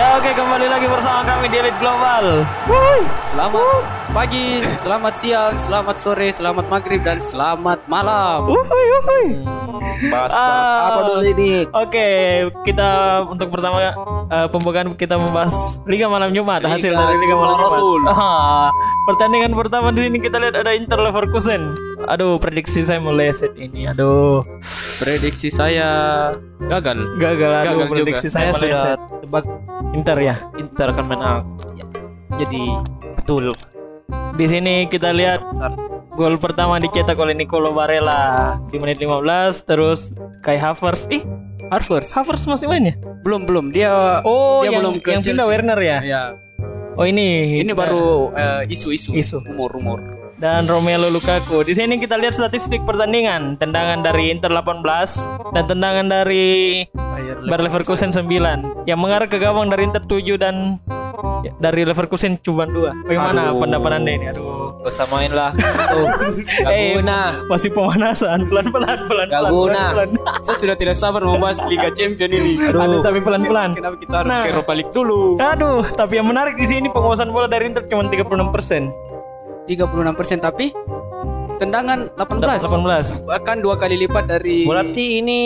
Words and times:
Ya 0.00 0.16
oke 0.16 0.32
kembali 0.32 0.64
lagi 0.64 0.88
bersama 0.88 1.20
kami 1.28 1.52
di 1.52 1.60
Elite 1.60 1.76
Global. 1.76 2.40
Selamat 3.20 3.84
pagi, 4.16 4.64
selamat 4.80 5.14
siang, 5.20 5.54
selamat 5.60 5.96
sore, 6.00 6.32
selamat 6.32 6.72
maghrib 6.72 7.04
dan 7.04 7.20
selamat 7.20 7.84
malam. 7.84 8.48
Uhuy, 8.48 8.86
uhuy. 8.96 9.26
Bahas, 10.08 10.32
bahas 10.32 10.32
Ah. 10.32 10.88
apa 10.88 11.00
dulu 11.04 11.20
ini? 11.20 11.68
Oke, 11.68 12.08
kita 12.64 13.20
untuk 13.28 13.52
pertama 13.52 13.76
eh, 14.30 14.46
pembukaan 14.46 14.94
kita 14.94 15.14
membahas 15.14 15.52
Liga 15.84 16.06
Malam 16.06 16.30
Jumat 16.30 16.62
Liga 16.62 16.72
hasil 16.72 16.92
dari 16.92 17.14
Liga 17.16 17.34
Malam 17.34 17.50
Jumat. 17.52 17.66
Rasul. 17.66 18.00
Ah, 18.06 18.68
pertandingan 19.04 19.52
pertama 19.52 19.90
di 19.90 20.00
sini 20.02 20.18
kita 20.18 20.38
lihat 20.38 20.54
ada 20.56 20.72
Inter 20.72 20.98
Leverkusen. 20.98 21.74
Aduh, 22.02 22.38
prediksi 22.38 22.80
saya 22.80 22.98
meleset 22.98 23.52
ini. 23.54 23.84
Aduh, 23.86 24.40
Prediksi 24.96 25.48
saya 25.48 26.30
gagal. 26.60 27.16
gagal. 27.16 27.50
Aduh, 27.54 27.68
Gagal 27.76 27.86
prediksi 27.88 28.26
juga. 28.26 28.34
saya 28.34 28.50
Saya 28.50 28.54
sudah 28.54 28.68
meleset. 28.68 28.98
tebak 29.20 29.44
Inter 29.92 30.16
ya. 30.18 30.34
Inter 30.56 30.86
akan 30.88 31.06
menang. 31.06 31.38
Jadi 32.32 32.62
betul. 33.14 33.44
Di 34.32 34.46
sini 34.46 34.86
kita 34.86 35.10
lihat 35.10 35.44
gol 36.12 36.36
pertama 36.36 36.76
dicetak 36.76 37.14
oleh 37.14 37.32
Nicolo 37.32 37.70
Barella 37.70 38.56
di 38.66 38.76
menit 38.76 38.96
15 38.96 39.20
terus 39.62 40.12
Kai 40.40 40.56
Havertz. 40.56 41.06
Ih, 41.08 41.22
Harvard. 41.70 42.02
Havertz 42.02 42.44
masih 42.50 42.66
main 42.66 42.82
ya? 42.90 42.94
Belum 43.22 43.46
belum 43.46 43.70
dia 43.70 44.20
Oh, 44.26 44.66
dia 44.66 44.74
yang, 44.74 44.82
belum 44.82 44.94
ke 44.98 45.14
yang 45.14 45.22
pindah. 45.22 45.46
Werner 45.46 45.78
ya? 45.78 45.98
Ya. 46.02 46.22
Oh, 46.98 47.06
ini. 47.06 47.62
Ini 47.62 47.72
baru 47.72 48.34
eh, 48.34 48.74
isu-isu. 48.74 49.14
Isu. 49.14 49.38
Rumor-rumor. 49.46 50.02
dan 50.40 50.64
Romelu 50.64 51.12
Lukaku. 51.12 51.60
Di 51.68 51.76
sini 51.76 52.00
kita 52.00 52.16
lihat 52.16 52.32
statistik 52.32 52.80
pertandingan. 52.88 53.60
Tendangan 53.60 54.00
dari 54.00 54.32
Inter 54.32 54.48
18 54.48 55.52
dan 55.52 55.64
tendangan 55.68 56.06
dari 56.08 56.80
Bayer 56.96 57.44
Leverkusen 57.44 58.08
9. 58.08 58.88
Yang 58.88 58.98
mengarah 58.98 59.28
ke 59.28 59.36
gawang 59.36 59.68
dari 59.68 59.84
Inter 59.84 60.00
7 60.00 60.40
dan 60.40 60.80
dari 61.56 61.82
Leverkusen 61.82 62.38
cuma 62.38 62.64
2. 62.64 63.04
Bagaimana 63.04 63.40
Aduh. 63.48 63.60
pendapat 63.60 63.90
Anda 63.92 64.10
ini? 64.10 64.26
Aduh. 64.28 64.80
Gak 64.80 64.92
usah 64.92 65.06
main 65.10 65.30
lah. 65.30 65.50
Tuh. 65.92 66.06
Gak 66.40 66.70
Eh, 66.70 66.96
guna. 66.96 67.18
Masih 67.46 67.70
pemanasan 67.70 68.38
pelan-pelan 68.46 68.98
pelan-pelan. 69.04 69.26
Gak 69.28 69.42
guna. 69.48 69.82
pelan-pelan. 69.92 70.08
Saya 70.40 70.56
sudah 70.56 70.74
tidak 70.74 70.94
sabar 70.94 71.20
membahas 71.20 71.60
Liga 71.64 71.88
Champion 71.90 72.30
ini. 72.30 72.56
Aduh, 72.62 73.00
tapi 73.00 73.18
pelan-pelan. 73.18 73.72
Kenapa 73.72 73.96
kita 73.96 74.14
harus 74.16 74.30
Nah. 74.30 74.42
ke 74.42 74.50
Europa 74.50 74.72
League 74.72 74.90
dulu? 74.90 75.36
Aduh, 75.36 75.84
tapi 75.90 76.12
yang 76.16 76.26
menarik 76.26 76.54
di 76.54 76.64
sini 76.64 76.88
penguasaan 76.88 77.28
bola 77.28 77.44
dari 77.44 77.66
Inter 77.66 77.84
cuma 77.84 78.04
36%. 78.04 78.88
36% 79.66 80.40
tapi 80.40 80.72
tendangan 81.56 82.08
18. 82.16 82.64
18. 82.64 83.22
Bahkan 83.22 83.56
dua 83.60 83.76
kali 83.76 84.00
lipat 84.00 84.24
dari 84.26 84.64
Berarti 84.64 85.20
ini 85.20 85.42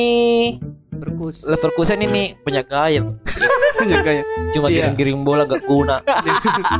Leverkusen. 0.94 1.44
Leverkusen 1.50 1.98
ini 2.00 2.22
banyak 2.38 2.66
gaya. 2.66 3.02
Jaga 3.90 4.10
ya. 4.14 4.24
Cuma 4.54 4.70
Iya. 4.70 4.86
giring-giring 4.94 5.26
bola 5.26 5.42
gak 5.44 5.66
guna. 5.66 5.98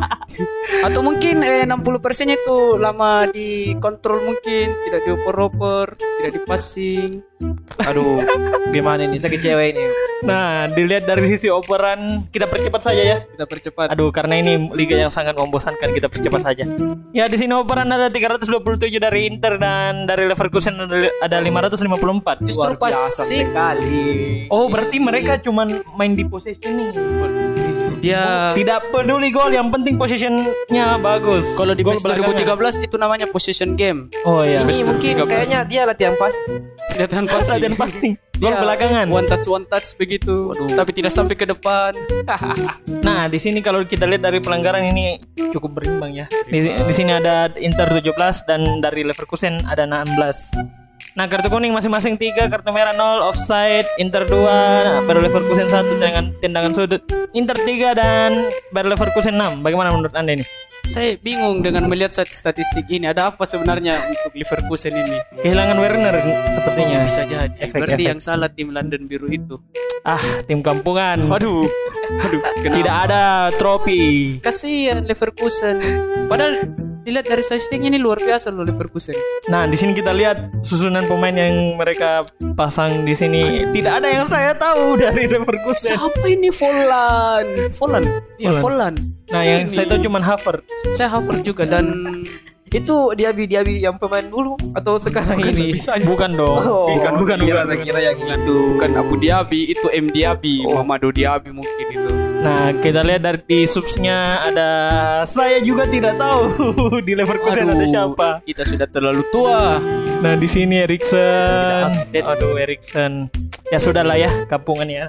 Atau 0.87 1.03
mungkin 1.03 1.43
eh, 1.43 1.67
60 1.67 1.99
persennya 1.99 2.39
itu 2.39 2.79
lama 2.79 3.27
dikontrol 3.27 4.23
mungkin 4.23 4.73
tidak 4.87 5.01
dioper-oper, 5.05 5.99
tidak 6.25 6.41
dipasing. 6.41 7.21
Aduh, 7.85 8.25
gimana 8.73 9.05
ini? 9.05 9.21
Saya 9.21 9.37
kecewa 9.37 9.61
ini. 9.61 9.85
Nah, 10.25 10.73
dilihat 10.73 11.05
dari 11.05 11.29
sisi 11.29 11.53
operan, 11.53 12.25
kita 12.33 12.49
percepat 12.49 12.81
saja 12.81 13.03
ya. 13.05 13.19
Kita 13.29 13.45
percepat. 13.45 13.93
Aduh, 13.93 14.09
karena 14.09 14.41
ini 14.41 14.73
liga 14.73 14.97
yang 14.97 15.13
sangat 15.13 15.37
membosankan, 15.37 15.93
kita 15.93 16.09
percepat 16.09 16.41
saja. 16.41 16.65
Ya, 17.13 17.29
di 17.29 17.37
sini 17.37 17.53
operan 17.53 17.93
ada 17.93 18.09
327 18.09 18.97
dari 18.97 19.29
Inter 19.29 19.61
dan 19.61 20.09
dari 20.09 20.25
Leverkusen 20.25 20.81
ada, 20.81 21.13
ada 21.21 21.37
554. 21.45 22.41
Justru 22.49 22.73
passing 22.81 23.53
sekali. 23.53 24.01
Oh, 24.49 24.65
berarti 24.73 24.97
mereka 24.97 25.37
cuman 25.37 25.85
main 25.93 26.17
di 26.17 26.25
possession 26.25 26.73
nih. 26.73 26.89
Dia 28.05 28.53
Tidak 28.53 28.93
peduli 28.93 29.33
gol, 29.33 29.49
yang 29.49 29.73
penting 29.73 29.97
possessionnya 29.97 31.01
bagus. 31.01 31.57
kalau 31.57 31.73
di 31.73 31.81
Gol 31.81 31.97
PES 31.97 32.05
belakangan. 32.05 32.77
2013 32.85 32.87
itu 32.87 32.97
namanya 33.01 33.27
possession 33.33 33.73
game. 33.75 34.13
Oh 34.29 34.45
iya. 34.45 34.61
Ini 34.61 34.85
mungkin 34.85 35.25
kayaknya 35.25 35.65
dia 35.65 35.89
latihan 35.89 36.13
pas. 36.21 36.37
Kelihatan 36.93 37.25
passing. 37.25 37.55
Latihan 37.57 37.77
passing. 37.81 38.13
Gol 38.37 38.51
Dia 38.51 38.61
belakangan. 38.61 39.07
One 39.09 39.27
touch 39.27 39.47
one 39.49 39.67
touch 39.67 39.97
begitu. 39.97 40.53
Tapi 40.77 40.91
tidak 40.93 41.13
sampai 41.17 41.35
ke 41.35 41.49
depan. 41.49 41.97
Nah, 43.05 43.29
di 43.29 43.37
sini 43.37 43.61
kalau 43.61 43.85
kita 43.85 44.09
lihat 44.09 44.25
dari 44.25 44.41
pelanggaran 44.41 44.89
ini 44.89 45.21
cukup 45.53 45.77
berimbang 45.77 46.25
ya. 46.25 46.27
Di, 46.49 46.57
di 46.65 46.95
sini 46.95 47.13
ada 47.13 47.53
Inter 47.61 47.85
17 48.01 48.17
dan 48.49 48.81
dari 48.81 49.05
Leverkusen 49.05 49.61
ada 49.69 49.85
16. 49.85 50.84
Nah, 51.15 51.31
kartu 51.31 51.47
kuning 51.47 51.71
masing-masing 51.71 52.19
3, 52.19 52.51
kartu 52.51 52.69
merah 52.69 52.91
0, 52.91 53.23
offside, 53.25 53.87
Inter 53.97 54.27
2, 54.27 55.07
Bayer 55.07 55.21
Leverkusen 55.23 55.71
1 55.71 55.87
tendangan 55.89 56.35
tendangan 56.37 56.73
sudut. 56.75 57.03
Inter 57.31 57.55
3 57.55 57.95
dan 57.95 58.31
Bayer 58.69 58.91
Leverkusen 58.91 59.31
6. 59.33 59.63
Bagaimana 59.63 59.95
menurut 59.95 60.11
Anda 60.13 60.35
ini? 60.35 60.45
Saya 60.85 61.17
bingung 61.17 61.63
dengan 61.63 61.87
melihat 61.87 62.13
stat- 62.13 62.35
statistik 62.35 62.91
ini. 62.91 63.07
Ada 63.07 63.31
apa 63.31 63.47
sebenarnya 63.47 63.95
untuk 64.05 64.35
Leverkusen 64.35 64.91
ini? 64.93 65.17
Kehilangan 65.39 65.79
Werner 65.79 66.17
sepertinya. 66.51 66.99
Bisa 67.01 67.23
jadi. 67.23 67.57
Efek- 67.57 67.79
Berarti 67.79 68.03
efek. 68.03 68.11
yang 68.11 68.21
salah 68.21 68.51
tim 68.51 68.69
London 68.69 69.07
Biru 69.07 69.31
itu. 69.31 69.57
Ah, 70.03 70.21
tim 70.45 70.61
kampungan. 70.61 71.31
Aduh. 71.31 71.65
Aduh. 72.21 72.43
Tidak 72.61 72.97
ada 73.07 73.23
trofi. 73.55 74.37
Kasihan 74.43 75.01
Leverkusen. 75.01 75.79
Padahal 76.27 76.69
dilihat 77.05 77.29
dari 77.29 77.45
statistiknya 77.45 77.93
ini 77.93 78.01
luar 78.01 78.17
biasa 78.17 78.49
loh 78.49 78.65
Leverkusen. 78.65 79.15
Nah, 79.53 79.69
di 79.69 79.77
sini 79.77 79.93
kita 79.93 80.11
lihat 80.17 80.65
susunan 80.65 81.05
pemain 81.05 81.37
yang 81.37 81.77
mereka 81.77 82.25
pasang 82.57 83.05
di 83.05 83.13
sini. 83.13 83.69
Tidak 83.71 83.93
ada 84.01 84.09
yang 84.09 84.25
saya 84.25 84.57
tahu 84.57 84.97
dari 84.97 85.29
Leverkusen. 85.29 85.95
Siapa 85.95 86.25
ini 86.25 86.49
Volan? 86.49 87.47
Volan. 87.77 88.05
Iya, 88.41 88.51
Volan. 88.59 88.63
Volan. 88.65 88.95
Nah, 89.33 89.43
yang 89.45 89.69
Ini. 89.69 89.73
saya 89.73 89.87
tahu 89.89 90.01
cuma 90.05 90.21
Havertz. 90.21 90.97
Saya 90.97 91.09
Havertz 91.13 91.45
juga 91.45 91.65
dan 91.65 91.87
Itu 92.73 93.13
Diaby 93.13 93.45
Diaby 93.45 93.85
yang 93.85 94.01
pemain 94.01 94.25
dulu 94.25 94.57
atau 94.73 94.97
sekarang 94.97 95.39
ini? 95.45 95.77
Bukan 96.03 96.31
dong. 96.35 96.59
Oh, 96.65 96.89
bukan, 96.91 97.13
bukan, 97.21 97.37
kira, 97.45 97.63
bukan. 97.69 97.79
kira 97.85 98.01
yang 98.01 98.17
itu. 98.19 98.57
bukan 98.75 98.91
Abu 98.97 99.15
Diaby, 99.21 99.61
itu 99.71 99.87
M 99.93 100.09
Diaby, 100.11 100.65
Oh. 100.65 100.81
Mamadou 100.81 101.13
Diaby 101.13 101.53
mungkin 101.53 101.87
itu. 101.93 102.11
Nah, 102.45 102.77
kita 102.77 103.01
lihat 103.01 103.25
dari 103.25 103.41
di 103.49 103.61
subsnya 103.65 104.45
ada 104.45 104.69
saya 105.25 105.65
juga 105.65 105.89
tidak 105.89 106.21
tahu 106.21 106.45
di 107.07 107.13
Leverkusen 107.17 107.73
ada 107.73 107.87
siapa. 107.89 108.29
Kita 108.45 108.63
sudah 108.69 108.89
terlalu 108.89 109.23
tua. 109.33 109.81
Nah, 110.21 110.35
di 110.37 110.49
sini 110.49 110.85
Erikson. 110.85 111.89
Aduh, 112.13 112.57
Erikson. 112.59 113.29
Ya 113.73 113.81
sudahlah 113.81 114.17
ya, 114.21 114.45
kampungan 114.45 114.89
ya. 114.93 115.09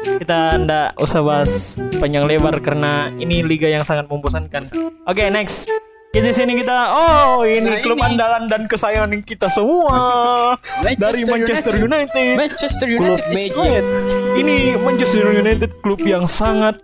Kita 0.00 0.56
ndak 0.56 0.96
usah 0.96 1.20
bahas 1.20 1.84
panjang 2.00 2.24
lebar 2.24 2.56
karena 2.64 3.12
ini 3.20 3.44
liga 3.44 3.68
yang 3.68 3.84
sangat 3.84 4.08
membosankan. 4.08 4.64
Oke, 5.04 5.28
next. 5.28 5.68
Kita 6.10 6.26
di 6.26 6.34
sini 6.34 6.58
kita 6.58 6.90
oh 6.90 7.46
ini 7.46 7.70
Nah, 7.70 7.78
klub 7.86 7.94
ini. 8.02 8.18
andalan 8.18 8.50
dan 8.50 8.66
kesayangan 8.66 9.14
kita 9.22 9.46
semua 9.46 10.58
dari 10.82 11.22
Manchester 11.22 11.78
United. 11.78 12.34
Manchester 12.34 12.88
Klub 12.90 13.14
United 13.14 13.30
is 13.30 13.54
Magic. 13.54 13.82
Ini 14.34 14.56
Manchester 14.74 15.22
United 15.30 15.70
klub 15.78 16.02
yang 16.02 16.26
sangat 16.26 16.82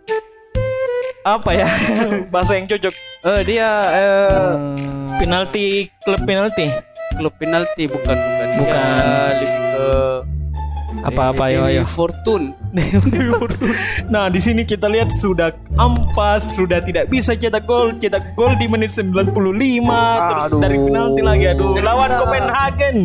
apa 1.26 1.50
ya 1.58 1.66
bahasa 2.32 2.54
yang 2.54 2.70
cocok 2.70 2.94
Eh 3.26 3.42
dia 3.42 3.66
eh, 3.98 4.54
penalti 5.18 5.90
klub 6.06 6.22
penalti 6.22 6.70
klub 7.18 7.34
penalti 7.34 7.90
bukan 7.90 8.14
bukan. 8.14 8.46
Bukan. 8.62 9.30
Dia 9.42 9.50
lebih 9.50 9.50
ke 9.74 9.86
apa-apa 11.06 11.42
ayo 11.54 11.60
ayo 11.70 11.82
Fortune. 11.86 12.50
nah 14.12 14.26
di 14.26 14.40
sini 14.42 14.66
kita 14.66 14.90
lihat 14.90 15.08
sudah 15.14 15.54
ampas 15.78 16.58
sudah 16.58 16.82
tidak 16.82 17.06
bisa 17.06 17.38
cetak 17.38 17.64
gol 17.64 17.94
cetak 17.96 18.34
gol 18.34 18.52
di 18.58 18.66
menit 18.66 18.90
95 18.90 19.32
terus 19.32 20.44
Aduh. 20.50 20.60
dari 20.60 20.76
penalti 20.76 21.20
lagi 21.22 21.44
aduh 21.54 21.78
lawan 21.78 22.10
Copenhagen 22.18 22.96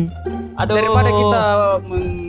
aduh 0.58 0.74
Daripada 0.76 1.10
kita 1.14 1.42
men 1.86 2.22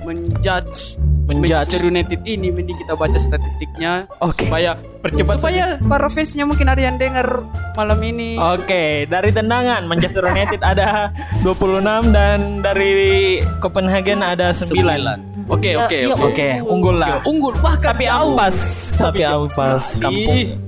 Menjudge. 0.00 1.09
Manchester 1.38 1.86
United 1.86 2.20
ini 2.26 2.50
mending 2.50 2.78
kita 2.82 2.98
baca 2.98 3.14
statistiknya 3.14 4.10
Oke. 4.18 4.46
supaya 4.46 4.74
Percepat 5.00 5.40
supaya 5.40 5.64
para 5.80 6.12
fansnya 6.12 6.44
mungkin 6.44 6.68
ada 6.68 6.82
yang 6.84 7.00
dengar 7.00 7.40
malam 7.72 7.96
ini. 8.04 8.36
Oke, 8.36 9.08
dari 9.08 9.32
tendangan 9.32 9.88
Manchester 9.88 10.28
United 10.28 10.60
ada 10.60 11.08
26 11.40 12.12
dan 12.12 12.60
dari 12.60 13.40
Copenhagen 13.64 14.20
ada 14.20 14.52
9. 14.52 14.76
Oke 15.50 15.74
oke 15.74 15.96
Iya, 15.96 16.14
oke. 16.14 16.30
Oke, 16.30 16.48
unggul 16.62 16.96
lah. 17.00 17.24
Unggul 17.24 17.56
bahkan 17.64 17.96
Tapi 17.96 18.04
jauh. 18.06 18.36
ampas, 18.36 18.56
tapi 18.94 19.22
ampas 19.24 19.96
kampung. 19.96 20.60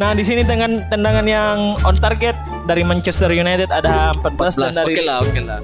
Nah, 0.00 0.16
di 0.16 0.24
sini 0.24 0.44
dengan 0.44 0.80
tendangan 0.88 1.26
yang 1.28 1.76
on 1.84 1.96
target 1.96 2.36
dari 2.64 2.84
Manchester 2.84 3.28
United 3.32 3.68
ada 3.68 4.16
14, 4.16 4.56
dan 4.56 4.72
14 4.72 4.80
dari 4.80 4.94
oke 4.94 5.02
lah 5.04 5.16
oke 5.24 5.40
lah. 5.44 5.60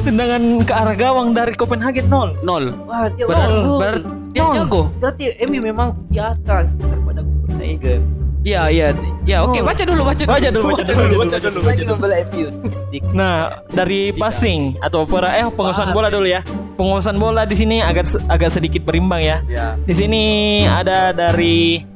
Tendangan 0.00 0.42
ke 0.64 0.72
arah 0.72 0.96
gawang 0.96 1.28
dari 1.32 1.52
Copenhagen 1.52 2.08
0. 2.08 2.40
Nol. 2.40 2.64
Wah, 2.84 3.06
dia 3.12 3.24
Benar, 3.28 3.48
oh, 3.62 3.78
benar 3.78 3.96
dia 4.32 4.42
Nol. 4.42 4.54
jago. 4.56 4.82
Berarti 4.96 5.24
MU 5.44 5.60
memang 5.60 5.88
di 6.08 6.18
atas 6.18 6.74
daripada 6.74 7.20
Copenhagen. 7.20 8.00
Iya, 8.42 8.62
iya. 8.68 8.86
Ya, 9.22 9.46
oke, 9.46 9.62
Oh. 9.62 9.62
baca 9.62 9.82
dulu, 9.86 10.02
baca 10.02 10.18
dulu. 10.18 10.32
Baca 10.34 10.48
dulu, 10.50 10.66
baca 10.74 10.82
dulu, 10.82 11.14
baca 11.14 11.36
dulu. 11.38 11.58
Lagi 11.62 11.84
membela 11.86 12.14
MU 12.26 12.46
stick. 12.50 13.02
Nah, 13.14 13.62
dari 13.70 14.10
passing 14.10 14.82
atau 14.82 15.06
pera 15.06 15.38
eh 15.38 15.46
penguasaan 15.46 15.94
bola 15.94 16.10
dulu 16.10 16.26
ya. 16.26 16.42
Penguasaan 16.74 17.22
bola 17.22 17.46
di 17.46 17.54
sini 17.54 17.78
agak 17.78 18.10
agak 18.26 18.50
sedikit 18.50 18.82
berimbang 18.82 19.22
ya. 19.22 19.36
Ya. 19.46 19.78
Di 19.78 19.94
sini 19.94 20.22
ada 20.66 21.14
dari 21.14 21.86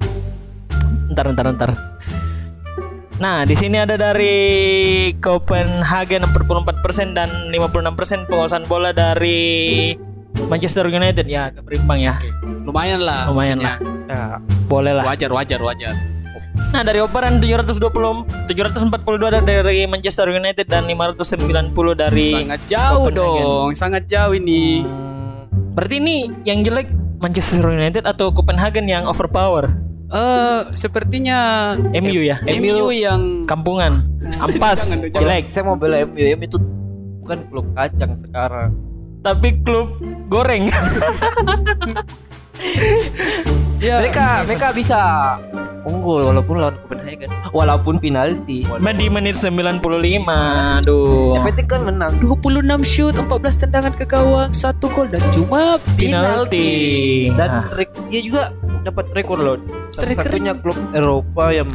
Ntar 1.07 1.33
ntar 1.33 1.47
ntar. 1.51 1.71
Nah, 3.17 3.49
di 3.49 3.57
sini 3.57 3.81
ada 3.81 3.97
dari 3.97 4.37
Copenhagen 5.25 6.21
44% 6.29 7.17
dan 7.17 7.49
56% 7.49 8.29
penguasaan 8.29 8.69
bola 8.69 8.93
dari 8.93 9.97
Manchester 10.37 10.85
United 10.85 11.25
ya 11.25 11.49
agak 11.49 11.65
berimbang 11.65 12.05
ya. 12.05 12.21
Lumayan 12.69 13.01
lah. 13.01 13.25
Lumayan 13.33 13.57
maksudnya. 13.57 13.81
lah. 13.81 14.05
Ya, 14.05 14.23
boleh 14.69 14.93
lah. 14.93 15.05
Wajar, 15.09 15.33
wajar, 15.33 15.61
wajar. 15.65 15.97
Nah, 16.77 16.85
dari 16.85 17.01
operan 17.01 17.41
720 17.41 18.53
742 18.53 19.33
ada 19.33 19.41
dari 19.41 19.89
Manchester 19.89 20.29
United 20.29 20.69
dan 20.69 20.85
590 20.85 21.73
dari 21.97 22.37
Sangat 22.37 22.61
jauh 22.69 23.09
Copenhagen. 23.09 23.17
dong, 23.17 23.69
sangat 23.73 24.03
jauh 24.05 24.37
ini. 24.37 24.85
Berarti 25.73 26.05
ini 26.05 26.29
yang 26.45 26.61
jelek 26.61 26.93
Manchester 27.17 27.65
United 27.65 28.05
atau 28.05 28.29
Copenhagen 28.29 28.85
yang 28.85 29.09
overpower? 29.09 29.86
Eh, 30.07 30.61
sepertinya 30.71 31.39
MU 31.93 32.23
ya. 32.23 32.39
MU 32.47 32.95
yang 32.95 33.43
Kampungan. 33.45 34.07
Ampas. 34.39 34.95
Jangan, 34.95 34.99
jangan. 35.11 35.21
jelek. 35.23 35.45
Saya 35.51 35.63
mau 35.67 35.75
bela 35.75 36.07
MU. 36.07 36.15
MU 36.15 36.45
itu 36.45 36.59
bukan 37.23 37.39
klub 37.51 37.67
kacang 37.75 38.13
sekarang. 38.15 38.71
Tapi 39.21 39.59
klub 39.67 39.99
goreng. 40.31 40.71
ya, 43.83 43.99
Mereka 44.01 44.47
mereka 44.47 44.67
bisa 44.71 44.99
unggul 45.83 46.23
walaupun 46.23 46.63
lawan 46.63 46.79
Copenhagen. 46.87 47.31
Walaupun 47.51 47.99
penalti. 47.99 48.63
Main 48.79 48.95
di 48.95 49.11
menit 49.11 49.35
95. 49.35 49.83
Aduh. 49.83 51.35
Yang 51.35 51.45
penting 51.51 51.67
kan 51.67 51.81
menang. 51.83 52.13
26 52.23 52.63
shoot, 52.87 53.15
14 53.15 53.27
tendangan 53.67 53.93
ke 53.95 54.07
gawang, 54.07 54.51
satu 54.51 54.87
gol 54.91 55.11
dan 55.11 55.23
cuma 55.31 55.83
penalti. 55.99 56.07
Penalti. 56.07 56.69
Dan 57.35 57.49
Nah, 57.51 57.67
dia 58.07 58.21
juga 58.23 58.43
dapat 58.87 59.11
rekor 59.11 59.37
loh. 59.37 59.59
Satu-satunya 59.91 60.55
klub 60.57 60.79
Eropa 60.91 61.51
yang 61.51 61.69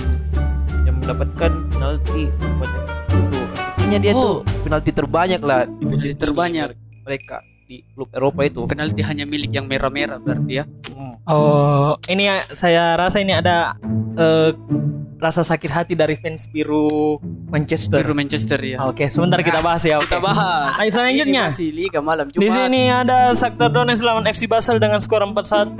yang 0.84 0.96
mendapatkan 0.98 1.52
penalti 1.70 2.32
banyak 2.32 2.84
itu. 3.12 3.40
Artinya 3.54 4.00
dia 4.00 4.12
Oh. 4.12 4.22
tuh 4.22 4.36
penalti 4.64 4.92
terbanyak 4.92 5.42
lah 5.42 5.68
di 5.68 5.84
Penalti 5.84 6.10
terbanyak. 6.16 6.68
mereka 7.02 7.38
di 7.66 7.84
klub 7.92 8.10
Eropa 8.12 8.42
itu. 8.44 8.62
Penalti 8.66 9.02
hanya 9.02 9.26
milik 9.26 9.52
yang 9.52 9.66
merah-merah 9.66 10.18
berarti 10.18 10.54
ya. 10.54 10.66
Hmm. 10.92 11.16
oh, 11.24 11.92
ini 12.08 12.26
ya, 12.26 12.46
saya 12.52 12.96
rasa 12.96 13.20
ini 13.20 13.32
ada 13.32 13.76
eh, 14.16 14.52
rasa 15.18 15.46
sakit 15.46 15.70
hati 15.70 15.94
dari 15.94 16.18
fans 16.18 16.46
biru 16.48 17.22
Manchester. 17.48 18.02
Biru 18.02 18.14
Manchester 18.14 18.58
ya. 18.58 18.82
Oke, 18.86 19.06
sebentar 19.06 19.38
kita 19.40 19.62
bahas 19.62 19.82
ya. 19.82 20.02
Kita 20.02 20.18
oke. 20.18 20.26
bahas. 20.26 20.74
Ayo, 20.78 20.90
selanjutnya. 20.90 21.46
Ini 21.46 21.52
masih 21.54 21.70
Liga 21.72 22.00
Malam 22.02 22.26
Jumat. 22.28 22.42
Di 22.42 22.50
sini 22.50 22.84
ada 22.88 23.30
Shakhtar 23.32 23.70
Donetsk 23.70 24.02
lawan 24.02 24.26
FC 24.26 24.46
Basel 24.46 24.82
dengan 24.82 24.98
skor 24.98 25.22
4-1. 25.22 25.78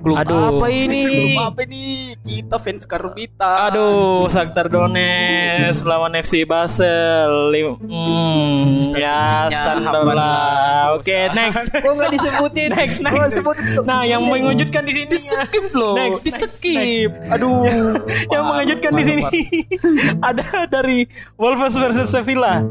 Klub 0.00 0.16
Aduh. 0.16 0.56
Apa 0.56 0.66
ini? 0.68 1.04
Klub 1.36 1.44
apa 1.46 1.60
ini? 1.68 2.16
Kita 2.16 2.56
fans 2.56 2.84
Karubita. 2.84 3.68
Aduh, 3.68 4.24
Shakhtar 4.26 4.66
Donetsk 4.66 5.84
lawan 5.84 6.16
FC 6.16 6.44
Basel. 6.44 7.52
Lim- 7.52 7.76
Hmm, 7.80 8.80
ya 8.92 9.46
standar 9.46 10.02
lah. 10.06 10.96
Oke, 10.96 11.28
next. 11.30 11.68
Kok 11.84 11.92
nggak 11.92 12.10
disebutin? 12.12 12.68
Next, 12.80 12.98
Kok 12.98 13.12
next. 13.12 13.34
sebutin? 13.36 13.64
Nah, 13.84 14.00
yang 14.02 14.24
mengejutkan 14.24 14.82
di 14.82 14.92
sini 14.94 15.06
Di 15.06 15.18
skip 15.20 15.68
loh. 15.70 15.94
Next, 15.94 16.24
Di 16.24 16.32
skip. 16.32 17.10
Aduh, 17.28 17.68
yang 18.30 18.44
mengejutkan 18.46 18.92
di 18.94 19.04
sini 19.04 19.22
ada 20.20 20.64
dari 20.66 21.04
Wolves 21.36 21.76
versus 21.76 22.08
Sevilla. 22.08 22.64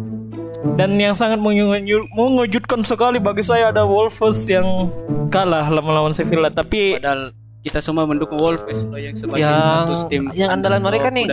Dan 0.76 1.00
yang 1.00 1.16
sangat 1.16 1.40
mengejutkan 1.40 2.84
sekali 2.84 3.20
bagi 3.20 3.44
saya 3.44 3.72
ada 3.72 3.88
Wolves 3.88 4.44
yang 4.48 4.92
kalah 5.32 5.68
melawan 5.72 6.12
Sevilla. 6.12 6.52
Tapi 6.52 7.00
Padahal 7.00 7.32
kita 7.64 7.80
semua 7.84 8.08
mendukung 8.08 8.40
Wolves 8.40 8.88
loh 8.88 9.00
yang 9.00 9.16
sebagai 9.16 9.44
Yang- 9.44 9.60
status 9.64 10.02
tim 10.08 10.24
yang 10.32 10.56
andalan 10.56 10.80
mereka 10.84 11.12
nih. 11.12 11.28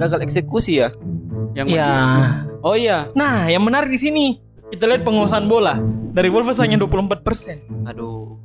Gagal 0.00 0.24
eksekusi 0.24 0.80
ya. 0.80 0.88
Yang 1.56 1.72
ya, 1.72 1.88
Oh 2.60 2.76
iya, 2.76 3.08
nah 3.16 3.48
yang 3.48 3.64
menarik 3.64 3.88
di 3.88 3.96
sini 3.96 4.24
kita 4.68 4.84
lihat 4.84 5.08
penguasaan 5.08 5.48
bola 5.48 5.80
dari 6.12 6.28
Wolves 6.28 6.60
hanya 6.60 6.76
24%. 6.76 7.88
Aduh. 7.88 8.36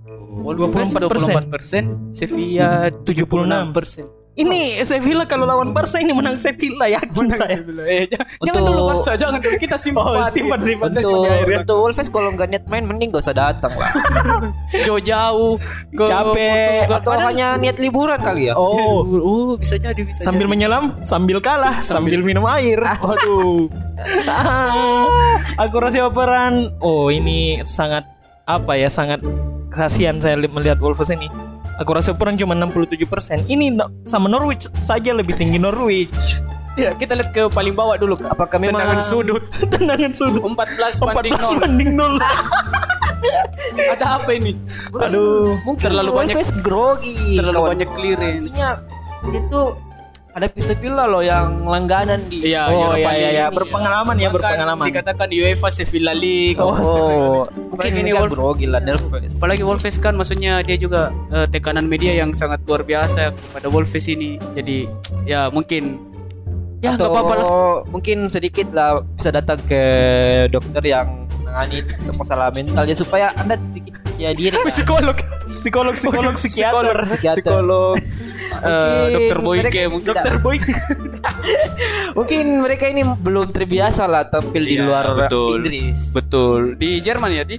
Wolves 0.42 0.96
24%, 0.96 2.14
Sevilla 2.16 2.90
76%. 2.90 4.21
Ini 4.32 4.80
Sevilla 4.82 5.28
kalau 5.28 5.44
lawan 5.44 5.70
Barca 5.70 6.00
ini 6.00 6.12
menang 6.12 6.36
Sevilla 6.36 6.88
yakin 6.88 7.28
saya. 7.30 7.60
Eh, 7.84 8.08
jangan, 8.08 8.28
jangan 8.40 8.62
Untuk- 8.62 8.64
dulu 8.66 8.82
Barca, 8.90 9.12
jangan 9.14 9.38
dulu 9.38 9.56
kita 9.58 9.76
simpan. 9.84 10.04
Oh, 10.08 10.24
simpan 10.26 10.60
simpan 10.62 10.90
Untuk, 10.90 11.28
akhir 11.28 11.46
ya. 11.46 11.58
untuk 11.60 11.78
Wolves 11.78 12.08
kalau 12.08 12.30
nggak 12.32 12.48
niat 12.50 12.66
main 12.66 12.84
mending 12.86 13.12
gak 13.12 13.22
usah 13.22 13.36
datang 13.36 13.76
lah. 13.76 13.92
Jauh-jauh 14.88 15.60
ke 15.92 16.04
Capek. 16.06 16.88
Portugal. 16.88 16.96
Atau 16.96 17.12
Padahal- 17.12 17.28
hanya 17.28 17.48
niat 17.56 17.76
liburan 17.78 18.20
kali 18.20 18.48
ya. 18.48 18.56
Oh, 18.56 19.04
Oh, 19.04 19.52
bisa 19.54 19.76
jadi 19.76 20.00
bisa 20.00 20.24
sambil 20.24 20.48
jadi. 20.48 20.54
menyelam, 20.54 20.96
sambil 21.02 21.38
kalah, 21.38 21.84
sambil, 21.84 22.24
minum 22.24 22.48
air. 22.48 22.80
Waduh. 23.04 23.68
Akurasi 25.58 26.00
operan. 26.00 26.72
Oh, 26.80 27.08
ini 27.08 27.60
sangat 27.64 28.08
apa 28.44 28.74
ya? 28.74 28.88
Sangat 28.88 29.20
kasihan 29.68 30.18
saya 30.18 30.36
li- 30.36 30.48
melihat 30.48 30.80
Wolves 30.80 31.10
ini. 31.10 31.28
Akurasi 31.82 32.14
operan 32.14 32.38
cuma 32.38 32.54
67%. 32.54 33.50
Ini 33.50 33.74
no- 33.74 33.90
sama 34.06 34.30
Norwich 34.30 34.70
saja 34.78 35.18
lebih 35.18 35.34
tinggi 35.34 35.58
Norwich. 35.58 36.38
Ya, 36.78 36.94
kita 36.94 37.18
lihat 37.18 37.34
ke 37.34 37.50
paling 37.50 37.74
bawah 37.74 37.98
dulu 37.98 38.16
Kak. 38.16 38.38
Apakah 38.38 38.62
memang 38.62 38.80
Tendangan 38.80 39.02
sudut 39.04 39.44
Tendangan 39.74 40.12
sudut 40.16 40.40
14 40.40 41.04
banding 41.04 41.34
14 41.36 41.58
0. 41.58 41.64
banding 41.66 41.92
0. 41.98 42.16
Ada 43.98 44.06
apa 44.22 44.30
ini? 44.34 44.54
Aduh. 44.94 45.58
terlalu 45.82 46.10
banyak 46.16 46.38
grogi. 46.64 47.38
terlalu 47.38 47.60
kawan. 47.60 47.70
banyak 47.76 47.90
clearance. 47.98 48.44
Maksudnya 48.46 48.72
itu 49.36 49.62
ada 50.32 50.48
Sevilla 50.56 51.04
loh 51.04 51.20
yang 51.20 51.64
langganan 51.64 52.24
di 52.26 52.40
Iya, 52.48 52.72
Oh 52.72 52.96
Europa 52.96 53.12
iya 53.12 53.12
iya 53.14 53.30
iya 53.30 53.46
berpengalaman 53.48 54.16
ya 54.16 54.28
Bahkan 54.28 54.36
berpengalaman. 54.40 54.86
Dikatakan 54.88 55.28
UEFA 55.30 55.70
Sevilla 55.70 56.14
League. 56.14 56.56
Oh, 56.56 56.72
Oh, 56.72 57.44
mungkin 57.70 57.92
ini 57.92 58.00
ini 58.02 58.12
kan 58.12 58.22
Wolves. 58.24 58.36
grogi 58.36 58.66
lah 58.66 58.80
nervous. 58.80 59.34
Apalagi 59.38 59.62
Wolves 59.62 59.98
kan 59.98 60.14
maksudnya 60.16 60.62
dia 60.62 60.76
juga 60.76 61.02
eh, 61.30 61.48
tekanan 61.48 61.86
media 61.86 62.14
yang 62.14 62.32
sangat 62.32 62.64
luar 62.64 62.82
biasa 62.82 63.30
pada 63.52 63.68
Wolves 63.68 64.08
ini. 64.08 64.40
Jadi 64.56 64.88
ya 65.26 65.48
mungkin 65.48 66.00
ya 66.80 66.96
nggak 66.96 67.04
Atau 67.04 67.14
apa-apa 67.14 67.34
lah. 67.36 67.48
mungkin 67.88 68.18
sedikit 68.26 68.72
lah 68.72 68.98
bisa 69.14 69.30
datang 69.30 69.60
ke 69.62 69.82
dokter 70.48 70.82
yang 70.82 71.30
menangani 71.52 71.78
masalah 72.16 72.48
mentalnya 72.50 72.96
supaya 72.96 73.36
anda 73.36 73.60
sedikit 73.60 73.94
ya 74.16 74.32
diri 74.32 74.56
psikolog, 74.64 75.18
psikolog, 75.46 75.94
psikolog, 75.94 76.34
psikiater, 76.34 76.98
psikolog, 77.36 77.96
Eh, 78.52 78.60
Mungkin 78.60 79.16
Dokter 79.16 79.40
Boyke 79.40 79.82
mungkin. 79.88 80.08
dokter 80.12 80.36
boy. 80.38 80.58
mungkin 82.20 82.44
mereka 82.60 82.86
ini 82.86 83.02
belum 83.02 83.48
terbiasa 83.50 84.06
lah 84.06 84.28
tampil 84.28 84.60
di 84.62 84.76
Iya, 84.76 84.86
luar 84.86 85.06
betul. 85.16 85.64
Inggris 85.64 86.12
Betul. 86.12 86.76
Di 86.76 87.00
Jerman 87.00 87.32
ya, 87.32 87.44
di 87.44 87.58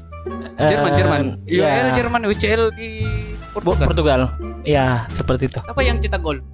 Jerman, 0.54 0.90
Eh, 0.92 0.94
Jerman. 0.94 1.20
iya. 1.48 1.64
UEL 1.64 1.88
Jerman, 1.96 2.20
UCL 2.28 2.62
di 2.76 3.08
Portugal. 3.50 3.88
Portugal. 3.88 4.20
Ya, 4.62 5.08
seperti 5.08 5.48
itu. 5.48 5.58
Siapa 5.58 5.80
yang 5.80 5.96
cetak 5.96 6.20
gol? 6.20 6.44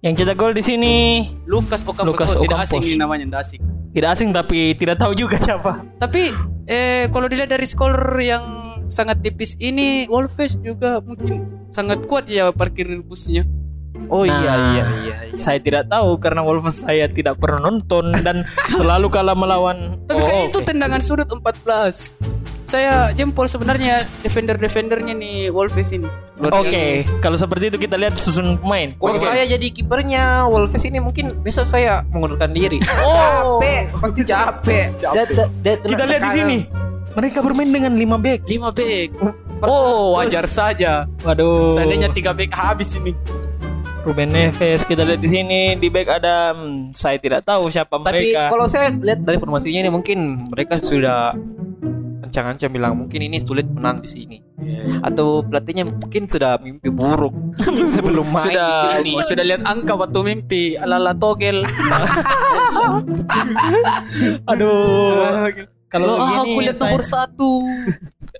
Yang 0.00 0.24
cetak 0.24 0.36
gol 0.36 0.52
di 0.52 0.64
sini 0.64 0.94
Lucas 1.44 1.84
Ocampos. 1.84 2.08
Lucas 2.08 2.32
Oh, 2.32 2.42
tidak 2.42 2.64
asing 2.64 2.82
ini 2.82 2.96
namanya, 2.96 3.28
tidak 3.28 3.40
asing. 3.44 3.62
Tidak 3.92 4.08
asing 4.12 4.32
tapi 4.32 4.72
tidak 4.74 4.96
tahu 4.96 5.12
juga 5.12 5.36
siapa. 5.38 5.84
Tapi 5.96 6.32
eh 6.64 7.06
kalau 7.08 7.28
dilihat 7.28 7.48
dari 7.48 7.64
skor 7.64 7.92
yang 8.18 8.44
sangat 8.88 9.20
tipis 9.20 9.56
ini 9.56 10.04
Wolves 10.06 10.58
juga 10.58 11.00
mungkin 11.00 11.48
sangat 11.68 12.04
kuat 12.04 12.26
ya 12.26 12.50
parkir 12.50 12.88
busnya. 13.00 13.44
oh 14.08 14.24
Nah, 14.24 14.32
iya 14.34 14.52
iya 14.52 14.84
iya, 14.98 15.16
iya. 15.28 15.36
Saya 15.36 15.56
tidak 15.56 15.86
tahu 15.86 16.16
karena 16.16 16.40
Wolves 16.42 16.82
saya 16.82 17.06
tidak 17.06 17.36
pernah 17.36 17.68
nonton 17.68 18.12
dan 18.20 18.44
selalu 18.76 19.08
kalah 19.08 19.32
melawan. 19.32 19.96
Tapi 20.04 20.20
Oh, 20.20 20.26
kan 20.26 20.36
itu 20.48 20.58
oke. 20.58 20.66
tendangan 20.66 21.00
sudut 21.00 21.28
14. 21.28 22.16
Saya 22.64 23.12
jempol 23.12 23.44
sebenarnya 23.46 24.04
defender-defendernya 24.20 25.12
nih 25.12 25.36
Wolves 25.48 25.92
ini. 25.92 26.08
Oke, 26.50 27.06
biasa. 27.06 27.20
kalau 27.22 27.36
seperti 27.38 27.64
itu 27.70 27.78
kita 27.78 27.94
lihat 27.94 28.18
susun 28.18 28.58
pemain. 28.58 28.96
Kalau 28.98 29.14
Oke. 29.14 29.22
saya 29.22 29.46
jadi 29.46 29.66
kipernya 29.70 30.50
Wolves 30.50 30.82
ini 30.82 30.98
mungkin 30.98 31.30
besok 31.40 31.70
saya 31.70 32.02
mengundurkan 32.10 32.50
diri. 32.50 32.82
Oh, 33.06 33.62
capek, 33.62 33.82
pasti 33.94 34.22
capek. 34.26 34.86
Da- 34.98 35.28
da- 35.28 35.50
da- 35.62 35.80
Kita 35.86 36.02
lihat 36.02 36.22
di 36.26 36.32
sini. 36.34 36.58
Mereka 37.12 37.44
bermain 37.44 37.68
dengan 37.68 37.92
5 37.92 38.16
back. 38.16 38.40
5 38.48 38.72
back. 38.72 39.08
Oh, 39.62 40.16
wajar 40.16 40.48
saja. 40.48 41.04
Waduh. 41.22 41.70
Seandainya 41.70 42.08
3 42.08 42.32
back 42.32 42.50
habis 42.50 42.96
ini. 42.96 43.12
Ruben 44.02 44.34
Neves 44.34 44.82
kita 44.82 45.06
lihat 45.06 45.22
di 45.22 45.30
sini 45.30 45.78
di 45.78 45.86
back 45.86 46.10
ada 46.10 46.50
hmm, 46.50 46.90
saya 46.90 47.22
tidak 47.22 47.46
tahu 47.46 47.70
siapa 47.70 48.02
Tapi 48.02 48.34
mereka. 48.34 48.50
kalau 48.50 48.66
saya 48.66 48.90
lihat 48.90 49.22
dari 49.22 49.38
formasinya 49.38 49.78
ini 49.78 49.90
mungkin 49.94 50.42
mereka 50.50 50.82
sudah 50.82 51.38
ancang-ancang 52.32 52.72
bilang 52.72 52.96
mungkin 52.96 53.20
ini 53.28 53.36
sulit 53.44 53.68
menang 53.68 54.00
di 54.00 54.08
sini. 54.08 54.40
Atau 55.04 55.44
pelatihnya 55.44 55.84
mungkin 55.84 56.24
sudah 56.24 56.56
mimpi 56.56 56.88
buruk 56.88 57.36
sebelum 57.92 58.32
main 58.32 58.40
sudah 58.48 59.04
di 59.04 59.12
sini. 59.12 59.20
sudah 59.20 59.44
lihat 59.44 59.68
angka 59.68 59.92
waktu 60.00 60.18
mimpi 60.24 60.80
ala-ala 60.80 61.12
togel. 61.12 61.68
Aduh. 64.48 65.52
Kalau 65.92 66.16
ah, 66.16 66.40
begini 66.40 66.56
aku 66.56 66.58
lihat 66.64 66.76
saya- 66.80 66.88
nomor 66.88 67.04
satu. 67.04 67.52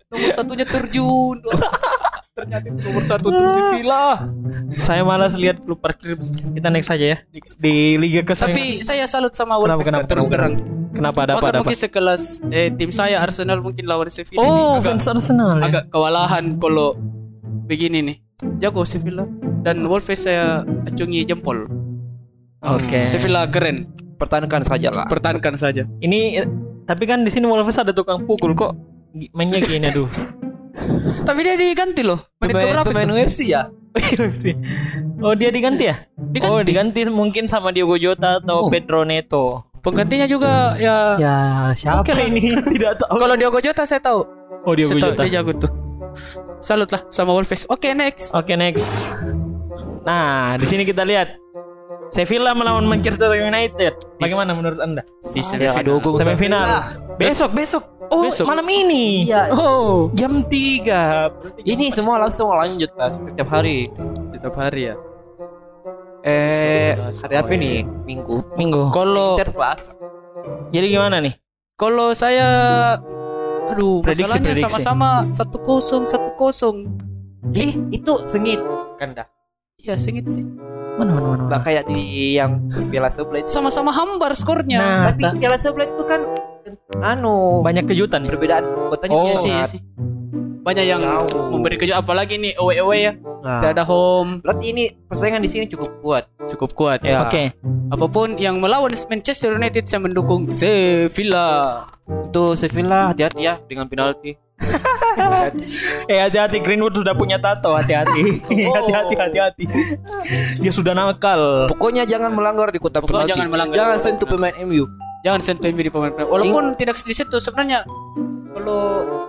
nomor 0.09 0.31
satunya 0.33 0.65
terjun. 0.65 1.45
Ternyata 2.43 2.67
itu 2.67 2.81
nomor 2.83 3.03
satu 3.03 3.27
untuk 3.29 3.47
si 3.47 3.61
Villa. 3.73 4.27
Saya 4.75 5.03
malas 5.03 5.35
lihat 5.35 5.63
klub 5.63 5.79
parkir. 5.79 6.19
Kita 6.53 6.69
next 6.69 6.89
saja 6.89 7.07
ya. 7.07 7.19
Di 7.57 7.95
liga 7.95 8.21
kesayangan. 8.21 8.51
Tapi 8.51 8.65
saya 8.81 9.05
salut 9.07 9.31
sama 9.33 9.55
Kenapa, 9.55 9.63
Wolves 9.73 9.87
kenapa, 9.87 10.07
terus 10.07 10.27
kenapa? 10.27 10.35
terang. 10.35 10.55
kenapa 10.93 11.19
ada 11.19 11.33
apa 11.33 11.39
Bahkan 11.39 11.47
ada 11.47 11.57
apa? 11.57 11.63
mungkin 11.65 11.79
sekelas 11.79 12.23
eh, 12.49 12.69
tim 12.69 12.91
saya 12.91 13.17
Arsenal 13.19 13.59
mungkin 13.59 13.85
lawan 13.85 14.09
Sevilla 14.09 14.39
Oh, 14.39 14.45
nih, 14.45 14.53
agak, 14.75 14.85
fans 14.85 15.07
Arsenal 15.09 15.57
ya. 15.57 15.63
agak 15.65 15.85
kewalahan 15.89 16.45
kalau 16.59 16.99
begini 17.65 17.99
nih. 18.03 18.17
Jago 18.59 18.83
Sevilla 18.83 19.23
dan 19.63 19.87
Wolves 19.87 20.19
saya 20.19 20.61
acungi 20.85 21.23
jempol. 21.23 21.71
Oke. 22.61 23.07
Sevilla 23.07 23.47
keren. 23.47 23.87
Pertahankan 24.19 24.63
saja 24.63 24.91
lah. 24.91 25.07
Pertahankan 25.07 25.55
saja. 25.55 25.87
Ini 25.99 26.21
eh, 26.39 26.47
tapi 26.83 27.07
kan 27.07 27.23
di 27.23 27.31
sini 27.31 27.47
Wolves 27.47 27.75
ada 27.75 27.91
tukang 27.91 28.23
pukul 28.23 28.53
kok 28.53 28.75
mainnya 29.31 29.59
gini 29.59 29.87
aduh. 29.87 30.11
Tapi 31.23 31.41
dia 31.41 31.55
diganti 31.55 32.03
loh. 32.03 32.19
Menit 32.39 32.55
Pemain, 32.57 32.83
pemain 32.83 33.07
itu? 33.07 33.17
UFC 33.21 33.41
ya? 33.49 33.71
oh 35.25 35.35
dia 35.35 35.51
diganti 35.51 35.85
ya? 35.87 35.97
Diganti. 36.17 36.49
Oh 36.49 36.61
diganti 36.61 37.01
mungkin 37.07 37.45
sama 37.45 37.71
Diogo 37.71 37.97
Jota 37.97 38.39
atau 38.39 38.67
Oh. 38.67 38.71
Pedro 38.71 39.05
Neto. 39.05 39.67
Penggantinya 39.81 40.25
juga 40.25 40.79
ya. 40.79 41.19
Ya 41.19 41.37
siapa 41.75 42.01
Oke 42.01 42.15
lah. 42.15 42.25
ini 42.25 42.55
tidak 42.75 42.99
tahu. 42.99 43.19
Kalau 43.19 43.35
Diogo 43.35 43.59
Jota 43.59 43.83
saya 43.83 43.99
tahu. 43.99 44.23
Oh 44.63 44.73
Diogo 44.73 44.95
saya 44.95 45.03
tahu 45.03 45.13
Jota. 45.13 45.23
dia 45.23 45.33
jago 45.37 45.53
tuh. 45.59 45.71
Salut 46.59 46.89
lah 46.89 47.03
sama 47.11 47.35
Wolves. 47.35 47.67
Oke 47.67 47.91
next. 47.93 48.31
Oke 48.33 48.55
next. 48.55 49.19
Nah 50.03 50.55
di 50.55 50.65
sini 50.65 50.83
kita 50.83 51.03
lihat 51.03 51.42
Sevilla 52.13 52.53
melawan 52.53 52.85
Manchester 52.85 53.33
United. 53.33 53.97
Bagaimana 54.21 54.53
menurut 54.53 54.77
anda? 54.85 55.01
Di 55.25 55.41
semifinal. 55.41 55.81
dukung 55.81 56.15
Semifinal. 56.21 56.67
Besok 57.17 57.57
besok. 57.57 57.83
Oh 58.13 58.29
Besok. 58.29 58.45
malam 58.53 58.69
ini. 58.69 59.25
Iya. 59.25 59.49
Oh, 59.49 60.13
Jam 60.13 60.45
3 60.45 61.65
Ini 61.65 61.89
semua 61.89 62.21
langsung 62.21 62.53
lanjut 62.53 62.93
lah 63.01 63.09
setiap 63.17 63.49
hari. 63.49 63.89
setiap 64.29 64.55
hari 64.61 64.93
ya. 64.93 64.97
Eh, 66.23 66.93
hari 67.01 67.35
apa 67.41 67.53
nih? 67.57 67.81
Minggu. 68.05 68.45
Minggu. 68.61 68.93
Kalau. 68.93 69.41
Jadi 70.69 70.87
gimana 70.93 71.17
nih? 71.25 71.35
kalau 71.83 72.15
saya 72.15 72.47
aduh 73.67 74.07
Prediksi, 74.07 74.23
masalahnya 74.23 74.55
sama-sama 74.71 75.11
satu 75.35 75.59
kosong 75.59 76.07
satu 76.07 76.31
kosong. 76.39 76.87
Ih, 77.57 77.75
itu 77.91 78.23
sengit. 78.23 78.63
Kan 79.03 79.19
dah. 79.19 79.27
Ya 79.83 79.99
sengit 79.99 80.31
sih. 80.31 80.47
Mana 80.95 81.11
mana 81.11 81.27
mana. 81.29 81.43
Nggak 81.49 81.63
kayak 81.65 81.85
di 81.89 82.03
yang 82.37 82.63
Piala 82.87 83.11
itu. 83.11 83.49
Sama-sama 83.49 83.91
hambar 83.91 84.31
skornya. 84.33 84.79
Nah, 84.79 85.03
Tapi 85.11 85.23
ta- 85.23 85.35
Piala 85.35 85.59
Sebelah 85.59 85.89
itu 85.89 86.05
kan 86.07 86.21
anu 87.03 87.61
banyak 87.61 87.89
kejutan 87.89 88.23
nih. 88.23 88.31
perbedaan 88.31 88.65
kotanya 88.89 89.13
Oh. 89.13 89.27
Iya 89.27 89.37
sih, 89.37 89.51
iya 89.51 89.65
sih. 89.67 89.81
Banyak 90.63 90.85
yang 90.87 91.03
Jauh. 91.03 91.51
memberi 91.51 91.75
kejut 91.75 91.99
apalagi 91.99 92.39
nih 92.39 92.55
away 92.55 92.79
away 92.79 92.99
ya. 93.05 93.13
Nah, 93.43 93.59
Tidak 93.59 93.75
ada 93.75 93.85
home 93.85 94.39
berarti 94.39 94.71
ini 94.71 94.95
persaingan 95.11 95.43
di 95.43 95.51
sini 95.51 95.65
cukup 95.67 95.91
kuat. 95.99 96.25
cukup 96.47 96.71
kuat. 96.73 97.03
Ya. 97.03 97.27
Oke. 97.27 97.51
Apa 97.91 98.07
pun 98.07 98.39
yang 98.39 98.63
melawan 98.63 98.95
Manchester 98.95 99.53
United 99.53 99.85
saya 99.85 99.99
mendukung 100.01 100.47
Sevilla. 100.55 101.83
Untuk 102.07 102.55
Sevilla 102.55 103.11
hati-hati 103.11 103.43
ya 103.43 103.59
dengan 103.67 103.91
penalti. 103.91 104.39
Eh 106.07 106.19
hati-hati 106.19 106.63
Greenwood 106.63 106.97
sudah 106.97 107.13
punya 107.13 107.37
tato 107.37 107.75
hati-hati. 107.75 108.41
Hati-hati 108.79 109.15
hati-hati. 109.19 109.65
Dia 110.57 110.73
sudah 110.73 110.97
nakal. 110.97 111.69
Pokoknya 111.69 112.09
jangan 112.09 112.33
melanggar 112.33 112.73
di 112.73 112.81
kota 112.81 113.03
Pokoknya 113.03 113.27
penalti. 113.27 113.31
jangan 113.37 113.49
melanggar. 113.51 113.77
Jangan 113.77 113.99
sentuh 114.01 114.25
pemain 114.25 114.55
MU. 114.65 114.85
Jangan 115.21 115.41
sentuh 115.43 115.67
MU 115.69 115.83
di 115.83 115.93
pemain 115.93 116.13
pemain. 116.15 116.31
Walaupun 116.31 116.79
tidak 116.79 116.97
di 116.97 117.13
situ 117.13 117.37
sebenarnya 117.39 117.85
kalau 118.53 118.81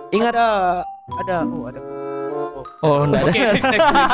Ingat 0.08 0.30
ada 0.32 0.48
ada 1.04 1.44
oh 1.44 1.68
ada. 1.68 1.80
Oh, 2.80 3.04
enggak 3.04 3.28
Oke, 3.28 3.36
ada. 3.40 3.52
next 3.52 3.68
next 3.68 3.88
next. 3.92 4.12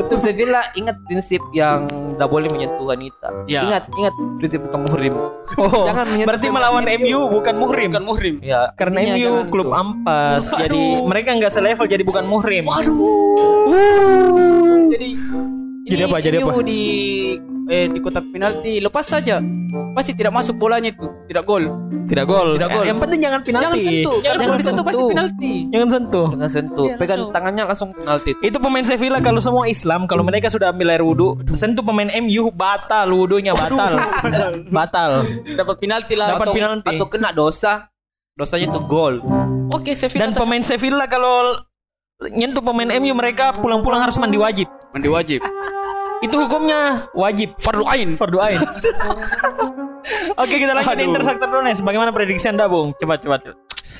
Untuk 0.00 0.18
Sevilla 0.20 0.60
ingat 0.72 0.96
prinsip 1.04 1.40
yang 1.52 1.88
tidak 1.88 2.28
boleh 2.28 2.48
menyentuh 2.48 2.84
wanita. 2.84 3.28
Ya. 3.44 3.64
Ingat 3.64 3.84
ingat 3.96 4.14
prinsip 4.36 4.60
bukan 4.64 4.80
muhrim. 4.88 5.14
Oh, 5.56 5.84
Jangan 5.88 6.06
menyentuh 6.08 6.28
berarti 6.28 6.46
melawan 6.48 6.84
MU 7.00 7.18
bukan 7.32 7.54
muhrim. 7.56 7.88
Bukan 7.92 8.04
muhrim. 8.04 8.34
Ya, 8.44 8.72
Karena 8.76 8.98
MU 9.08 9.48
klub 9.48 9.72
itu. 9.72 9.76
ampas, 9.76 10.44
jadi 10.52 10.80
mereka 11.04 11.28
nggak 11.36 11.52
selevel 11.52 11.86
jadi 11.88 12.04
bukan 12.04 12.24
muhrim. 12.28 12.64
Jadi 14.88 15.08
Jadi 15.88 15.96
ini 15.96 16.04
apa, 16.04 16.18
jadi 16.20 16.36
MU 16.44 16.52
apa? 16.52 16.60
di 16.60 16.82
eh 17.68 17.86
di 17.86 17.98
kotak 17.98 18.24
penalti 18.28 18.80
lepas 18.80 19.04
saja. 19.04 19.38
Pasti 19.92 20.12
tidak 20.12 20.32
masuk 20.32 20.56
bolanya 20.56 20.88
itu, 20.88 21.04
tidak 21.26 21.44
gol. 21.44 21.68
Tidak 22.08 22.24
gol. 22.24 22.56
Tidak 22.56 22.70
gol. 22.70 22.82
Eh, 22.82 22.88
Yang 22.88 23.00
penting 23.02 23.20
jangan 23.20 23.40
penalti. 23.42 23.64
Jangan 23.64 23.78
sentuh. 23.78 24.16
Jangan 24.16 24.24
Kalau 24.24 24.38
sentuh. 24.40 24.56
disentuh 24.56 24.84
pasti 24.84 25.02
penalti. 25.04 25.52
Jangan 25.68 25.88
sentuh. 25.90 26.26
Jangan 26.30 26.50
sentuh. 26.50 26.86
Iya, 26.86 26.96
Pegang 26.96 27.18
langsung. 27.18 27.34
tangannya 27.34 27.62
langsung 27.66 27.88
penalti. 27.92 28.30
Itu 28.40 28.58
pemain 28.58 28.84
Sevilla 28.86 29.18
kalau 29.18 29.40
semua 29.42 29.64
Islam, 29.66 30.00
kalau 30.06 30.22
mereka 30.22 30.48
sudah 30.48 30.72
ambil 30.72 30.88
air 30.88 31.02
wudhu, 31.02 31.28
sentuh 31.50 31.82
pemain 31.82 32.08
MU 32.16 32.48
batal 32.48 33.06
wudhunya 33.10 33.52
batal. 33.52 33.92
batal. 34.72 35.12
Dapat 35.50 35.76
penalti 35.76 36.14
lah. 36.14 36.26
Dapat 36.32 36.46
Atau- 36.46 36.56
penalti. 36.56 36.86
Atau 36.88 37.06
kena 37.06 37.30
dosa. 37.30 37.72
Dosanya 38.32 38.70
itu 38.70 38.80
gol. 38.80 39.18
Oke, 39.68 39.92
Sevilla 39.92 40.24
Dan 40.24 40.32
pemain 40.32 40.62
Sevilla 40.62 41.04
kalau 41.04 41.58
nyentuh 42.24 42.62
pemain 42.62 42.88
MU 42.96 43.12
mereka 43.12 43.50
pulang-pulang 43.52 44.00
harus 44.00 44.16
mandi 44.16 44.38
wajib. 44.38 44.70
mandi 44.88 45.08
wajib. 45.10 45.40
Itu 46.18 46.36
hukumnya 46.36 47.06
wajib. 47.12 47.54
Fardu 47.58 47.84
ain. 47.86 48.14
Fardu 48.14 48.38
ain. 48.38 48.58
Oke 50.40 50.54
kita 50.56 50.72
lanjut 50.72 50.94
Aduh. 50.94 51.04
Inter 51.04 51.22
Shakhtar 51.22 51.48
Donetsk. 51.48 51.82
Bagaimana 51.82 52.10
prediksi 52.10 52.48
anda 52.48 52.66
Bung? 52.66 52.94
Cepat 52.96 53.22
cepat. 53.22 53.40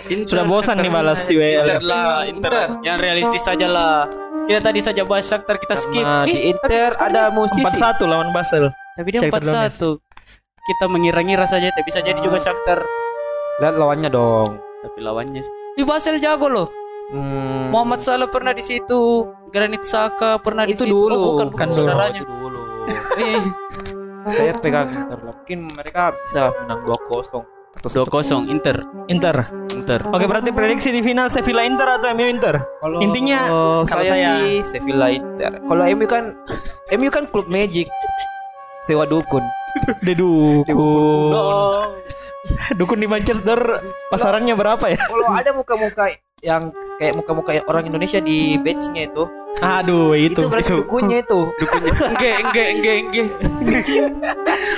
Inter, 0.08 0.26
Sudah 0.26 0.44
bosan 0.44 0.78
nih 0.78 0.88
balas 0.88 1.20
si 1.20 1.34
Inter 1.34 1.80
lah, 1.80 2.24
Inter. 2.24 2.80
Yang 2.80 2.98
realistis 2.98 3.42
saja 3.42 3.66
lah. 3.66 4.08
Kita 4.48 4.60
tadi 4.62 4.80
saja 4.80 5.04
bahas 5.04 5.28
Shakhtar 5.28 5.60
kita 5.60 5.76
skip. 5.76 6.00
Nah, 6.00 6.24
di 6.24 6.32
Eh, 6.32 6.42
Inter 6.50 6.88
ada 6.96 7.28
musisi. 7.28 7.60
4-1 7.60 8.08
lawan 8.08 8.32
Basel. 8.32 8.72
tapi 8.96 9.08
dia 9.12 9.20
Shakhtar 9.20 9.68
4-1. 9.68 10.00
Kita 10.64 10.84
mengira-ngira 10.86 11.44
saja, 11.44 11.68
tapi 11.70 11.84
bisa 11.84 12.00
jadi 12.00 12.18
juga 12.18 12.36
Shakhtar. 12.36 12.82
Lihat 13.58 13.74
lawannya 13.74 14.08
dong. 14.08 14.58
Tapi 14.80 14.98
lawannya 14.98 15.38
sih. 15.38 15.52
Di 15.74 15.84
Basel 15.84 16.16
jago 16.18 16.48
loh. 16.48 16.68
Hmm, 17.08 17.72
Muhammad 17.72 18.00
Salah 18.00 18.28
pernah 18.28 18.52
di 18.52 18.60
situ, 18.60 19.24
Granit 19.48 19.82
Saka 19.82 20.36
pernah 20.38 20.64
di 20.64 20.72
itu 20.72 20.84
situ. 20.84 20.92
dulu. 20.92 21.14
Oh, 21.14 21.24
bukan, 21.32 21.46
bukan 21.48 21.58
Kan 21.58 21.68
dulu. 21.68 21.78
saudaranya. 21.82 22.20
Itu 22.20 22.34
dulu. 22.34 22.60
Eh, 23.18 23.42
Saya 24.28 24.52
pegang 24.54 24.88
Inter. 24.90 25.18
Mungkin 25.18 25.58
mereka 25.72 26.12
bisa 26.18 26.52
menang 26.58 26.84
2-0 26.84 27.44
atau 27.70 27.88
2-0 28.04 28.44
Inter. 28.46 28.76
Inter. 29.06 29.36
Inter. 29.72 30.00
Oke 30.06 30.24
berarti 30.24 30.50
prediksi 30.50 30.88
di 30.90 31.00
final 31.00 31.28
Sevilla 31.28 31.62
Inter 31.62 31.88
atau 31.90 32.12
MU 32.12 32.26
Inter? 32.26 32.60
Kalau 32.78 32.98
Intinya, 33.00 33.40
kalau 33.46 33.84
saya, 33.84 34.04
saya- 34.06 34.36
sih 34.38 34.52
Sevilla 34.66 35.08
Inter. 35.08 35.62
Kalau 35.62 35.84
MU 35.86 36.04
kan 36.04 36.24
MU 36.92 37.08
kan 37.08 37.24
klub 37.24 37.46
magic. 37.46 37.88
Sewa 38.80 39.04
dukun. 39.04 39.42
Dedukun. 40.02 40.66
Dukun 42.78 42.98
di 43.00 43.08
Manchester 43.08 43.58
pasarannya 44.08 44.54
berapa 44.54 44.84
ya? 44.88 45.00
Kalau 45.00 45.28
ada 45.40 45.50
muka-muka 45.52 46.10
yang 46.38 46.70
kayak 47.02 47.18
muka-muka 47.18 47.50
orang 47.66 47.90
Indonesia 47.90 48.22
di 48.22 48.54
badge-nya 48.62 49.10
itu, 49.10 49.26
Aduh 49.58 50.14
itu, 50.14 50.38
itu. 50.38 50.46
berarti 50.46 50.70
itu. 50.70 50.78
dukunnya 50.86 51.18
itu. 51.26 51.40
Enggak, 52.14 52.36
enggak, 52.46 52.68
enggak, 52.78 52.96
enggak. 53.02 53.26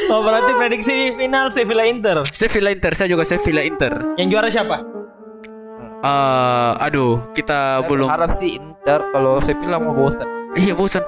Oh 0.08 0.24
berarti 0.24 0.50
prediksi 0.56 1.12
final 1.20 1.52
Sevilla 1.52 1.84
Inter. 1.84 2.24
Sevilla 2.32 2.72
Inter, 2.72 2.96
saya 2.96 3.12
juga 3.12 3.28
Sevilla 3.28 3.60
Inter. 3.60 3.92
Yang 4.16 4.28
juara 4.32 4.48
siapa? 4.48 4.76
Eh, 6.00 6.72
aduh, 6.80 7.20
kita 7.36 7.84
belum. 7.84 8.08
Harap 8.08 8.32
sih 8.32 8.56
Inter 8.56 9.04
kalau 9.12 9.36
Sevilla 9.44 9.76
mau 9.76 9.92
bosan. 9.92 10.24
Iya 10.56 10.72
bosan. 10.72 11.04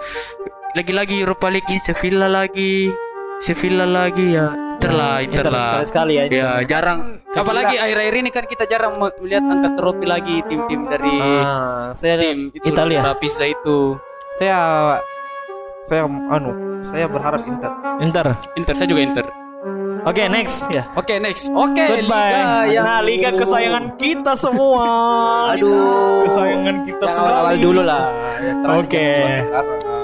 Lagi-lagi 0.76 1.24
Europa 1.24 1.48
League 1.48 1.68
ini 1.72 1.80
Sevilla 1.80 2.28
lagi, 2.28 2.92
Sevilla 3.40 3.88
lagi 3.88 4.36
ya. 4.36 4.52
Inter 4.82 4.92
lah, 4.92 5.14
Inter, 5.20 5.44
lah. 5.48 5.64
sekali-sekali 5.68 6.12
ya. 6.12 6.24
Ya 6.26 6.50
jarang. 6.64 6.98
Sevilla. 7.24 7.40
Apalagi 7.40 7.74
akhir-akhir 7.76 8.14
ini 8.16 8.30
kan 8.30 8.44
kita 8.44 8.64
jarang 8.66 8.92
me- 8.96 9.16
melihat 9.18 9.44
angkat 9.44 9.72
trofi 9.74 10.04
lagi 10.04 10.34
tim-tim 10.44 10.80
dari 10.84 11.14
Ah, 11.14 11.90
saya 11.92 12.18
tim 12.18 12.50
itu 12.50 12.64
Italia. 12.64 13.00
Rapisa 13.04 13.44
itu. 13.44 13.94
saya 14.32 14.56
saya 15.82 16.02
anu, 16.04 16.50
saya 16.82 17.04
berharap 17.04 17.42
Inter. 17.42 17.70
Inter. 17.98 18.26
Inter 18.54 18.74
saya 18.74 18.88
juga 18.88 19.02
Inter. 19.02 19.26
Oke 20.02 20.26
next 20.26 20.66
ya. 20.68 20.82
Oke 20.92 21.14
next. 21.16 21.46
Oke 21.48 21.78
Goodbye. 21.78 22.34
Liga 22.34 22.42
yang 22.66 22.82
Nah, 22.82 23.00
liga 23.00 23.30
kesayangan 23.30 23.94
kita 23.94 24.34
semua. 24.34 24.82
Aduh. 25.54 26.26
kesayangan 26.26 26.76
kita 26.82 27.06
sekali. 27.06 27.30
awal 27.30 27.54
dulu 27.56 27.82
lah. 27.84 28.10
Oke. 28.74 29.06
sekarang. 29.30 30.01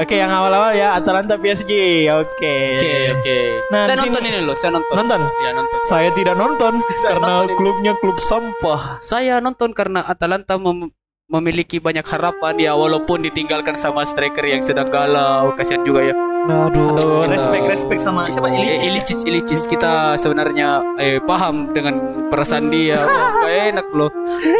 Oke, 0.00 0.16
yang 0.16 0.32
awal-awal 0.32 0.72
ya 0.72 0.96
Atalanta 0.96 1.36
PSG. 1.36 1.72
Oke. 2.08 2.56
Oke, 2.80 2.92
oke. 3.12 3.36
Nah, 3.68 3.84
saya 3.84 4.00
nonton 4.00 4.22
ini 4.24 4.38
loh, 4.40 4.56
saya 4.56 4.70
nonton. 4.72 4.94
Nonton? 4.96 5.20
Iya, 5.36 5.50
nonton. 5.52 5.78
Saya 5.84 6.08
tidak 6.10 6.34
nonton 6.34 6.72
karena 7.04 7.44
nonton 7.44 7.52
klubnya 7.54 7.92
klub 8.00 8.16
sampah. 8.16 8.96
Saya 8.98 9.38
nonton 9.38 9.70
karena 9.70 10.00
Atalanta 10.00 10.56
mem- 10.56 10.88
memiliki 11.28 11.78
banyak 11.78 12.02
harapan 12.02 12.58
ya 12.58 12.72
walaupun 12.72 13.22
ditinggalkan 13.22 13.76
sama 13.76 14.02
striker 14.02 14.42
yang 14.42 14.58
sedang 14.58 14.88
galau. 14.88 15.52
Kasihan 15.52 15.84
juga 15.84 16.00
ya. 16.02 16.14
Aduh. 16.48 16.96
Aduh, 16.96 17.28
respect 17.28 17.64
respect 17.68 18.00
sama 18.00 18.24
siapa 18.24 18.48
Eh, 18.48 18.56
Ilicic. 18.56 18.88
Ilicic, 18.88 19.18
Ilicic 19.28 19.60
kita 19.70 20.16
sebenarnya 20.16 20.96
eh, 20.96 21.20
paham 21.20 21.70
dengan 21.70 22.00
perasaan 22.32 22.72
dia. 22.72 23.04
Wah, 23.04 23.44
Gak 23.44 23.52
enak 23.76 23.86
loh. 23.92 24.08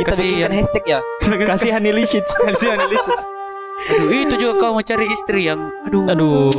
Kita 0.05 0.13
bikinkan 0.13 0.13
Kasihan. 0.13 0.51
hashtag 0.53 0.85
ya. 0.85 1.01
Kasihan 1.51 1.83
Ilicic. 1.83 2.29
Kasihan 2.29 2.79
Ilicic. 2.85 3.17
Aduh, 3.89 4.11
itu 4.11 4.35
juga 4.37 4.53
kau 4.59 4.73
mau 4.73 4.85
cari 4.85 5.07
istri 5.09 5.49
yang 5.49 5.73
aduh, 5.85 6.05
Aduh. 6.07 6.53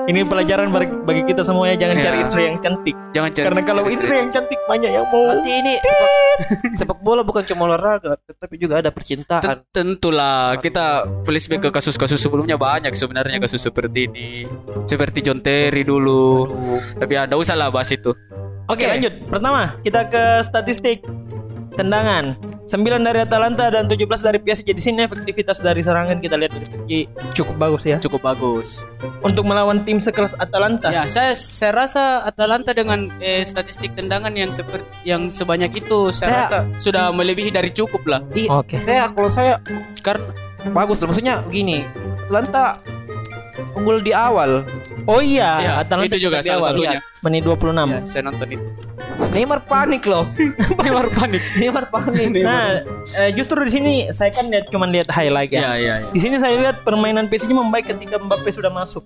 Ini 0.00 0.26
pelajaran 0.26 0.74
bagi 1.04 1.22
kita 1.22 1.46
semuanya 1.46 1.78
jangan 1.78 1.96
Ya. 1.98 2.02
cari 2.02 2.18
istri 2.18 2.42
yang 2.42 2.56
cantik. 2.58 2.96
jangan 3.12 3.30
cari 3.30 3.46
Karena 3.46 3.62
kalau 3.62 3.82
cari 3.84 3.94
istri 3.94 4.14
yang 4.16 4.30
cantik 4.32 4.58
banyak 4.64 4.90
yang 4.90 5.06
mau. 5.06 5.22
Nanti 5.28 5.50
ini 5.52 5.72
sepak, 5.78 6.10
sepak 6.74 6.98
bola 6.98 7.22
bukan 7.22 7.42
cuma 7.46 7.70
olahraga, 7.70 8.18
tetapi 8.18 8.54
juga 8.56 8.82
ada 8.82 8.90
percintaan. 8.90 9.42
Ten- 9.44 9.62
Tentulah 9.70 10.58
kita 10.58 11.06
flashback 11.22 11.62
ke 11.62 11.70
kasus-kasus 11.70 12.18
sebelumnya 12.18 12.58
banyak 12.58 12.90
sebenarnya 12.90 13.38
kasus 13.38 13.62
seperti 13.62 14.10
ini. 14.10 14.28
Seperti 14.82 15.22
John 15.22 15.38
Terry 15.40 15.86
dulu. 15.86 16.48
Tapi 16.98 17.14
ada 17.14 17.38
usah 17.38 17.54
lah 17.54 17.70
bahas 17.70 17.94
itu. 17.94 18.10
Oke, 18.66 18.86
lanjut. 18.86 19.14
Pertama, 19.30 19.78
kita 19.82 20.06
ke 20.06 20.42
statistik 20.42 21.06
tendangan. 21.74 22.34
9 22.70 22.86
dari 23.02 23.18
Atalanta 23.18 23.66
dan 23.66 23.84
17 23.84 23.98
dari 24.22 24.38
PSG. 24.38 24.70
Di 24.70 24.78
sini 24.80 25.02
efektivitas 25.02 25.58
dari 25.58 25.82
serangan 25.82 26.16
kita 26.16 26.38
lihat 26.38 26.54
dari 26.54 26.64
PSG 26.64 26.92
cukup 27.34 27.58
bagus 27.58 27.82
ya. 27.82 27.98
Cukup 27.98 28.22
bagus. 28.22 28.86
Untuk 29.20 29.42
melawan 29.42 29.82
tim 29.82 29.98
sekelas 29.98 30.38
Atalanta. 30.38 30.86
Ya, 30.86 31.10
saya 31.10 31.34
saya 31.34 31.74
rasa 31.76 32.22
Atalanta 32.22 32.70
dengan 32.70 33.10
eh, 33.18 33.42
statistik 33.42 33.92
tendangan 33.92 34.30
yang 34.32 34.54
seperti 34.54 34.86
yang 35.02 35.26
sebanyak 35.26 35.74
itu 35.74 36.14
saya, 36.14 36.46
Saya- 36.46 36.62
rasa 36.62 36.78
sudah 36.78 37.10
melebihi 37.10 37.50
dari 37.50 37.74
cukup 37.74 38.06
lah. 38.06 38.22
Oke. 38.54 38.78
Saya 38.78 39.10
kalau 39.10 39.26
saya 39.26 39.58
Karena 39.98 40.30
bagus 40.70 41.02
lah 41.02 41.10
maksudnya 41.10 41.42
gini. 41.50 41.82
Atlanta 42.22 42.78
unggul 43.74 43.98
di 43.98 44.14
awal. 44.14 44.62
Oh 45.04 45.18
iya, 45.18 45.58
Ya, 45.58 45.72
Atalanta 45.82 46.06
itu 46.06 46.30
juga 46.30 46.38
di 46.38 46.46
salah 46.46 46.70
awal. 46.70 46.78
satunya. 46.78 46.90
Iya, 46.94 47.00
Menit 47.20 47.42
26. 47.42 47.88
ya, 47.88 48.00
saya 48.06 48.22
nonton 48.22 48.46
itu. 48.46 48.64
Neymar 49.28 49.60
panik 49.68 50.02
loh. 50.08 50.24
Neymar 50.82 51.12
panik. 51.12 51.42
Neymar 51.60 51.84
panik. 51.92 52.32
Nah, 52.40 52.80
eh, 53.20 53.30
justru 53.36 53.60
di 53.60 53.72
sini 53.72 53.92
saya 54.10 54.32
kan 54.32 54.48
lihat 54.48 54.72
cuman 54.72 54.88
lihat 54.88 55.12
highlight 55.12 55.52
ya. 55.52 55.60
Ya, 55.60 55.72
ya, 55.76 55.94
ya. 56.00 56.08
Di 56.10 56.20
sini 56.20 56.40
saya 56.40 56.56
lihat 56.56 56.80
permainan 56.80 57.28
PSG 57.28 57.52
membaik 57.52 57.92
ketika 57.92 58.16
Mbappe 58.16 58.48
sudah 58.48 58.72
masuk. 58.72 59.04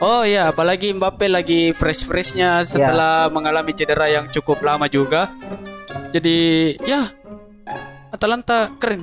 Oh 0.00 0.24
ya, 0.24 0.48
apalagi 0.48 0.96
Mbappe 0.96 1.28
lagi 1.28 1.76
fresh-freshnya 1.76 2.64
setelah 2.64 3.28
mengalami 3.28 3.76
cedera 3.76 4.08
yang 4.08 4.30
cukup 4.32 4.62
lama 4.64 4.88
juga. 4.88 5.28
Jadi 6.14 6.72
ya 6.88 7.10
Atalanta 8.10 8.72
keren. 8.80 9.02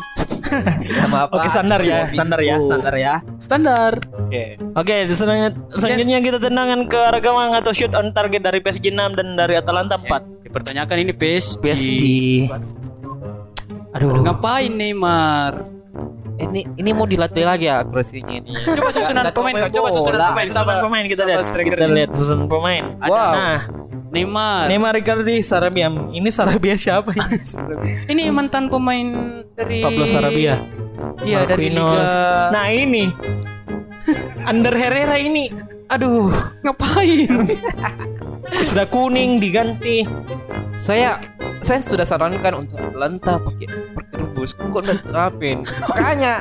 Sama 1.04 1.18
apa? 1.28 1.34
Oke, 1.38 1.48
standar 1.52 1.80
ya, 1.84 2.08
standar 2.08 2.40
ya, 2.42 2.56
standar 2.62 2.94
ya. 2.96 3.14
Standar. 3.38 3.92
Oke. 4.28 4.44
Oke, 4.76 4.96
selanjutnya, 5.12 5.52
selanjutnya 5.76 6.20
kita 6.24 6.38
tendangan 6.40 6.80
ke 6.88 7.00
arah 7.00 7.22
gawang 7.22 7.52
atau 7.56 7.72
shoot 7.72 7.94
on 7.94 8.12
target 8.12 8.42
dari 8.44 8.60
PSG 8.64 8.92
6 8.92 9.18
dan 9.18 9.28
dari 9.36 9.56
Atalanta 9.60 10.00
4. 10.00 10.48
Dipertanyakan 10.48 10.98
ini 11.04 11.14
PSG. 11.14 11.62
PSG. 11.64 12.04
Aduh. 13.98 14.22
Ngapain 14.22 14.72
Neymar? 14.72 15.78
Ini 16.38 16.70
ini 16.78 16.90
mau 16.94 17.10
dilatih 17.10 17.50
lagi 17.50 17.66
ya 17.66 17.82
akurasinya 17.82 18.30
ini. 18.30 18.54
Coba 18.54 18.94
susunan 18.94 19.26
pemain 19.34 19.58
coba 19.74 19.90
susunan 19.90 20.22
pemain 20.34 20.50
sama 20.54 20.86
pemain 20.86 21.02
kita 21.10 21.26
lihat. 21.26 21.42
striker 21.42 21.74
Kita 21.74 21.90
lihat 21.90 22.14
susunan 22.14 22.46
pemain. 22.46 22.94
Wow. 23.02 23.34
Nah, 23.34 23.58
Neymar. 24.12 24.72
Neymar 24.72 24.96
Icardi, 24.98 25.44
Sarabia. 25.44 25.92
Ini 25.92 26.30
Sarabia 26.32 26.76
siapa 26.80 27.12
ini? 27.12 27.38
Ini 28.12 28.32
mantan 28.32 28.72
pemain 28.72 29.08
dari 29.56 29.84
Pablo 29.84 30.06
Sarabia. 30.08 30.56
Iya 31.26 31.46
dari 31.50 31.74
Marquinhos. 31.74 32.12
Liga. 32.14 32.54
Nah, 32.54 32.68
ini. 32.70 33.06
Under 34.48 34.74
Herrera 34.74 35.20
ini. 35.20 35.52
Aduh, 35.92 36.32
ngapain? 36.64 37.52
sudah 38.70 38.88
kuning 38.88 39.42
diganti. 39.42 40.08
Saya 40.78 41.20
saya 41.60 41.82
sudah 41.82 42.06
sarankan 42.06 42.64
untuk 42.64 42.80
Atlanta 42.80 43.42
pakai 43.42 43.68
rebus. 44.14 44.54
Kok 44.56 44.78
udah 44.78 44.98
terapin? 45.02 45.66
Makanya 45.92 46.34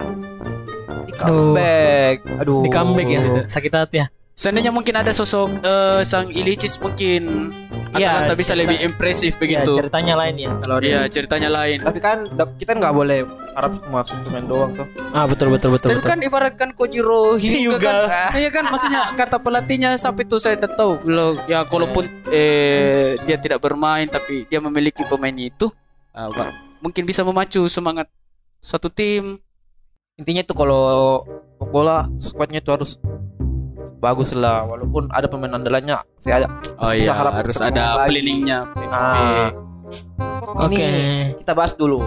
di 1.09 1.13
comeback. 1.17 2.17
Aduh. 2.45 2.63
Di 2.63 2.71
comeback 2.71 3.09
ya. 3.09 3.21
Sakit 3.49 3.73
hati 3.73 3.97
ya. 4.05 4.07
Seandainya 4.37 4.69
mungkin 4.69 4.93
ada 4.93 5.17
sosok 5.17 5.65
eh, 5.65 6.05
sang 6.05 6.29
Ilicic 6.29 6.77
mungkin 6.85 7.57
Iya, 7.97 8.21
Atalanta 8.21 8.35
bisa 8.37 8.53
cerita- 8.53 8.61
lebih 8.69 8.77
impresif 8.85 9.33
Ya, 9.33 9.41
begitu. 9.41 9.73
ceritanya 9.81 10.15
lain 10.21 10.35
ya. 10.37 10.51
Kalau 10.61 10.77
Iya, 10.85 11.01
ceritanya 11.09 11.49
lain. 11.49 11.79
Tapi 11.81 11.97
kan 12.05 12.29
kita 12.61 12.77
nggak 12.77 12.93
boleh 12.93 13.25
harap 13.57 13.73
semua 13.81 14.05
main 14.29 14.45
doang 14.45 14.77
tuh. 14.77 14.85
Ah, 15.17 15.25
betul 15.25 15.49
betul 15.49 15.73
betul. 15.73 15.89
Tapi 15.89 16.05
betul. 16.05 16.11
kan 16.13 16.19
ibaratkan 16.21 16.69
Kojiro 16.77 17.41
Hyuga 17.41 17.81
kan. 17.81 18.37
Iya 18.37 18.53
kan 18.53 18.69
maksudnya 18.69 19.17
kata 19.17 19.41
pelatihnya 19.41 19.97
sampai 19.97 20.29
itu 20.29 20.37
saya 20.37 20.61
tidak 20.61 20.77
tahu. 20.77 21.01
Kalau 21.01 21.41
ya 21.49 21.65
kalaupun 21.65 22.05
eh, 22.29 23.17
dia 23.25 23.41
tidak 23.41 23.65
bermain 23.65 24.05
tapi 24.05 24.45
dia 24.45 24.61
memiliki 24.61 25.01
pemain 25.09 25.33
itu 25.33 25.73
ah, 26.13 26.29
wah, 26.29 26.53
mungkin 26.85 27.09
bisa 27.09 27.25
memacu 27.25 27.65
semangat 27.73 28.13
satu 28.61 28.93
tim. 28.93 29.41
Intinya 30.21 30.45
tuh 30.45 30.53
kalau 30.53 30.85
sepak 31.57 31.69
bola 31.73 32.05
squadnya 32.21 32.61
tuh 32.61 32.77
harus 32.77 33.01
bagus 33.97 34.37
lah 34.37 34.65
walaupun 34.65 35.09
ada 35.11 35.27
pemain 35.27 35.53
andalannya 35.53 35.97
ada 36.27 36.47
Oh 36.77 36.93
iya, 36.93 37.13
harap 37.17 37.33
harus 37.41 37.57
ada 37.61 38.05
lagi. 38.05 38.13
planningnya. 38.13 38.59
Ah. 38.93 39.49
Oke. 40.57 40.77
Ini 40.77 41.37
kita 41.41 41.53
bahas 41.57 41.73
dulu. 41.75 42.01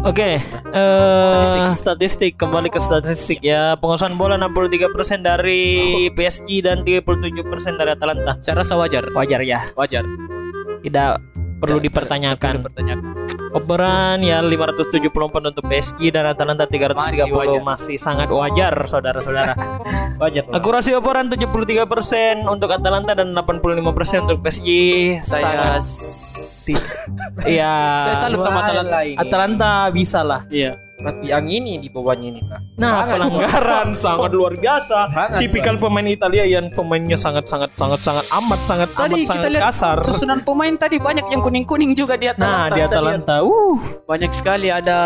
Oke, 0.00 0.40
eh 0.72 1.72
statistik. 1.76 2.40
kembali 2.40 2.72
ke 2.72 2.80
statistik 2.80 3.44
ya. 3.44 3.76
Penguasaan 3.76 4.16
bola 4.16 4.40
63% 4.40 5.20
dari 5.20 5.62
PSG 6.08 6.64
dan 6.64 6.80
37% 6.88 7.44
dari 7.76 7.92
Atalanta. 7.92 8.40
Saya 8.40 8.64
rasa 8.64 8.80
wajar. 8.80 9.04
Wajar 9.12 9.40
ya, 9.44 9.60
Wajar. 9.76 10.04
tidak 10.80 11.20
perlu 11.58 11.78
Ya, 11.78 11.84
dipertanyakan. 11.90 12.52
perlu 12.54 12.62
dipertanyakan. 12.64 13.06
Operan 13.48 14.20
ya 14.20 14.38
574 14.40 15.08
untuk 15.50 15.64
PSG 15.66 16.12
dan 16.12 16.28
Atalanta 16.28 16.68
330 16.68 17.32
Masih 17.32 17.62
masih, 17.62 17.96
sangat 17.96 18.28
wajar 18.28 18.74
saudara-saudara. 18.84 19.56
Wajar. 20.22 20.50
Akurasi 20.50 20.98
operan 20.98 21.30
73% 21.30 21.86
untuk 22.44 22.74
Atalanta 22.74 23.14
dan 23.14 23.30
85% 23.32 24.26
untuk 24.26 24.38
PSG. 24.42 24.68
Saya 25.22 25.78
Sangat 25.78 25.82
Iya. 27.46 27.74
Saya 28.04 28.16
salut 28.18 28.42
sama 28.42 28.66
Atalanta. 28.66 28.98
Atalanta 29.16 29.70
bisa 29.90 30.20
lah. 30.26 30.42
Iya. 30.50 30.87
Tapi 30.98 31.30
yang 31.30 31.46
ini 31.46 31.78
di 31.78 31.86
bawahnya 31.86 32.26
ini 32.26 32.42
Kak. 32.42 32.58
Nah, 32.74 33.06
Sangat 33.06 33.14
pelanggaran 33.14 33.88
sangat 33.94 34.30
luar 34.34 34.52
biasa. 34.58 34.98
Sangat 35.14 35.38
Tipikal 35.38 35.78
pemain 35.78 36.02
Italia 36.02 36.42
yang 36.42 36.66
pemainnya 36.74 37.14
sangat 37.14 37.46
sangat 37.46 37.70
sangat 37.78 38.02
sangat 38.02 38.26
amat 38.34 38.60
sangat 38.66 38.88
Tadi 38.90 38.98
amat 38.98 39.18
kita 39.22 39.30
sangat 39.30 39.50
lihat 39.54 39.62
kasar. 39.70 39.96
susunan 40.02 40.42
pemain 40.42 40.74
tadi 40.74 40.98
banyak 40.98 41.30
yang 41.30 41.38
kuning-kuning 41.38 41.94
juga 41.94 42.18
di 42.18 42.26
Atalanta. 42.26 42.66
Nah, 42.66 42.74
di. 42.74 42.80
Atalanta, 42.82 43.34
uh, 43.46 43.78
Banyak 44.10 44.32
sekali 44.34 44.74
ada 44.74 44.98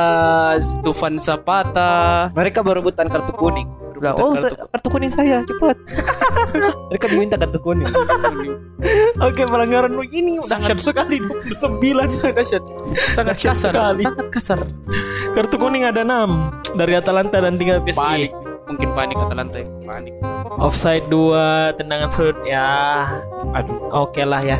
Dufan 0.80 1.20
Zapata. 1.20 2.32
Mereka 2.32 2.64
berebutan 2.64 3.12
kartu 3.12 3.36
kuning. 3.36 3.68
Bilang, 4.02 4.18
Berebutan 4.18 4.26
oh 4.26 4.34
kartu- 4.34 4.58
kartu, 4.58 4.66
kartu 4.74 4.88
kuning 4.90 5.12
saya 5.14 5.36
cepat. 5.46 5.76
Mereka 6.90 7.06
diminta 7.06 7.36
kartu 7.38 7.58
kuning. 7.62 7.86
oke 9.16 9.42
pelanggaran 9.46 9.94
ini 10.10 10.42
sangat 10.42 10.82
sekali 10.82 11.22
29 11.22 11.78
Dahsyat. 12.36 12.62
Sangat 13.14 13.36
kasar, 13.38 13.70
sekali. 13.70 14.02
sangat 14.02 14.26
kasar. 14.34 14.58
Kartu 15.32 15.54
kuning 15.54 15.86
ada 15.86 16.02
6 16.02 16.74
dari 16.74 16.98
Atalanta 16.98 17.38
dan 17.38 17.54
3 17.54 17.78
PSG. 17.78 17.94
Panik. 17.96 18.32
Mungkin 18.62 18.88
panik 18.90 19.16
Atalanta 19.16 19.56
ya. 19.58 19.66
Panik. 19.86 20.14
Offside 20.58 21.06
2, 21.06 21.78
tendangan 21.78 22.10
shoot 22.10 22.34
ya. 22.42 23.06
Aduh, 23.54 23.78
oke 23.88 24.22
lah 24.22 24.42
ya. 24.42 24.58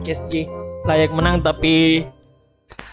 PSG 0.00 0.46
layak 0.84 1.10
menang 1.10 1.42
tapi 1.42 2.06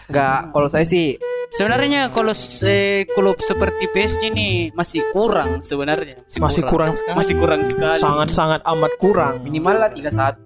Enggak, 0.08 0.52
kalau 0.52 0.68
saya 0.68 0.84
sih 0.84 1.16
Sebenarnya 1.52 2.08
kalau 2.08 2.32
eh, 2.64 3.04
klub 3.12 3.36
seperti 3.36 3.84
PSG 3.86 4.32
ini 4.32 4.48
masih 4.72 5.04
kurang 5.12 5.60
sebenarnya. 5.60 6.16
Masih 6.40 6.64
kurang 6.64 6.96
sekali. 6.96 7.12
Masih 7.12 7.34
kurang 7.36 7.62
sekali. 7.68 8.00
sangat-sangat 8.00 8.64
amat 8.64 8.92
kurang 8.96 9.44
minimal 9.44 9.76
lah 9.76 9.92
31. 9.92 10.40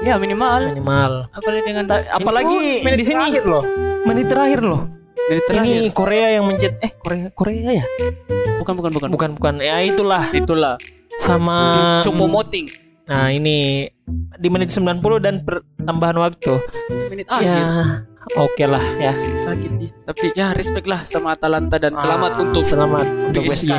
Ya 0.00 0.16
minimal. 0.16 0.72
minimal. 0.72 1.28
Apalagi 1.36 1.62
dengan 1.68 1.84
Ta- 1.84 2.06
apalagi 2.08 2.80
menit 2.80 2.96
di 2.96 3.04
sini 3.04 3.28
terakhir 3.28 3.44
loh. 3.44 3.64
menit 4.08 4.26
terakhir 4.26 4.60
loh. 4.64 4.82
menit 5.28 5.44
terakhir. 5.44 5.68
Ini 5.68 5.92
Korea 5.92 6.26
yang 6.32 6.44
mencet 6.48 6.72
eh 6.80 6.92
Korea 6.96 7.28
Korea 7.28 7.68
ya? 7.76 7.86
bukan 8.56 8.72
bukan 8.72 8.90
bukan. 8.96 9.08
Bukan 9.12 9.30
bukan. 9.36 9.54
Ya 9.60 9.84
itulah 9.84 10.32
Itulah. 10.32 10.74
sama 11.20 12.00
Copo 12.00 12.24
Moting. 12.24 12.88
Nah, 13.08 13.32
ini 13.32 13.88
di 14.36 14.48
menit 14.48 14.68
90 14.68 15.00
dan 15.18 15.40
per- 15.44 15.64
tambahan 15.76 16.16
waktu. 16.20 16.60
Menit 17.12 17.26
Ya, 17.40 18.04
oke 18.36 18.64
lah 18.64 18.84
ya. 18.98 19.12
Sakit 19.34 19.70
ya. 19.76 19.90
Tapi 20.04 20.26
ya 20.32 20.46
respect 20.52 20.84
lah 20.84 21.02
sama 21.02 21.32
Atalanta 21.32 21.76
dan 21.76 21.94
selamat 21.94 22.32
Ah, 22.34 22.42
untuk 22.42 22.64
selamat 22.64 23.06
untuk 23.28 23.42
PSG. 23.44 23.70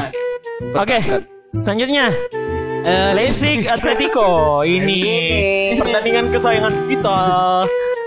Oke. 0.73 0.99
Selanjutnya 1.59 2.07
Eh, 2.79 3.11
Leipzig 3.11 3.67
Atletico 3.67 4.63
ini 4.63 5.03
pertandingan 5.75 6.31
kesayangan 6.31 6.87
kita. 6.87 7.19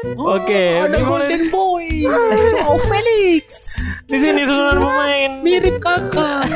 Oke, 0.03 0.83
ada 0.83 0.99
Golden 0.99 1.47
Boy, 1.47 2.11
Joao 2.51 2.75
Felix, 2.91 3.47
di 4.11 4.19
sini 4.19 4.43
susunan 4.43 4.83
pemain 4.83 5.31
mirip 5.39 5.79
kakak. 5.79 6.51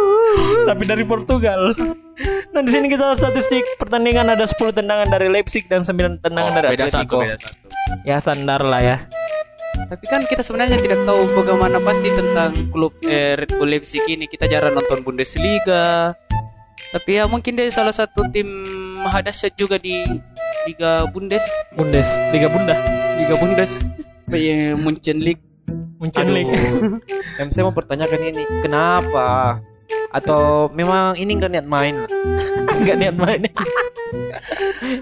tapi 0.70 0.82
dari 0.86 1.02
Portugal. 1.02 1.74
Nah, 2.54 2.62
di 2.62 2.70
sini 2.70 2.86
kita 2.86 3.18
statistik 3.18 3.66
pertandingan 3.76 4.30
ada 4.30 4.46
10 4.46 4.70
tendangan 4.70 5.10
dari 5.10 5.26
Leipzig 5.26 5.66
dan 5.66 5.82
9 5.82 6.22
tendangan 6.22 6.52
dari 6.54 6.66
Oh, 6.66 6.72
beda 6.72 6.86
Atletico. 6.86 7.18
satu, 7.18 7.22
beda 7.26 7.36
satu. 7.42 7.66
Ya 8.06 8.16
standar 8.22 8.62
lah 8.62 8.80
ya. 8.80 8.96
Tapi 9.86 10.04
kan 10.06 10.22
kita 10.24 10.46
sebenarnya 10.46 10.78
tidak 10.78 11.02
tahu 11.04 11.26
bagaimana 11.36 11.82
pasti 11.82 12.08
tentang 12.08 12.70
klub 12.70 12.94
eh, 13.04 13.34
Red 13.34 13.58
Bull 13.58 13.66
Leipzig 13.66 14.06
ini. 14.06 14.30
Kita 14.30 14.46
jarang 14.46 14.78
nonton 14.78 15.02
Bundesliga. 15.02 16.14
Tapi 16.94 17.10
ya 17.18 17.26
mungkin 17.26 17.58
dia 17.58 17.66
salah 17.68 17.92
satu 17.92 18.30
tim 18.30 18.46
hadasyat 19.04 19.58
juga 19.58 19.76
di 19.76 20.06
Liga 20.64 21.04
Bundes, 21.12 21.44
Bundes, 21.76 22.08
Liga 22.32 22.48
Bunda, 22.48 22.74
Liga 23.20 23.34
Bundes, 23.36 23.84
eh, 24.32 24.72
Munchen 24.72 25.20
League. 25.20 25.44
Munchen 26.00 26.32
League. 26.32 26.52
Em 27.40 27.52
saya 27.52 27.68
mau 27.68 27.76
pertanyakan 27.76 28.32
ini, 28.32 28.42
kenapa? 28.64 29.60
Atau 30.08 30.72
memang 30.72 31.20
ini 31.20 31.36
nggak 31.36 31.52
niat 31.52 31.66
main? 31.68 32.08
Enggak 32.80 32.96
niat 32.96 33.16
main. 33.16 33.40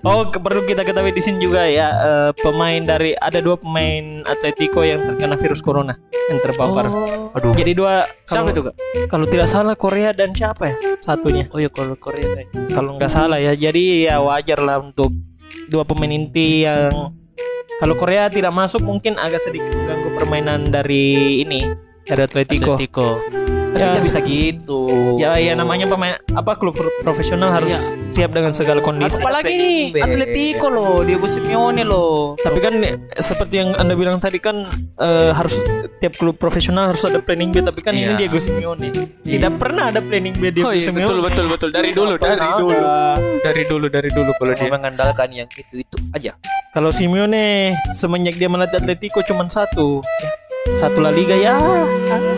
oh, 0.07 0.27
perlu 0.27 0.65
kita 0.65 0.83
ketahui 0.83 1.13
di 1.13 1.23
sini 1.23 1.39
juga 1.39 1.69
ya 1.69 1.89
eh, 1.93 2.31
pemain 2.41 2.81
dari 2.83 3.13
ada 3.15 3.39
dua 3.39 3.55
pemain 3.61 4.25
Atletico 4.25 4.81
yang 4.83 5.05
terkena 5.05 5.37
virus 5.39 5.61
corona 5.61 5.95
yang 6.31 6.41
terpapar. 6.41 6.89
Oh, 6.89 7.35
Aduh. 7.37 7.53
Jadi 7.53 7.73
dua 7.77 8.07
siapa 8.25 8.51
kalau, 8.51 8.55
itu 8.55 8.61
kak? 8.65 8.75
kalau 9.11 9.27
tidak 9.29 9.49
salah 9.51 9.75
Korea 9.77 10.11
dan 10.17 10.33
siapa 10.33 10.73
ya? 10.73 10.77
Satunya. 11.05 11.45
Oh 11.53 11.61
ya 11.61 11.69
kalau 11.69 11.95
Korea. 11.99 12.47
Kalau 12.73 12.97
nggak 12.97 13.13
salah 13.13 13.39
ya. 13.39 13.53
Jadi 13.53 14.09
ya 14.09 14.23
wajar 14.25 14.59
lah 14.63 14.81
untuk 14.81 15.13
dua 15.69 15.83
pemain 15.87 16.11
inti 16.11 16.65
yang 16.67 17.15
kalau 17.83 17.95
Korea 17.99 18.31
tidak 18.31 18.55
masuk 18.55 18.81
mungkin 18.87 19.19
agak 19.19 19.43
sedikit 19.43 19.75
mengganggu 19.75 20.11
permainan 20.15 20.71
dari 20.71 21.43
ini 21.43 21.94
dari 22.05 22.23
Atletico. 22.23 22.75
Atletico. 22.75 23.09
Tapi 23.75 23.83
Ya. 23.91 23.99
bisa 23.99 24.23
gitu. 24.23 24.87
Ya 25.19 25.35
ya 25.35 25.51
namanya 25.53 25.91
pemain 25.91 26.15
apa 26.31 26.55
klub 26.55 26.73
pro- 26.73 26.95
profesional 27.03 27.51
harus 27.51 27.75
siap 28.07 28.31
dengan 28.31 28.55
segala 28.55 28.79
kondisi. 28.79 29.19
Apalagi 29.19 29.51
nih 29.51 29.79
Atletico 29.99 30.71
loh, 30.71 31.03
Diego 31.03 31.27
Simeone 31.27 31.83
loh. 31.83 32.39
Tapi 32.39 32.63
kan 32.63 32.79
eh, 32.79 32.95
seperti 33.17 33.59
yang 33.59 33.75
anda 33.75 33.93
bilang 33.93 34.23
tadi 34.23 34.39
kan 34.39 34.63
eh, 34.95 35.35
harus 35.35 35.59
tiap 35.99 36.15
klub 36.15 36.39
profesional 36.39 36.87
harus 36.87 37.03
ada 37.03 37.19
planning 37.19 37.51
B. 37.51 37.67
Tapi 37.67 37.83
kan 37.83 37.91
ini 37.93 38.15
Iya. 38.15 38.19
Diego 38.21 38.39
Simeone. 38.39 38.95
Tidak 39.21 39.53
pernah 39.57 39.91
ada 39.91 39.99
planning 39.99 40.39
B 40.39 40.55
Diego 40.55 40.71
Oh 40.71 40.73
iya, 40.73 40.87
Simeone. 40.87 41.11
betul 41.11 41.19
betul 41.21 41.47
betul 41.51 41.69
dari 41.73 41.91
dulu 41.91 42.15
Tidak 42.15 42.31
dari 42.31 42.47
dulu 42.55 42.79
ada. 42.79 43.19
dari 43.43 43.63
dulu 43.67 43.87
dari 43.91 44.11
dulu 44.13 44.31
kalau 44.39 44.53
dia. 44.53 44.61
Cuma 44.63 44.79
mengandalkan 44.79 45.29
yang 45.35 45.49
itu 45.51 45.83
itu 45.83 45.97
aja. 46.15 46.31
Kalau 46.71 46.95
Simeone 46.95 47.75
semenjak 47.91 48.39
dia 48.39 48.47
melatih 48.47 48.79
Atletico 48.79 49.19
cuma 49.21 49.47
satu. 49.49 49.99
Ya, 50.23 50.31
Satu 50.73 50.99
La 50.99 51.13
Liga 51.13 51.37
ya 51.37 51.61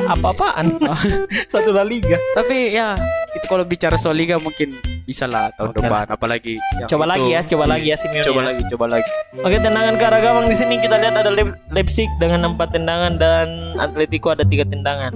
apa-apaan. 0.09 0.83
satu 1.53 1.71
La 1.71 1.83
Liga. 1.83 2.19
Tapi 2.35 2.75
ya 2.75 2.99
kita 3.31 3.47
kalau 3.47 3.63
bicara 3.63 3.95
soal 3.95 4.17
liga 4.17 4.35
mungkin 4.37 4.75
bisa 5.05 5.25
lah 5.25 5.55
tahun 5.55 5.71
Oke. 5.71 5.79
depan 5.79 6.05
apalagi 6.09 6.55
yang 6.75 6.89
Coba 6.89 7.05
itu. 7.05 7.13
lagi 7.13 7.29
ya, 7.31 7.41
coba 7.45 7.63
Iya. 7.63 7.71
lagi 7.71 7.87
ya 7.87 7.97
Simeone. 7.97 8.27
Coba 8.27 8.41
ya. 8.41 8.47
lagi, 8.49 8.63
coba 8.67 8.85
lagi. 8.89 9.11
Oke 9.37 9.57
tendangan 9.57 9.95
ke 9.95 10.05
arah 10.05 10.21
gawang 10.21 10.47
di 10.47 10.57
sini 10.57 10.75
kita 10.77 10.97
lihat 10.97 11.15
ada 11.15 11.31
Leip- 11.31 11.59
Leipzig 11.71 12.09
dengan 12.17 12.41
empat 12.49 12.69
tendangan 12.73 13.13
dan 13.15 13.47
Atletico 13.77 14.33
ada 14.33 14.43
tiga 14.43 14.65
tendangan. 14.65 15.15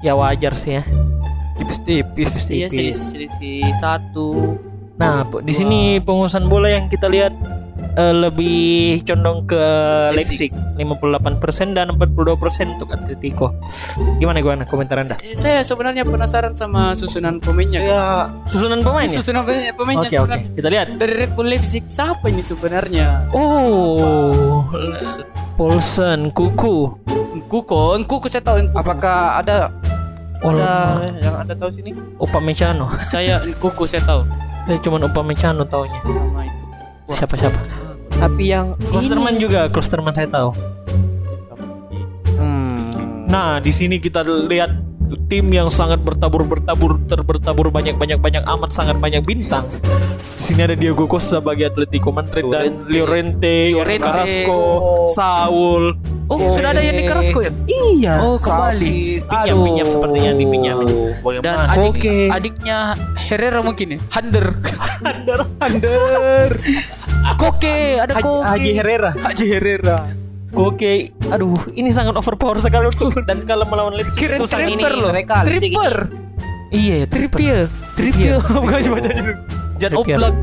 Ya 0.00 0.12
wajar 0.12 0.52
sih 0.54 0.80
ya. 0.80 0.84
Tipis-tipis. 1.54 2.50
Iya 2.50 2.66
selisih, 2.66 2.90
selisih 3.30 3.62
satu. 3.74 4.58
Nah 4.96 5.22
di 5.38 5.52
sini 5.52 5.80
pengurusan 5.98 6.44
bola 6.44 6.66
yang 6.66 6.88
kita 6.88 7.06
lihat 7.06 7.30
eh, 7.94 8.14
lebih 8.14 8.58
condong 9.02 9.44
ke 9.44 9.62
Leipzig, 10.12 10.50
Leipzig. 10.50 10.74
58% 10.76 11.72
dan 11.72 11.94
42% 11.94 12.74
untuk 12.74 12.90
Atletico. 12.90 13.54
Gimana 14.18 14.38
gimana 14.38 14.62
komentar 14.64 14.98
anda? 14.98 15.14
Eh, 15.20 15.34
Saya 15.34 15.62
sebenarnya 15.62 16.02
penasaran 16.02 16.52
sama 16.52 16.92
susunan 16.92 17.38
pemainnya. 17.38 17.80
Ya, 17.80 18.04
Susunan 18.44 18.82
pemain 18.82 19.06
ya? 19.06 19.18
Susunan 19.18 19.42
pemainnya, 19.44 19.72
pemainnya 19.72 20.02
Oke 20.04 20.16
oke 20.16 20.26
sebenarnya. 20.26 20.50
kita 20.54 20.68
lihat. 20.68 20.86
Dari 20.96 21.14
Red 21.16 21.30
Bull 21.32 21.48
Leipzig 21.48 21.84
siapa 21.86 22.26
ini 22.26 22.40
sebenarnya? 22.40 23.30
Oh, 23.30 24.66
Paulsen, 25.54 26.34
Kuku. 26.34 26.98
Kuko, 27.46 27.94
Kuko 28.02 28.26
saya 28.26 28.42
tahu 28.42 28.58
Nkuku. 28.64 28.78
apakah 28.78 29.38
ada 29.38 29.70
Oh, 30.44 30.52
ada 30.52 31.08
yang 31.24 31.40
anda 31.40 31.56
tahu 31.56 31.72
sini? 31.72 31.96
Upamecano. 32.20 32.90
Saya 33.00 33.40
Kuko 33.56 33.88
saya 33.88 34.04
tahu. 34.04 34.28
Saya 34.66 34.76
cuma 34.82 35.00
Upamecano 35.00 35.64
taunya. 35.64 35.96
Sama 36.04 36.44
itu. 36.44 36.60
Siapa 37.16 37.36
siapa? 37.36 37.60
Tapi 38.18 38.44
yang 38.50 38.78
Klosterman 38.90 39.34
juga, 39.36 39.66
Klosterman 39.68 40.14
saya 40.14 40.28
tahu. 40.30 40.50
Hmm. 42.38 43.26
Nah, 43.28 43.58
di 43.58 43.72
sini 43.74 43.98
kita 43.98 44.22
lihat 44.24 44.70
tim 45.28 45.48
yang 45.52 45.68
sangat 45.72 46.00
bertabur 46.00 46.44
bertabur 46.44 47.00
terbertabur 47.08 47.68
banyak 47.72 47.96
banyak 47.96 48.18
banyak 48.20 48.42
amat 48.44 48.70
sangat 48.70 48.96
banyak 49.00 49.24
bintang. 49.24 49.64
Di 50.34 50.42
sini 50.52 50.66
ada 50.66 50.76
Diego 50.76 51.06
Costa 51.08 51.40
bagi 51.40 51.64
Atletico 51.64 52.10
Madrid 52.12 52.44
dan 52.50 52.84
Llorente, 52.90 53.72
Llorente. 53.72 54.04
Carrasco, 54.04 54.60
Saul. 55.14 55.94
Oh, 56.24 56.40
sudah 56.48 56.72
ada 56.72 56.80
yang 56.80 56.96
di 56.96 57.04
Carrasco 57.04 57.44
ya? 57.44 57.52
Iya. 57.68 58.14
Oh, 58.24 58.40
kembali. 58.40 59.28
Pinjam, 59.28 59.56
pinjam 59.60 59.86
sepertinya 59.92 60.30
dipinjam. 60.32 60.78
Dan 61.44 61.56
adik, 61.68 62.00
Oke. 62.00 62.16
adiknya 62.32 62.96
Herrera 63.28 63.60
mungkin 63.60 63.86
ya? 63.96 63.98
Hander. 64.08 64.56
Under, 65.04 65.40
under. 65.60 66.48
Koke, 67.36 68.00
ada 68.00 68.12
Koke. 68.20 68.44
Haji 68.44 68.70
Herrera. 68.72 69.10
Haji 69.12 69.44
Herrera. 69.52 70.23
Oke, 70.54 70.92
aduh, 71.26 71.52
ini 71.72 71.90
sangat 71.90 72.14
overpower 72.14 72.56
sekali 72.56 72.86
untuk 72.86 73.10
dan 73.28 73.42
kalau 73.42 73.66
melawan 73.66 73.92
Leipzig 73.92 74.16
Kira 74.16 74.38
itu 74.38 74.46
sangat 74.46 74.70
ini 74.70 74.82
loh. 74.82 75.10
Tripper. 75.10 75.94
iya, 76.70 76.94
ya, 77.02 77.06
Trippier. 77.06 77.66
Trippier. 77.92 78.38
Bukan 78.62 78.78
sih 78.78 78.90
bacanya 78.90 79.20
itu. 79.20 79.32
Jan. 79.76 79.92
Oblak. 79.92 80.34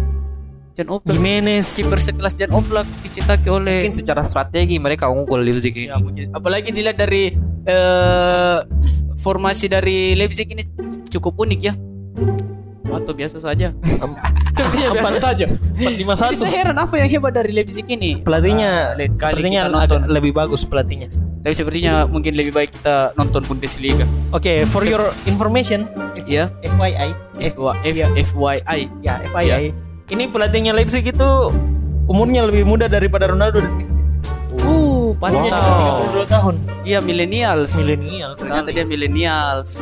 Jan 0.72 0.88
Oblak. 0.88 1.12
Jimenez. 1.12 1.68
Kiper 1.70 1.96
sekelas 1.98 2.36
Jan 2.36 2.52
Oblak 2.52 2.88
dicitaki 3.02 3.48
oleh 3.48 3.88
Mungkin 3.88 3.96
secara 3.98 4.22
strategi 4.22 4.76
mereka 4.78 5.08
unggul 5.08 5.40
Leipzig 5.40 5.72
ini. 5.74 5.88
Ya, 5.88 5.96
mungkin. 5.96 6.32
Apalagi 6.32 6.72
dilihat 6.72 6.96
dari 6.96 7.32
s- 8.78 9.04
formasi 9.16 9.68
dari 9.68 10.12
Leipzig 10.14 10.48
ini 10.48 10.64
cukup 11.08 11.36
unik 11.38 11.60
ya. 11.62 11.74
Atau 12.92 13.14
biasa 13.16 13.38
saja. 13.40 13.72
Sepertinya 14.56 14.90
biasa 15.00 15.18
saja. 15.20 15.46
Jadi 15.48 16.04
451. 16.04 16.36
saya 16.36 16.52
heran 16.52 16.78
apa 16.78 16.94
yang 17.00 17.08
hebat 17.08 17.34
dari 17.34 17.52
Leipzig 17.56 17.88
ini. 17.88 18.20
Pelatihnya 18.20 18.94
kali 18.94 19.16
sepertinya 19.16 19.62
agak 19.72 20.02
lebih 20.12 20.32
bagus 20.36 20.62
pelatihnya. 20.68 21.08
Tapi 21.42 21.54
sepertinya 21.56 22.06
mungkin 22.06 22.38
lebih 22.38 22.54
baik 22.54 22.70
kita 22.76 23.16
nonton 23.18 23.42
Bundesliga. 23.48 24.06
Oke, 24.30 24.68
for 24.70 24.86
your 24.86 25.10
information, 25.26 25.88
Ya. 26.30 26.54
FYI, 26.62 27.10
F 27.42 27.56
F 27.58 27.96
Iya. 27.98 28.08
FYI. 28.14 28.80
ya 29.02 29.16
FYI. 29.34 29.74
Ini 30.12 30.24
pelatihnya 30.30 30.76
Leipzig 30.76 31.08
itu 31.08 31.30
umurnya 32.06 32.46
lebih 32.46 32.68
muda 32.68 32.86
daripada 32.92 33.32
Ronaldo 33.32 33.64
dan 33.64 33.74
Messi. 33.80 33.94
Uh, 34.62 35.16
cuma 35.16 35.48
32 35.48 36.28
tahun. 36.28 36.56
Iya, 36.84 37.00
millennials. 37.00 37.72
Milenial 37.80 38.36
Ternyata 38.36 38.70
dia 38.76 38.84
millennials. 38.84 39.80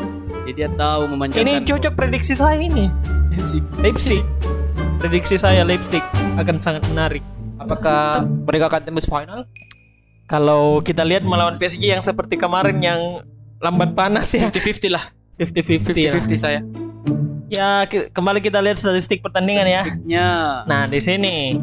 Jadi 0.49 0.65
dia 0.65 0.69
tahu 0.73 1.13
memanjakan. 1.13 1.45
Ini 1.45 1.53
cocok 1.61 1.93
prediksi 1.93 2.33
saya 2.33 2.57
ini. 2.57 2.89
Leipzig. 3.29 3.61
Leipzig. 3.77 4.25
Prediksi 4.97 5.37
saya 5.37 5.61
Leipzig 5.61 6.01
akan 6.41 6.57
sangat 6.57 6.89
menarik. 6.89 7.21
Apakah 7.61 8.25
mereka 8.25 8.65
akan 8.65 8.81
tembus 8.81 9.05
final? 9.05 9.45
Kalau 10.25 10.81
kita 10.81 11.05
lihat 11.05 11.21
melawan 11.21 11.53
PSG 11.53 11.93
yang 11.93 12.01
seperti 12.01 12.33
kemarin 12.33 12.81
yang 12.81 13.21
lambat 13.61 13.93
panas 13.93 14.33
ya 14.33 14.49
50-50 14.49 14.89
lah. 14.89 15.05
50-50 15.37 15.93
ya. 15.93 16.17
50-50 16.17 16.33
saya. 16.33 16.59
Ya 17.45 17.85
ki- 17.85 18.09
kembali 18.09 18.41
kita 18.41 18.57
lihat 18.57 18.81
statistik 18.81 19.21
pertandingan 19.21 19.69
ya. 19.69 19.85
Nah 20.65 20.89
di 20.89 20.97
sini 20.97 21.61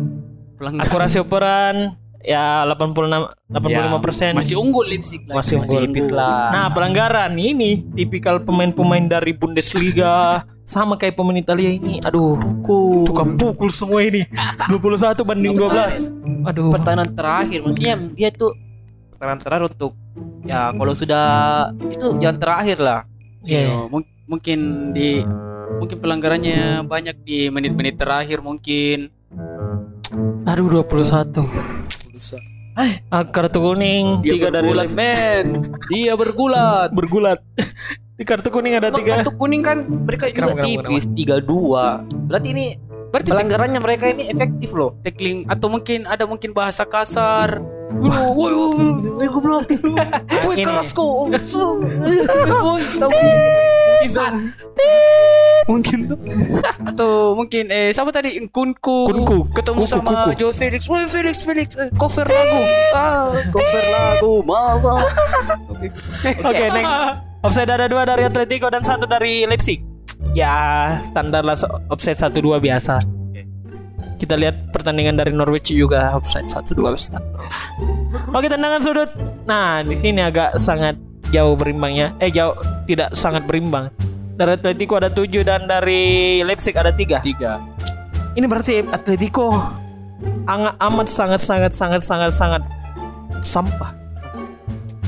akurasi 0.63 1.19
operan 1.19 1.99
ya 2.27 2.67
86 2.67 3.31
85 3.49 4.03
persen. 4.03 4.33
Masih 4.35 4.59
unggul 4.59 4.85
Leipzig 4.85 5.23
lagi. 5.23 5.37
Masih 5.39 5.55
unggul. 5.57 5.87
Tipis 5.87 6.11
lah. 6.11 6.51
Nah 6.51 6.67
pelanggaran 6.69 7.33
ini 7.33 7.87
tipikal 7.95 8.43
pemain-pemain 8.43 9.07
dari 9.07 9.31
Bundesliga 9.31 10.43
sama 10.67 10.99
kayak 10.99 11.15
pemain 11.15 11.39
Italia 11.39 11.71
ini. 11.71 12.03
Aduh, 12.03 12.35
tukang 13.07 13.39
pukul 13.39 13.71
semua 13.71 14.03
ini. 14.03 14.27
21 14.67 15.23
banding 15.23 15.55
12. 15.55 16.11
Aduh. 16.45 16.71
pertahanan 16.71 17.07
terakhir 17.09 17.59
maksudnya 17.61 17.95
dia 18.13 18.31
tuh 18.31 18.55
pertahanan 19.11 19.39
terakhir 19.41 19.65
untuk 19.69 19.93
ya 20.43 20.71
kalau 20.71 20.93
sudah 20.93 21.27
itu 21.85 22.07
yang 22.19 22.37
terakhir 22.37 22.79
lah 22.79 23.01
Iya. 23.43 23.63
Iya, 23.63 23.79
mung- 23.87 24.11
mungkin 24.27 24.59
di 24.91 25.23
mungkin 25.77 25.97
pelanggarannya 25.97 26.83
banyak 26.83 27.17
di 27.21 27.47
menit-menit 27.47 27.95
terakhir 27.95 28.39
mungkin. 28.41 29.11
Aduh 30.45 30.67
21. 30.69 31.86
Ah, 33.09 33.25
kartu 33.25 33.57
kuning 33.57 34.21
Dia 34.21 34.37
tiga 34.37 34.49
dari 34.53 34.69
Leipzig. 34.69 34.93
men. 34.93 35.47
Dia 35.89 36.13
bergulat. 36.13 36.93
bergulat. 36.93 37.41
Di 38.17 38.25
kartu 38.25 38.53
kuning 38.53 38.77
ada 38.77 38.93
Emang 38.93 39.01
tiga. 39.01 39.13
Kartu 39.21 39.33
kuning 39.33 39.65
kan 39.65 39.85
mereka 39.89 40.29
juga 40.29 40.53
Kenapa, 40.53 40.61
kenapa, 40.61 40.89
tipis 40.89 41.05
32. 41.09 42.29
Berarti 42.29 42.49
ini 42.53 42.67
Berarti 43.07 43.29
pelanggarannya 43.33 43.81
mereka 43.81 44.05
ini 44.13 44.29
efektif 44.29 44.77
loh. 44.77 44.93
tackling 45.01 45.49
atau 45.49 45.73
mungkin 45.73 46.05
ada 46.05 46.29
mungkin 46.29 46.53
bahasa 46.53 46.85
kasar. 46.85 47.65
Woi, 47.87 48.11
woi, 48.11 48.53
woi, 48.53 48.75
woi, 49.15 49.29
goblok. 49.31 49.71
Woi, 50.43 50.55
keras 50.59 50.91
kok. 50.91 51.31
mungkin 55.67 56.07
tuh. 56.07 56.19
atau 56.87 57.35
mungkin 57.35 57.67
eh 57.75 57.91
siapa 57.91 58.15
tadi 58.15 58.39
Kunku 58.55 59.11
Kunku. 59.11 59.51
ketemu 59.51 59.83
Kuku, 59.83 59.91
sama 59.91 60.11
kuku. 60.15 60.31
Joe 60.39 60.55
Felix. 60.55 60.87
Woi, 60.87 61.11
Felix, 61.11 61.43
Felix, 61.43 61.75
eh, 61.75 61.91
cover 61.99 62.27
lagu. 62.27 62.61
Ah, 62.95 63.35
cover 63.51 63.85
lagu 63.91 64.33
mama. 64.47 65.03
Oke, 66.23 66.65
next. 66.71 66.95
Offside 67.43 67.71
ada 67.71 67.87
dua 67.87 68.03
dari 68.07 68.27
Atletico 68.27 68.71
dan 68.71 68.83
satu 68.83 69.07
dari 69.07 69.47
Leipzig. 69.47 69.83
Ya, 70.35 70.99
standar 71.03 71.43
lah 71.47 71.59
offside 71.91 72.19
satu 72.19 72.43
dua 72.43 72.59
biasa. 72.59 73.16
Kita 74.17 74.33
lihat 74.33 74.73
pertandingan 74.73 75.21
dari 75.21 75.33
Norwich 75.33 75.73
juga 75.73 76.17
offside 76.17 76.49
satu 76.49 76.73
dua 76.73 76.97
standar. 76.97 77.45
Oke, 78.33 78.49
tendangan 78.49 78.81
sudut. 78.81 79.11
Nah, 79.45 79.85
di 79.85 79.93
sini 79.93 80.25
agak 80.25 80.57
sangat 80.57 80.97
jauh 81.29 81.53
berimbangnya. 81.53 82.17
Eh, 82.21 82.33
jauh 82.33 82.57
tidak 82.89 83.13
sangat 83.13 83.45
berimbang. 83.45 83.93
Dari 84.37 84.57
Atletico 84.57 84.97
ada 85.01 85.09
tujuh 85.13 85.45
dan 85.45 85.69
dari 85.69 86.41
Leipzig 86.45 86.77
ada 86.77 86.93
tiga. 86.93 87.21
Tiga. 87.21 87.61
Ini 88.37 88.45
berarti 88.45 88.85
Atletico 88.89 89.53
amat 90.49 91.09
sangat 91.09 91.41
sangat 91.41 91.73
sangat 91.73 92.03
sangat 92.05 92.33
sangat 92.33 92.63
sampah. 93.45 94.06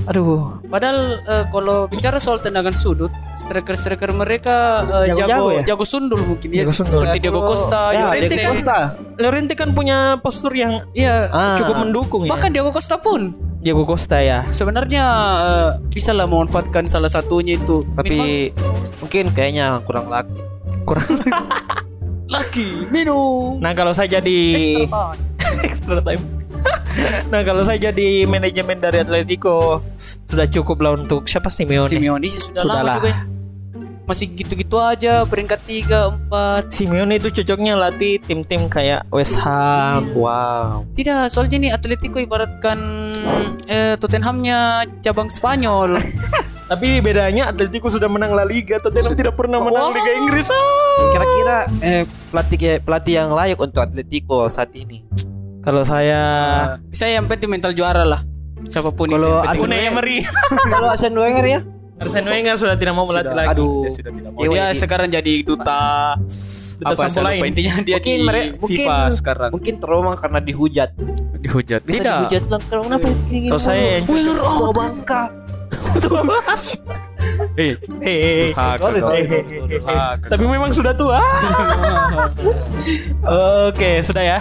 Aduh, 0.08 0.56
Padahal 0.66 0.98
eh, 1.20 1.44
kalau 1.46 1.84
bicara 1.84 2.16
soal 2.16 2.38
tendangan 2.38 2.72
sudut, 2.72 3.12
striker-striker 3.36 4.08
mereka 4.10 4.56
eh, 5.04 5.12
Jago-jago 5.12 5.28
jago 5.28 5.46
ya? 5.52 5.62
jago 5.66 5.84
sundul 5.84 6.20
mungkin 6.24 6.48
ya. 6.50 6.64
Jago 6.64 6.72
sundul. 6.74 6.92
Seperti 6.98 7.18
Diego 7.20 7.40
Costa, 7.42 7.80
Ya, 7.90 8.08
Llorente. 8.08 8.28
Diego 8.30 8.48
Costa. 8.50 8.76
Llorente 9.14 9.52
kan 9.52 9.68
punya 9.70 9.98
postur 10.18 10.52
yang 10.52 10.80
Iya, 10.90 11.28
Ah. 11.28 11.56
cukup 11.56 11.76
mendukung 11.78 12.24
ya. 12.24 12.30
bahkan 12.30 12.48
Diego 12.48 12.68
Costa 12.68 12.96
pun 12.96 13.36
Diego 13.58 13.82
Costa 13.82 14.16
ya. 14.18 14.48
sebenarnya 14.48 15.04
eh, 15.38 15.70
bisa 15.88 16.10
lah 16.10 16.24
memanfaatkan 16.24 16.84
salah 16.84 17.08
satunya 17.08 17.54
itu. 17.54 17.84
Minimal 17.84 17.96
Tapi 17.98 18.18
mungkin 18.98 19.24
kayaknya 19.30 19.66
kurang 19.82 20.08
laki. 20.08 20.40
laki 22.26 22.68
minum 22.94 23.56
Nah 23.58 23.72
kalau 23.72 23.92
saya 23.92 24.08
jadi 24.14 24.40
extra 25.60 26.00
time. 26.06 26.37
nah 27.32 27.40
kalau 27.42 27.62
saya 27.62 27.90
jadi 27.90 28.24
manajemen 28.24 28.78
dari 28.78 29.00
Atletico 29.00 29.82
sudah 30.24 30.46
cukup 30.46 30.78
lah 30.80 30.92
untuk 30.96 31.24
siapa 31.24 31.48
Simeone. 31.48 31.88
Simeone 31.88 32.28
sudah, 32.32 32.62
Sudah 32.62 32.74
lama 32.74 32.84
lah. 32.84 32.96
juga 32.98 33.10
ya. 33.10 33.20
Masih 34.08 34.24
gitu-gitu 34.32 34.80
aja 34.80 35.28
peringkat 35.28 35.60
3, 35.68 36.32
4 36.32 36.72
Simeone 36.72 37.20
itu 37.20 37.28
cocoknya 37.28 37.76
latih 37.76 38.16
tim-tim 38.24 38.64
kayak 38.66 39.04
West 39.12 39.36
Ham. 39.36 40.16
Wow. 40.16 40.88
Tidak, 40.96 41.28
soalnya 41.28 41.60
nih 41.60 41.72
Atletico 41.76 42.16
ibaratkan 42.16 42.80
eh, 43.68 44.00
Tottenhamnya 44.00 44.88
cabang 45.04 45.28
Spanyol. 45.28 46.00
Tapi 46.72 47.00
bedanya 47.00 47.52
Atletico 47.52 47.88
sudah 47.88 48.08
menang 48.08 48.32
La 48.32 48.44
Liga, 48.44 48.80
Tottenham 48.80 49.12
tidak 49.12 49.36
pernah 49.36 49.60
menang 49.60 49.92
Wow. 49.92 49.96
Liga 49.96 50.12
Inggris. 50.16 50.48
Ah. 50.48 50.56
Kira-kira 51.12 51.56
eh, 51.80 52.02
pelatih 52.32 52.58
pelatih 52.80 53.12
yang 53.12 53.28
layak 53.32 53.60
untuk 53.60 53.84
Atletico 53.84 54.48
saat 54.48 54.72
ini. 54.72 55.04
Kalau 55.68 55.84
saya 55.84 56.20
Eh, 56.80 56.96
saya 56.96 57.20
yang 57.20 57.28
penting 57.28 57.52
mental 57.52 57.76
juara 57.76 58.00
lah. 58.00 58.24
Siapa 58.66 58.88
pun 58.88 59.04
Kalau 59.06 59.44
itu. 59.44 59.68
Emery. 59.68 60.24
Kalau 60.72 60.88
Arsene 60.88 61.12
Wenger 61.12 61.44
ya? 61.44 61.60
Arsene 61.98 62.24
Wenger 62.24 62.56
sudah 62.56 62.72
tidak 62.74 62.94
mau 62.94 63.04
melatih 63.04 63.28
Sudah. 63.28 63.44
lagi. 63.44 63.52
Aduh. 63.52 63.84
Dia 63.84 63.92
sudah 63.92 64.10
tidak 64.10 64.30
mau. 64.32 64.40
Dia 64.40 64.64
di- 64.64 64.78
sekarang 64.80 65.08
jadi 65.10 65.34
duta 65.42 65.82
Duta 66.78 66.88
apa 66.88 67.04
saya 67.04 67.20
lupa. 67.20 67.28
lain. 67.28 67.40
intinya 67.44 67.74
dia 67.82 67.96
Mungkin 67.98 68.14
di 68.14 68.24
mere- 68.24 68.50
mungkin- 68.54 68.80
FIFA 68.80 68.98
sekarang 69.12 69.50
Mungkin 69.52 69.74
trauma 69.76 70.12
karena 70.16 70.40
dihujat. 70.40 70.90
dihujat. 71.38 71.80
Bisa 71.82 71.96
Tidak. 71.98 72.16
dihujat 72.24 72.44
lah. 72.48 72.60
Kenapa 72.64 73.06
gini 73.28 73.46
Kalau 73.46 73.60
saya 73.60 73.82
yang 73.94 74.04
Wenger 74.08 74.36
Bawa 74.38 74.56
out. 74.58 74.72
bangka. 74.72 75.22
Eh, 77.58 78.54
kau. 78.54 78.88
Tapi 80.24 80.44
memang 80.44 80.70
sudah 80.70 80.94
tua. 80.94 81.20
Oke, 83.68 84.00
sudah 84.00 84.22
ya. 84.24 84.40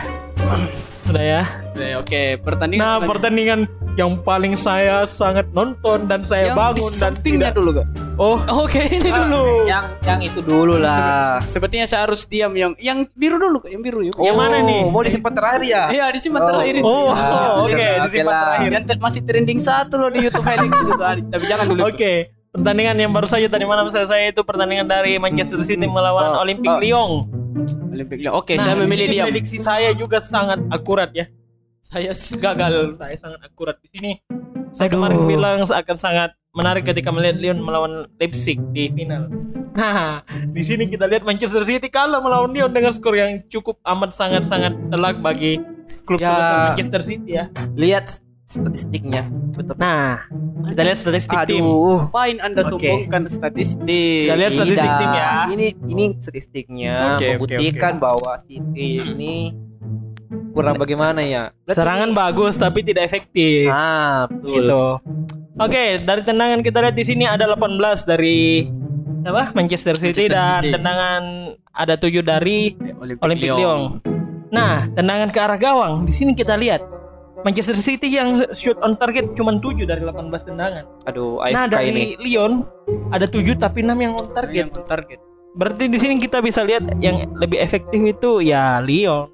Sudah 1.08 1.24
ya. 1.24 1.42
Eh, 1.74 1.96
Oke, 1.96 2.36
pertandingan 2.38 2.82
Nah, 2.82 2.90
selanjutnya. 2.94 3.10
pertandingan 3.10 3.60
yang 3.96 4.12
paling 4.20 4.54
saya 4.54 5.02
sangat 5.04 5.48
nonton 5.50 6.06
dan 6.06 6.22
saya 6.22 6.52
yang 6.52 6.58
bangun 6.60 6.92
dan 6.92 7.14
tidak. 7.18 7.52
dulu 7.54 7.70
gak? 7.74 7.88
Oh, 8.16 8.38
Oke, 8.62 8.82
ini 8.84 9.08
dulu. 9.08 9.64
Yang 9.66 9.86
yang 10.04 10.20
itu 10.20 10.40
dulu 10.42 10.76
lah. 10.76 11.40
Se- 11.40 11.56
Sepertinya 11.56 11.86
saya 11.86 12.04
harus 12.04 12.26
diam 12.26 12.52
yang 12.52 12.76
yang 12.78 13.08
biru 13.10 13.38
dulu 13.38 13.62
Kak, 13.62 13.72
yang 13.72 13.80
biru 13.80 14.04
yuk. 14.04 14.14
Yang 14.16 14.36
mana 14.36 14.58
nih? 14.60 14.82
Mau 14.86 15.00
disimpan 15.00 15.32
terakhir 15.32 15.62
ya? 15.64 15.82
Iya, 15.88 16.06
disimpan 16.12 16.42
terakhir 16.44 16.74
itu. 16.76 16.84
oh, 16.84 17.10
Ya, 17.10 17.30
oke, 17.56 17.72
oke 17.72 17.88
disimpan 18.04 18.36
terakhir. 18.36 18.70
Yang 18.70 18.84
ter- 18.86 19.00
masih 19.00 19.22
trending 19.24 19.60
satu 19.60 19.96
loh 19.96 20.10
di 20.10 20.20
YouTube 20.20 20.44
Felix 20.44 20.68
itu 20.68 20.92
tuh. 20.92 21.02
Ah, 21.02 21.16
Tapi 21.16 21.46
jangan 21.48 21.66
dulu. 21.68 21.82
Oke, 21.88 22.14
pertandingan 22.50 22.96
yang 22.98 23.12
baru 23.12 23.26
saja 23.26 23.48
tadi 23.48 23.64
malam 23.64 23.88
selesai 23.88 24.30
itu 24.30 24.42
pertandingan 24.42 24.86
dari 24.86 25.16
Manchester 25.18 25.62
City 25.62 25.86
melawan 25.86 26.36
Oh, 26.36 26.44
Olympic 26.44 26.68
oh. 26.68 26.78
Lyon. 26.78 27.12
Olympic 27.92 28.18
Lyon. 28.22 28.34
Oke, 28.38 28.54
Nah, 28.58 28.64
saya 28.64 28.76
memilih 28.78 29.06
diam. 29.10 29.26
Prediksi 29.30 29.58
saya 29.58 29.92
juga 29.94 30.22
sangat 30.22 30.60
akurat 30.70 31.10
ya. 31.14 31.26
Saya 31.82 32.12
gagal. 32.38 32.94
Saya 32.94 33.16
sangat 33.16 33.40
akurat 33.44 33.78
di 33.80 33.88
sini. 33.90 34.12
Saya 34.76 34.92
kemarin 34.92 35.24
bilang 35.26 35.64
akan 35.64 35.98
sangat 35.98 36.36
menarik 36.52 36.84
ketika 36.86 37.10
melihat 37.10 37.40
Lyon 37.40 37.60
melawan 37.64 38.06
Leipzig 38.20 38.60
di 38.76 38.92
final. 38.92 39.32
Nah, 39.78 40.26
di 40.50 40.62
sini 40.66 40.90
kita 40.90 41.06
lihat 41.06 41.22
Manchester 41.22 41.62
City 41.62 41.88
kalah 41.88 42.18
melawan 42.18 42.50
Lyon 42.50 42.74
dengan 42.74 42.90
skor 42.90 43.14
yang 43.14 43.46
cukup 43.48 43.78
amat 43.86 44.10
sangat 44.10 44.44
sangat 44.44 44.74
telak 44.90 45.22
bagi 45.22 45.62
klub 46.04 46.18
Ya. 46.18 46.34
sebesar 46.34 46.58
Manchester 46.74 47.02
City 47.06 47.32
ya. 47.38 47.46
Lihat 47.78 48.20
statistiknya. 48.48 49.28
Betul. 49.52 49.76
Nah, 49.76 50.24
kita 50.66 50.82
lihat 50.82 50.98
statistik 50.98 51.38
tim. 51.46 51.62
Aduh. 51.62 52.08
Apain 52.08 52.40
Anda 52.40 52.64
Oke. 52.64 52.72
sombongkan 52.72 53.28
statistik? 53.28 54.32
Kita 54.32 54.36
lihat 54.36 54.52
statistik 54.56 54.88
Tidak. 54.88 55.00
tim 55.04 55.12
ya. 55.12 55.32
Ini 55.52 55.68
ini 55.86 56.04
statistiknya 56.18 56.96
oke, 57.14 57.28
membuktikan 57.38 57.94
bahwa 58.00 58.32
City 58.40 59.04
ini 59.04 59.52
kurang 60.56 60.80
bagaimana 60.80 61.20
ya? 61.22 61.52
Berarti- 61.62 61.76
Serangan 61.76 62.10
bagus 62.16 62.56
tapi 62.56 62.80
tidak 62.82 63.04
efektif. 63.06 63.68
Ah, 63.68 64.32
betul. 64.32 64.56
gitu. 64.56 64.84
Oke, 65.58 66.00
dari 66.00 66.22
tendangan 66.24 66.64
kita 66.64 66.78
lihat 66.80 66.96
di 66.96 67.04
sini 67.04 67.28
ada 67.28 67.44
18 67.46 68.08
dari 68.08 68.64
apa? 69.28 69.52
Manchester 69.52 70.00
City 70.00 70.24
Manchester 70.24 70.32
dan 70.32 70.62
City. 70.64 70.72
tendangan 70.72 71.22
ada 71.76 71.94
7 72.00 72.24
dari 72.24 72.58
Olympic, 72.96 73.20
Olympic 73.20 73.50
Lyon. 73.52 73.82
Nah, 74.48 74.88
tendangan 74.88 75.28
ke 75.28 75.40
arah 75.44 75.60
gawang 75.60 76.08
di 76.08 76.16
sini 76.16 76.32
kita 76.32 76.56
lihat 76.56 76.80
Manchester 77.46 77.78
City 77.78 78.10
yang 78.10 78.50
shoot 78.54 78.78
on 78.82 78.98
target 78.98 79.38
cuma 79.38 79.54
7 79.58 79.86
dari 79.86 80.02
18 80.02 80.30
tendangan. 80.48 80.84
Aduh, 81.06 81.38
nah, 81.42 81.70
AFK 81.70 81.74
dari 81.74 81.90
ini. 81.94 82.04
Lyon 82.18 82.66
ada 83.14 83.30
7 83.30 83.58
tapi 83.58 83.86
6 83.86 83.94
yang 83.94 84.14
on 84.18 84.28
Target. 84.34 84.56
Yang 84.58 84.70
on 84.78 84.86
target. 84.90 85.20
Berarti 85.58 85.84
di 85.90 85.98
sini 85.98 86.22
kita 86.22 86.42
bisa 86.42 86.62
lihat 86.62 86.86
yang 87.02 87.34
lebih 87.38 87.58
efektif 87.58 87.98
itu 88.02 88.42
ya 88.42 88.82
Lyon. 88.82 89.30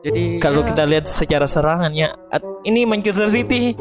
Jadi 0.00 0.40
Kalau 0.40 0.64
ya, 0.64 0.72
kita 0.72 0.82
lihat 0.88 1.04
secara 1.04 1.44
serangan 1.44 1.92
ya, 1.92 2.16
ini 2.64 2.88
Manchester 2.88 3.28
City 3.28 3.76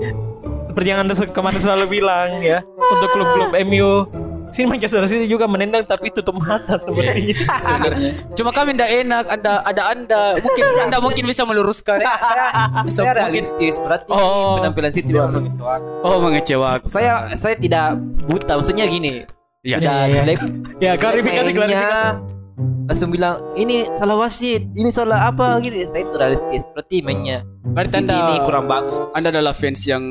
seperti 0.67 0.87
yang 0.91 1.07
anda 1.07 1.15
kemarin 1.15 1.63
selalu 1.63 1.85
bilang 1.99 2.43
ya 2.43 2.59
untuk 2.63 3.07
klub-klub 3.15 3.51
MU. 3.63 4.03
Sini 4.49 4.65
Manchester 4.67 5.05
City 5.05 5.25
juga 5.25 5.45
menendang 5.45 5.81
tapi 5.81 6.09
tutup 6.09 6.37
mata 6.37 6.73
sepertinya. 6.75 7.35
sebenarnya. 7.59 8.11
Cuma 8.33 8.49
kami 8.49 8.73
tidak 8.73 8.89
enak. 8.97 9.25
Anda 9.29 9.53
ada 9.61 9.83
Anda 9.89 10.21
mungkin 10.35 10.63
Anda 10.81 10.97
mungkin 10.99 11.23
bisa 11.25 11.43
meluruskan. 11.43 12.01
Bisa 12.81 13.01
Saya 13.01 13.11
mungkin. 13.13 13.45
realistis, 13.45 13.75
berarti 13.77 14.09
Oh. 14.09 14.57
penampilan 14.57 14.91
City 14.91 15.11
memang 15.11 15.31
mengecewakan. 15.35 15.81
Oh 16.01 16.17
mengecewakan. 16.19 16.85
Saya 16.85 17.13
saya 17.33 17.55
tidak 17.55 17.97
buta, 18.25 18.53
maksudnya 18.55 18.85
gini. 18.85 19.23
Ya. 19.59 19.75
Sudah 19.75 19.81
Iya, 19.81 19.95
iya. 20.07 20.21
jelek. 20.23 20.39
Ya, 20.79 20.91
klarifikasi, 20.95 21.51
klarifikasi. 21.51 22.38
Langsung 22.89 23.13
bilang 23.13 23.37
ini 23.53 23.85
salah 23.93 24.17
wasit, 24.17 24.65
ini 24.73 24.89
salah 24.89 25.29
apa 25.29 25.61
gitu. 25.61 25.77
Saya 25.93 26.01
itu 26.01 26.15
realistis, 26.17 26.65
berarti 26.73 27.05
mainnya 27.05 27.45
Berarti 27.61 28.01
Anda 28.01 28.15
ini 28.17 28.35
kurang 28.49 28.65
bagus. 28.65 28.97
Anda 29.13 29.29
adalah 29.29 29.53
fans 29.53 29.85
yang 29.85 30.01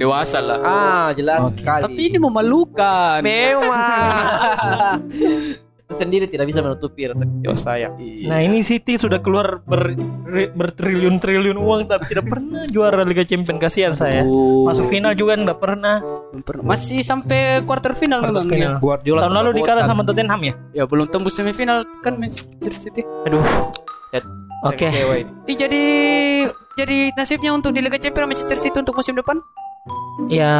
dewasa 0.00 0.40
lah. 0.40 0.58
Ah, 0.64 1.06
jelas 1.12 1.52
sekali. 1.52 1.84
Tapi 1.84 2.00
ini 2.08 2.16
memalukan. 2.16 3.20
memang 3.20 5.04
sendiri 5.92 6.24
tidak 6.24 6.48
bisa 6.48 6.64
menutupi 6.64 7.04
rasa 7.04 7.28
kecewa 7.28 7.56
saya. 7.60 7.88
Nah 8.24 8.40
ini 8.40 8.64
City 8.64 8.96
sudah 8.96 9.20
keluar 9.20 9.60
ber, 9.62 9.92
ri- 10.24 10.48
bertriliun-triliun 10.50 11.60
uang 11.60 11.84
tapi 11.84 12.08
tidak 12.08 12.32
pernah 12.32 12.64
juara 12.72 13.04
Liga 13.04 13.20
Champions 13.20 13.60
kasihan 13.60 13.92
saya. 13.92 14.24
Oh. 14.24 14.64
Masuk 14.64 14.88
final 14.88 15.12
juga 15.12 15.36
enggak 15.36 15.60
pernah. 15.60 16.00
Belum 16.32 16.40
pernah. 16.40 16.64
Masih 16.64 17.04
sampai 17.04 17.60
quarter 17.68 17.92
final 17.92 18.24
Quarter 18.24 18.32
memang 18.32 18.48
final. 18.48 18.72
ya. 18.72 18.80
Guardiola 18.80 19.20
Tahun 19.28 19.34
lalu 19.36 19.50
dikalah 19.60 19.84
sama 19.84 20.02
Tottenham 20.08 20.40
ya. 20.40 20.54
Ya 20.72 20.84
belum 20.88 21.04
tembus 21.12 21.36
semifinal 21.36 21.84
kan 22.00 22.16
Manchester 22.16 22.72
City. 22.72 23.02
Aduh. 23.28 23.44
Oke. 24.64 24.88
ini. 24.88 25.28
Ih, 25.44 25.56
jadi 25.60 25.82
jadi 26.74 27.12
nasibnya 27.12 27.52
untuk 27.52 27.76
di 27.76 27.84
Liga 27.84 28.00
Champions 28.00 28.32
Manchester 28.32 28.56
City 28.56 28.80
untuk 28.80 28.96
musim 28.96 29.12
depan? 29.12 29.36
Ya 30.32 30.56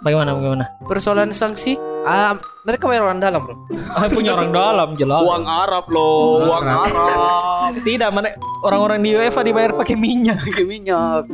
Bagaimana 0.00 0.32
bagaimana? 0.32 0.64
persoalan 0.82 1.30
sanksi 1.30 1.76
Ah, 2.00 2.32
mereka 2.62 2.88
bayar 2.88 3.04
orang 3.04 3.20
dalam, 3.20 3.44
Bro. 3.44 3.54
Ah, 3.90 4.08
punya 4.08 4.32
orang 4.32 4.48
dalam 4.50 4.96
jelas. 4.96 5.20
uang 5.20 5.44
Arab 5.44 5.84
loh 5.86 6.40
uang 6.42 6.64
Arab 6.64 7.76
Tidak, 7.78 8.08
mana 8.08 8.32
orang-orang 8.62 8.98
di 8.98 9.12
UEFA 9.12 9.40
dibayar 9.40 9.72
pakai 9.74 9.94
minyak. 9.94 10.40
pakai 10.40 10.64
minyak 10.64 11.28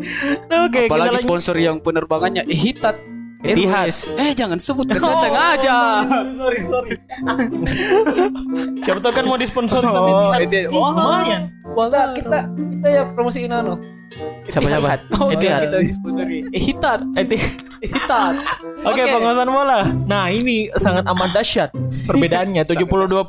Nah, 0.44 0.66
Oke, 0.66 0.74
kita 0.80 0.90
apalagi 0.90 1.22
sponsor 1.22 1.54
yang 1.54 1.78
penerbangannya 1.78 2.42
Ehitat 2.44 2.98
Etihad. 3.38 3.86
Airways. 3.86 4.10
eh 4.18 4.32
jangan 4.32 4.58
sebut 4.58 4.90
saya 4.96 5.14
sengaja 5.14 5.76
sorry, 6.34 6.58
sorry. 6.66 6.90
Siapa 8.80 8.98
tahu 8.98 9.12
kan 9.12 9.24
mau 9.24 9.36
disponsori 9.36 9.86
sama 9.86 10.02
Oh, 10.02 10.10
Etihad. 10.32 10.40
Etihad. 10.42 10.66
Ih, 10.66 10.74
Wah. 10.74 10.90
lumayan. 10.90 11.42
Enggak, 11.64 12.06
kita 12.16 12.38
kita 12.50 12.86
ya 12.88 13.02
promosiin 13.08 13.52
anu. 13.52 13.78
Siapa 14.46 14.66
siapa? 14.66 14.88
oh 15.14 15.28
Etihad. 15.28 15.60
kita 15.66 15.78
disponsori 15.80 16.36
Etihad. 16.50 17.00
Ehitat 17.76 18.34
Oke, 18.82 19.02
penguasaan 19.04 19.50
bola. 19.50 19.84
Nah, 20.06 20.32
ini 20.32 20.72
sangat 20.74 21.04
amat 21.06 21.30
dahsyat 21.34 21.70
perbedaannya. 22.04 22.64
72% 22.70 23.20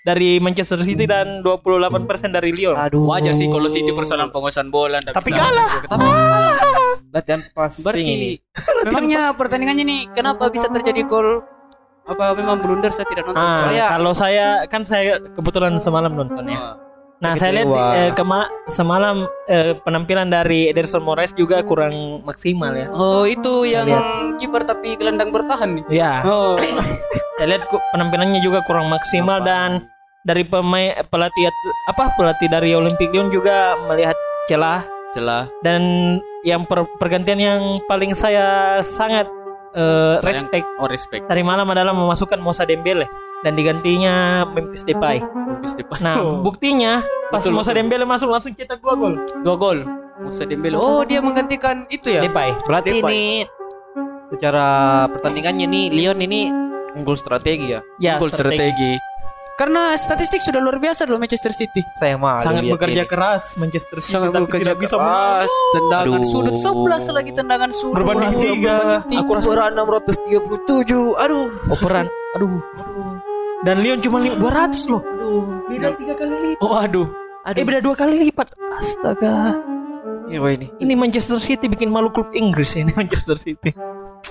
dari 0.00 0.40
Manchester 0.40 0.80
City 0.80 1.04
dan 1.04 1.44
28% 1.44 1.78
dari 2.32 2.50
Lyon. 2.50 2.74
Aduh. 2.74 3.06
wajar 3.06 3.34
sih 3.34 3.46
kalau 3.46 3.68
City 3.68 3.92
persoalan 3.92 4.32
penguasaan 4.32 4.68
bola 4.68 4.98
Tapi 4.98 5.30
bisa. 5.30 5.38
kalah. 5.38 5.70
Latihan 7.08 7.40
passing. 7.50 7.84
berarti 7.84 8.14
memangnya 8.84 9.32
pertandingannya 9.32 9.84
nih 9.84 10.00
kenapa 10.12 10.48
bisa 10.48 10.68
terjadi 10.68 11.04
gol 11.04 11.40
apa 12.04 12.32
memang 12.32 12.56
blunder 12.58 12.88
saya 12.88 13.04
tidak 13.04 13.24
nonton 13.26 13.36
Ah, 13.38 13.64
soalnya 13.64 13.86
kalau 13.90 14.12
saya 14.12 14.46
kan 14.64 14.82
saya 14.82 15.16
kebetulan 15.32 15.76
semalam 15.78 16.08
nonton 16.10 16.44
ya. 16.46 16.76
Ah, 17.18 17.24
Nah, 17.24 17.34
saya 17.34 17.50
lihat 17.52 17.66
kecewa. 17.66 17.86
eh, 17.96 18.10
kema- 18.12 18.50
semalam 18.68 19.16
eh, 19.44 19.74
penampilan 19.76 20.28
dari 20.28 20.70
Ederson 20.70 21.02
Moraes 21.02 21.32
juga 21.32 21.58
kurang 21.60 21.90
maksimal 22.22 22.70
ya. 22.72 22.86
oh 22.88 23.26
itu 23.26 23.66
yang 23.66 23.90
lihat. 23.90 24.38
kiper 24.38 24.62
tapi 24.62 24.94
gelandang 24.94 25.28
bertahan 25.28 25.66
nih 25.72 25.84
Ya, 25.90 26.22
oh 26.22 26.54
saya 27.36 27.46
lihat 27.48 27.66
penampilannya 27.90 28.38
juga 28.38 28.62
kurang 28.62 28.86
maksimal 28.86 29.42
dan 29.42 29.90
dari 30.20 30.42
pemain 30.42 30.94
pelatih 31.04 31.50
apa 31.88 32.14
pelatih 32.14 32.46
dari 32.46 32.70
Olympic 32.72 33.08
Lyon 33.08 33.28
juga 33.28 33.74
melihat 33.84 34.14
celah 34.44 34.86
celah 35.10 35.50
dan 35.60 35.82
yang 36.44 36.62
per- 36.62 36.86
pergantian 36.96 37.36
yang 37.36 37.60
paling 37.84 38.12
saya 38.12 38.78
sangat 38.78 39.26
eh, 39.70 40.14
Sayang. 40.16 40.22
respect 40.22 40.66
oh 40.76 40.86
respect 40.86 41.24
tadi 41.24 41.42
malam 41.42 41.66
adalah 41.66 41.90
memasukkan 41.90 42.38
Musa 42.38 42.62
Dembele 42.62 43.10
dan 43.40 43.52
digantinya 43.54 44.14
Memphis 44.46 44.82
Depay. 44.82 45.22
Habis 45.22 45.74
depan. 45.74 45.98
Nah, 46.00 46.16
buktinya 46.38 47.02
pas 47.28 47.40
Betul, 47.40 47.54
Musa 47.54 47.70
betul. 47.70 47.78
Dembele 47.82 48.04
masuk 48.04 48.28
langsung 48.28 48.52
cetak 48.52 48.78
dua 48.78 48.94
gol. 48.94 49.14
dua 49.42 49.54
gol 49.54 49.78
Musa 50.18 50.42
Dembele 50.42 50.74
oh 50.74 51.02
dia 51.02 51.18
menggantikan 51.18 51.86
itu 51.88 52.08
ya 52.08 52.22
Depay. 52.22 52.54
Berarti 52.64 52.90
Depay. 52.92 53.02
ini 53.04 53.22
secara 54.28 54.66
pertandingannya 55.08 55.66
nih 55.66 55.84
Lyon 55.90 56.18
ini 56.20 56.50
unggul 56.94 57.14
strategi 57.14 57.70
ya. 57.70 57.80
Ya, 57.98 58.14
gol 58.16 58.28
strategi 58.28 58.98
karena 59.54 59.98
statistik 59.98 60.38
sudah 60.38 60.62
luar 60.62 60.78
biasa 60.78 61.02
loh 61.02 61.18
Manchester 61.18 61.50
City 61.50 61.82
Saya 61.98 62.14
mah 62.14 62.38
Sangat 62.38 62.62
bekerja 62.62 63.02
ini. 63.02 63.10
keras 63.10 63.58
Manchester 63.58 63.98
City 63.98 64.14
sangat 64.14 64.30
tapi 64.30 64.46
bekerja 64.46 64.70
tidak 64.70 64.78
bisa 64.78 64.94
menang. 64.94 65.10
keras 65.10 65.52
tendangan 65.74 66.06
Aduh. 66.14 66.30
sudut 66.30 66.54
11 66.54 67.10
lagi 67.10 67.30
tendangan 67.34 67.70
sudut 67.74 67.96
Berbanding 67.98 68.32
tiga. 68.38 68.78
Aku 69.02 69.30
rasa 69.34 69.46
Operan 69.50 69.70
637. 69.74 71.18
Aduh. 71.18 71.50
Operan. 71.68 72.06
Aduh. 72.38 72.62
Dan 73.60 73.76
Lyon 73.78 73.98
cuma 73.98 74.18
li- 74.18 74.34
200 74.34 74.86
loh. 74.86 75.02
Beda 75.64 75.92
tiga 75.92 76.14
kali 76.14 76.34
lipat. 76.52 76.62
oh 76.62 76.74
aduh 76.74 77.08
Eh 77.48 77.64
beda 77.64 77.80
dua 77.80 77.94
kali 77.94 78.20
lipat. 78.22 78.52
Astaga. 78.70 79.56
Iya 80.28 80.38
Pak, 80.38 80.50
ini. 80.52 80.66
Ini 80.78 80.92
Manchester 80.94 81.40
City 81.40 81.64
bikin 81.64 81.88
malu 81.88 82.08
klub 82.08 82.28
Inggris 82.30 82.76
ini 82.76 82.92
Manchester 82.98 83.34
City. 83.34 83.72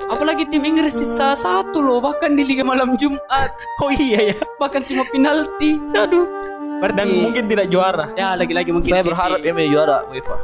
apalagi 0.05 0.45
tim 0.45 0.61
Inggris 0.61 0.93
sisa 0.93 1.33
satu 1.33 1.79
loh 1.79 1.97
bahkan 1.97 2.31
di 2.31 2.43
Liga 2.43 2.61
Malam 2.61 2.93
Jumat 2.93 3.49
Oh 3.79 3.89
iya 3.89 4.29
ya. 4.29 4.37
bahkan 4.57 4.83
cuma 4.83 5.01
penalti 5.05 5.79
Aduh. 5.89 6.27
berarti 6.77 6.95
Dan 6.95 7.07
mungkin 7.17 7.43
tidak 7.47 7.67
juara. 7.67 8.05
ya 8.13 8.35
lagi-lagi 8.35 8.69
mungkin 8.69 8.85
Saya 8.87 9.01
City. 9.01 9.09
berharap 9.09 9.39
dia 9.39 9.51
menjadi 9.51 9.71
juara 9.73 9.97
UEFA. 10.05 10.35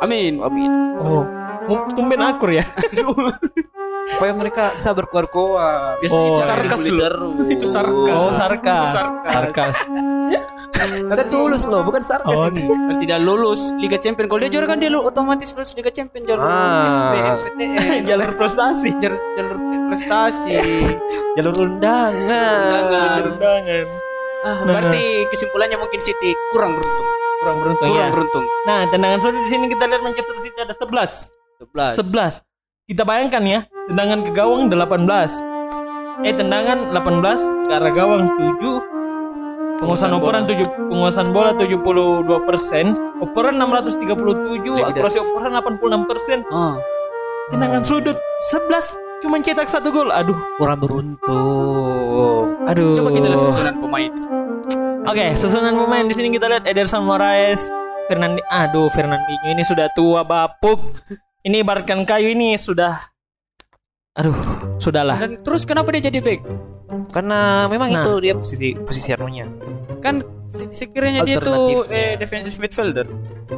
amin 0.00 0.32
Amin. 0.40 0.70
Oh. 0.98 1.22
Tumben 1.94 2.18
akur 2.18 2.50
ya. 2.50 2.64
Supaya 4.08 4.32
mereka 4.32 4.64
bisa 4.74 4.90
berkuar-kuar. 4.90 5.98
biasanya 5.98 6.20
Oh, 6.20 6.26
itu 6.32 6.42
sarkas 6.44 6.78
dibully 6.78 6.90
loh 6.92 7.06
terus. 7.06 7.48
itu 7.48 7.66
sarkas 7.66 8.14
Oh, 8.16 8.30
sarkas. 8.30 8.90
Sarkas. 8.90 9.26
Sarkas. 9.26 9.76
Saya 10.80 11.26
tulus 11.28 11.62
loh, 11.62 11.82
bukan 11.82 12.00
sarkas 12.00 12.30
Oh, 12.30 12.48
ini. 12.48 12.64
Berarti 12.64 13.04
dia 13.04 13.18
lulus 13.18 13.68
Liga 13.76 13.96
Champion 13.96 14.26
kalau 14.26 14.40
dia 14.40 14.50
juara 14.50 14.66
kan 14.66 14.78
dia 14.78 14.88
otomatis 14.90 15.52
lulus 15.52 15.74
Liga 15.74 15.90
Champion 15.90 16.24
jalur 16.24 16.40
Ah. 16.42 16.88
SBMPTN 16.88 18.00
jalur 18.10 18.30
prestasi. 18.34 18.88
jalur, 18.96 19.20
jalur 19.34 19.56
prestasi 19.86 20.56
Jalur 21.36 21.54
undangan. 21.54 22.16
Undangan. 22.16 23.10
Jalur 23.12 23.32
undangan. 23.34 23.86
ah, 24.40 24.56
berarti 24.64 25.04
kesimpulannya 25.28 25.76
mungkin 25.76 26.00
City 26.00 26.32
kurang 26.50 26.72
beruntung 26.74 27.08
Kurang 27.38 27.56
beruntung 27.56 27.88
kurang 27.88 28.00
ya. 28.00 28.08
beruntung 28.10 28.44
Nah, 28.64 28.80
tendangan 28.88 29.18
sudut 29.20 29.42
di 29.44 29.50
sini 29.50 29.64
kita 29.68 29.84
lihat 29.84 30.00
Manchester 30.00 30.36
City 30.38 30.58
ada 30.58 30.72
11. 30.72 31.36
11 31.60 32.40
11. 32.40 32.49
Kita 32.90 33.06
bayangkan 33.06 33.46
ya, 33.46 33.60
tendangan 33.86 34.26
ke 34.26 34.34
gawang 34.34 34.66
18. 34.66 36.26
Eh, 36.26 36.34
tendangan 36.34 36.90
18 36.90 37.38
ke 37.62 37.70
arah 37.70 37.94
gawang 37.94 38.26
7. 38.34 38.82
Penguasaan 39.78 40.10
operan 40.18 40.42
7 40.50 40.90
penguasaan 40.90 41.30
bola 41.30 41.54
72%, 41.54 42.98
operan 43.22 43.62
637, 43.62 44.74
Lebih 44.74 44.90
akurasi 44.90 45.22
operan 45.22 45.54
86%, 45.62 46.42
oh. 46.50 46.82
tendangan 47.54 47.86
sudut 47.86 48.18
11 48.50 49.22
cuma 49.22 49.38
cetak 49.38 49.70
satu 49.70 49.94
gol. 49.94 50.10
Aduh, 50.10 50.34
Kurang 50.58 50.82
beruntung. 50.82 52.50
aduh. 52.66 52.90
coba 52.90 53.14
kita 53.14 53.26
lihat 53.30 53.42
susunan 53.54 53.74
pemain 53.78 54.10
Oke, 55.06 55.26
susunan 55.38 55.78
pemain 55.78 56.10
di 56.10 56.14
sini 56.18 56.34
kita 56.34 56.50
lihat 56.50 56.66
Ederson 56.66 57.06
Moraes, 57.06 57.70
Fernandi, 58.10 58.42
aduh 58.50 58.90
Fernandinho 58.90 59.46
ini 59.46 59.62
sudah 59.62 59.86
tua 59.94 60.26
bapuk. 60.26 60.82
Ini 61.40 61.56
ibaratkan 61.58 62.04
kayu 62.04 62.30
ini 62.30 62.54
sudah 62.54 63.00
aduh, 64.12 64.36
sudahlah. 64.76 65.16
dan 65.16 65.40
terus 65.40 65.64
kenapa 65.64 65.88
dia 65.90 66.04
jadi 66.04 66.20
back 66.20 66.40
Karena 67.10 67.64
memang 67.66 67.88
Nah. 67.88 68.02
itu 68.02 68.12
dia 68.20 68.34
posisi 68.34 68.68
posisi 68.76 69.10
anunya. 69.10 69.46
kan 69.98 70.18
se- 70.46 70.68
sekiranya 70.70 71.22
dia 71.22 71.36
tuh 71.36 71.52
Alternatifnya. 71.80 71.96
eh, 71.96 72.12
defensive 72.16 72.56
midfielder 72.58 73.06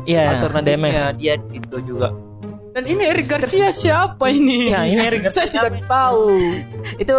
Iya, 0.03 0.23
Alternatifnya 0.38 1.12
dia 1.12 1.35
itu 1.51 1.77
juga. 1.83 2.11
Dan 2.72 2.85
ini 2.85 3.02
Eric 3.04 3.26
Garcia 3.28 3.68
siapa 3.68 4.28
ini 4.28 4.72
Ya, 4.72 4.82
ini 4.82 4.98
Eric 4.98 5.28
saya 5.28 5.44
Garcia. 5.46 5.61
tidak 5.68 5.85
tahu 5.85 6.40
Itu 6.96 7.14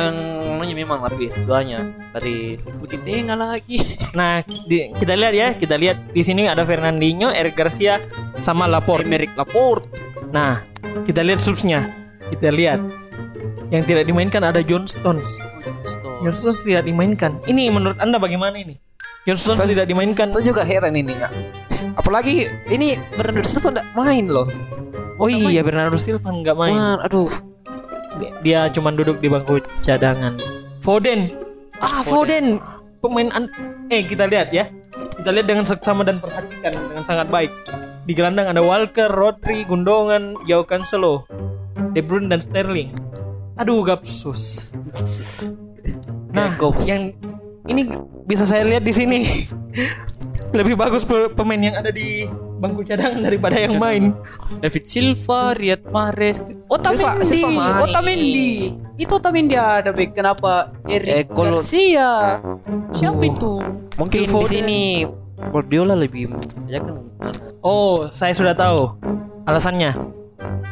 anunya 0.00 0.74
memang 0.74 1.00
lapis 1.00 1.36
duanya 1.38 1.80
dari 2.10 2.56
di 2.56 2.96
tengah 2.98 3.36
lagi 3.36 3.78
Nah, 4.18 4.40
di- 4.64 4.92
kita 4.92 5.12
lihat 5.14 5.32
ya, 5.32 5.48
kita 5.52 5.76
lihat 5.76 6.10
di 6.10 6.20
sini 6.20 6.44
ada 6.44 6.64
Fernandinho, 6.64 7.28
Eric 7.28 7.54
Garcia 7.54 8.00
sama 8.40 8.64
Laporte. 8.64 9.04
Emerick 9.04 9.36
Laporte 9.36 9.86
Nah, 10.30 10.62
kita 11.02 11.20
lihat 11.20 11.42
subsnya. 11.42 11.90
Kita 12.30 12.48
lihat. 12.48 12.78
Yang 13.70 13.82
tidak 13.86 14.04
dimainkan 14.06 14.42
ada 14.42 14.62
John 14.62 14.86
Stones. 14.86 15.38
John 16.22 16.30
Stones 16.30 16.62
tidak 16.62 16.86
dimainkan. 16.86 17.38
Ini 17.44 17.70
menurut 17.70 17.98
Anda 17.98 18.18
bagaimana 18.18 18.54
ini? 18.54 18.78
John 19.26 19.34
Stones 19.34 19.62
Saya- 19.62 19.70
tidak 19.70 19.86
dimainkan. 19.86 20.30
Saya 20.30 20.42
juga 20.44 20.62
heran 20.62 20.94
ini 20.94 21.14
ya. 21.14 21.28
Apalagi 21.94 22.46
ini 22.66 22.94
Bernardo 23.14 23.46
Silva 23.46 23.68
enggak 23.70 23.88
main 23.94 24.24
loh. 24.26 24.46
Oh 25.20 25.28
iya, 25.28 25.60
Bernardo 25.60 25.96
Silva 25.96 26.28
nggak 26.28 26.56
main. 26.56 26.74
Man, 26.74 26.98
aduh. 27.02 27.30
Dia- 28.16 28.34
Dia 28.40 28.60
cuma 28.68 28.90
duduk 28.90 29.18
di 29.18 29.28
bangku 29.28 29.60
cadangan. 29.80 30.36
Foden. 30.80 31.28
Ah, 31.78 32.00
Foden. 32.02 32.60
Pemain 33.00 33.32
an- 33.32 33.52
eh 33.88 34.04
kita 34.04 34.28
lihat 34.28 34.52
ya. 34.52 34.68
Kita 35.16 35.32
lihat 35.32 35.46
dengan 35.46 35.64
seksama 35.64 36.04
dan 36.04 36.20
perhatikan 36.20 36.72
dengan 36.72 37.04
sangat 37.04 37.28
baik. 37.28 37.52
Di 38.04 38.12
gelandang 38.12 38.48
ada 38.48 38.60
Walker, 38.60 39.08
Rodri, 39.08 39.64
Gundongan, 39.64 40.36
Joao 40.44 40.64
Cancelo, 40.64 41.24
De 41.92 42.00
Bruyne 42.00 42.28
dan 42.28 42.40
Sterling. 42.40 42.92
Aduh, 43.56 43.84
gapsus. 43.84 44.72
Nah, 46.32 46.56
yang 46.82 47.12
ini 47.66 47.82
bisa 48.24 48.44
saya 48.44 48.62
lihat 48.62 48.82
di 48.82 48.92
sini. 48.92 49.20
Lebih 50.58 50.74
bagus 50.74 51.06
pe- 51.06 51.30
pemain 51.30 51.58
yang 51.58 51.76
ada 51.76 51.88
di 51.88 52.26
bangku 52.58 52.82
cadangan 52.82 53.22
daripada 53.22 53.54
yang 53.54 53.78
main. 53.78 54.10
David 54.58 54.84
Silva, 54.84 55.54
Riyad 55.54 55.86
Mahrez, 55.86 56.42
Otamendi. 56.66 57.42
Otamendi. 57.78 58.52
Itu 58.96 59.16
Otamendi 59.16 59.54
ada 59.54 59.90
back. 59.90 60.10
Kenapa 60.12 60.74
Eric 60.84 61.08
Eh, 61.08 61.22
kalau- 61.24 61.62
Garcia? 61.62 62.42
Siapa 62.90 63.22
itu? 63.22 63.62
Mungkin 63.94 64.20
di 64.26 64.44
sini 64.48 64.80
Guardiola 65.40 65.94
lebih 65.94 66.34
ya 66.66 66.80
kan 66.80 67.00
Oh, 67.60 68.08
saya 68.08 68.32
sudah 68.32 68.52
tahu 68.52 68.96
alasannya. 69.44 69.92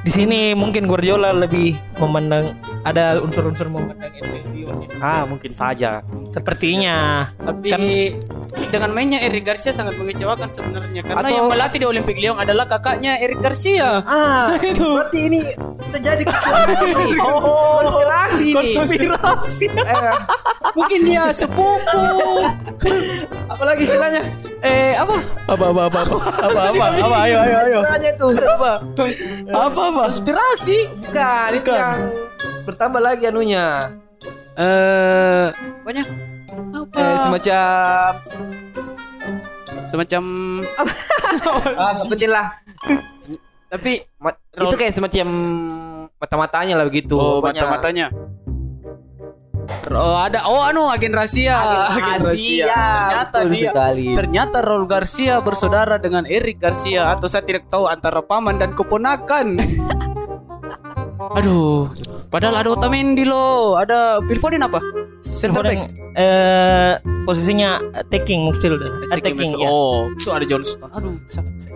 Di 0.03 0.11
sini 0.11 0.53
mungkin 0.53 0.89
Guardiola 0.89 1.31
lebih 1.31 1.77
memandang 1.97 2.57
ada 2.89 3.05
unsur-unsur 3.19 3.69
Lyon 4.49 4.77
ya. 4.83 4.89
Ah, 4.99 5.23
mungkin 5.25 5.53
saja. 5.53 6.01
Sepertinya. 6.27 7.29
Tapi 7.37 7.71
Kan- 7.71 7.87
dengan 8.69 8.91
mainnya 8.91 9.21
Eric 9.21 9.45
Garcia 9.45 9.71
sangat 9.71 9.95
mengecewakan 9.95 10.49
sebenarnya 10.49 11.01
karena 11.03 11.21
Atau- 11.23 11.37
yang 11.37 11.47
melatih 11.47 11.79
di 11.79 11.87
Olympic 11.87 12.17
Lyon 12.17 12.37
adalah 12.37 12.65
kakaknya 12.65 13.17
Eric 13.17 13.39
Garcia. 13.39 14.01
Ah, 14.03 14.57
berarti 14.97 15.21
ini 15.27 15.41
sejadi 15.85 16.25
konspirasi. 16.25 17.17
Oh, 17.39 17.81
konspirasi. 17.81 18.47
Konspirasi. 18.53 19.67
Eh, 19.69 20.15
Mungkin 20.75 21.01
dia 21.05 21.31
sepupu. 21.31 22.05
apalagi 23.49 23.83
istilahnya? 23.83 24.23
eh 24.61 24.95
apa? 24.95 25.17
Apa 25.49 25.65
apa 25.67 25.83
apa 25.87 25.99
apa 26.03 26.17
apa 26.49 26.61
apa 26.71 26.85
apa 26.99 27.17
ayo 27.27 27.39
ayo 27.39 27.57
ayo. 27.63 27.79
Apa? 27.83 28.73
Apa 29.49 29.67
apa? 29.67 30.03
Konspirasi. 30.09 30.79
Bukan, 31.01 31.49
itu 31.55 31.63
Bukan. 31.65 31.79
yang 31.79 31.99
bertambah 32.69 33.01
lagi 33.01 33.25
anunya. 33.25 33.81
Eh, 34.59 35.47
banyak 35.87 36.07
apa? 36.75 36.99
Eh, 37.01 37.17
semacam 37.25 38.11
semacam 39.89 40.23
ah, 41.81 41.91
nggak 41.97 42.09
penting 42.13 42.29
lah. 42.29 42.47
tapi 43.73 44.05
Ma- 44.21 44.37
itu 44.37 44.77
kayak 44.77 44.93
semacam 44.93 45.27
mata-matanya 46.21 46.75
lah 46.77 46.85
begitu. 46.85 47.17
oh 47.17 47.41
mata-matanya. 47.41 48.13
Oh 49.89 50.17
ada 50.17 50.45
oh 50.49 50.65
anu 50.65 50.89
agen 50.89 51.13
rahasia. 51.13 51.57
Agen 51.93 52.25
rahasia. 52.25 52.67
Ternyata 52.69 53.37
Betul 53.41 53.53
dia 53.53 53.71
sekali. 53.73 54.07
Ternyata 54.17 54.57
Raul 54.65 54.87
Garcia 54.89 55.41
bersaudara 55.45 55.97
dengan 56.01 56.25
Eric 56.25 56.61
Garcia 56.61 57.13
atau 57.13 57.29
saya 57.29 57.45
tidak 57.45 57.69
tahu 57.69 57.89
antara 57.89 58.21
paman 58.25 58.57
dan 58.61 58.73
keponakan. 58.73 59.61
Aduh, 61.39 61.93
padahal 62.29 62.61
ada 62.61 62.69
Otamendi 62.73 63.25
loh, 63.25 63.77
ada 63.77 64.21
Phil 64.25 64.41
Foden 64.41 64.65
apa? 64.65 64.81
Center 65.25 65.61
back. 65.67 65.91
eh 66.15 66.95
posisinya 67.27 67.83
attacking 67.99 68.49
midfielder. 68.49 68.89
Attacking 69.13 69.59
ya. 69.59 69.69
Oh, 69.69 70.09
itu 70.15 70.31
ada 70.31 70.47
Johnston. 70.47 70.89
Aduh, 70.95 71.19
sakit. 71.27 71.75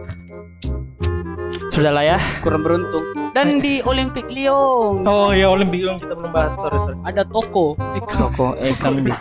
Sudahlah 1.72 2.04
ya. 2.04 2.18
kurang 2.40 2.64
beruntung. 2.64 3.04
Dan 3.32 3.64
di 3.64 3.80
Olympic 3.88 4.28
Lyon 4.28 5.08
Oh 5.08 5.32
ya 5.32 5.48
Olimpik 5.48 5.80
Lyon 5.80 5.96
kita 5.96 6.12
belum 6.12 6.32
bahas 6.36 6.52
sorry 6.52 6.76
sorry. 6.84 6.96
ada 7.00 7.24
Toko. 7.24 7.76
Toko 8.12 8.52
eh 8.60 8.76
kami 8.76 9.08
di. 9.08 9.12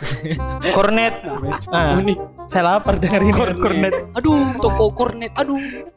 Kornet. 0.76 1.16
Ah, 1.72 1.96
saya 2.52 2.64
lapar 2.76 3.00
dengar 3.00 3.24
ini 3.24 3.32
kornet. 3.32 3.96
Aduh, 4.12 4.60
Toko 4.60 4.92
Kornet. 4.92 5.32
Aduh. 5.40 5.88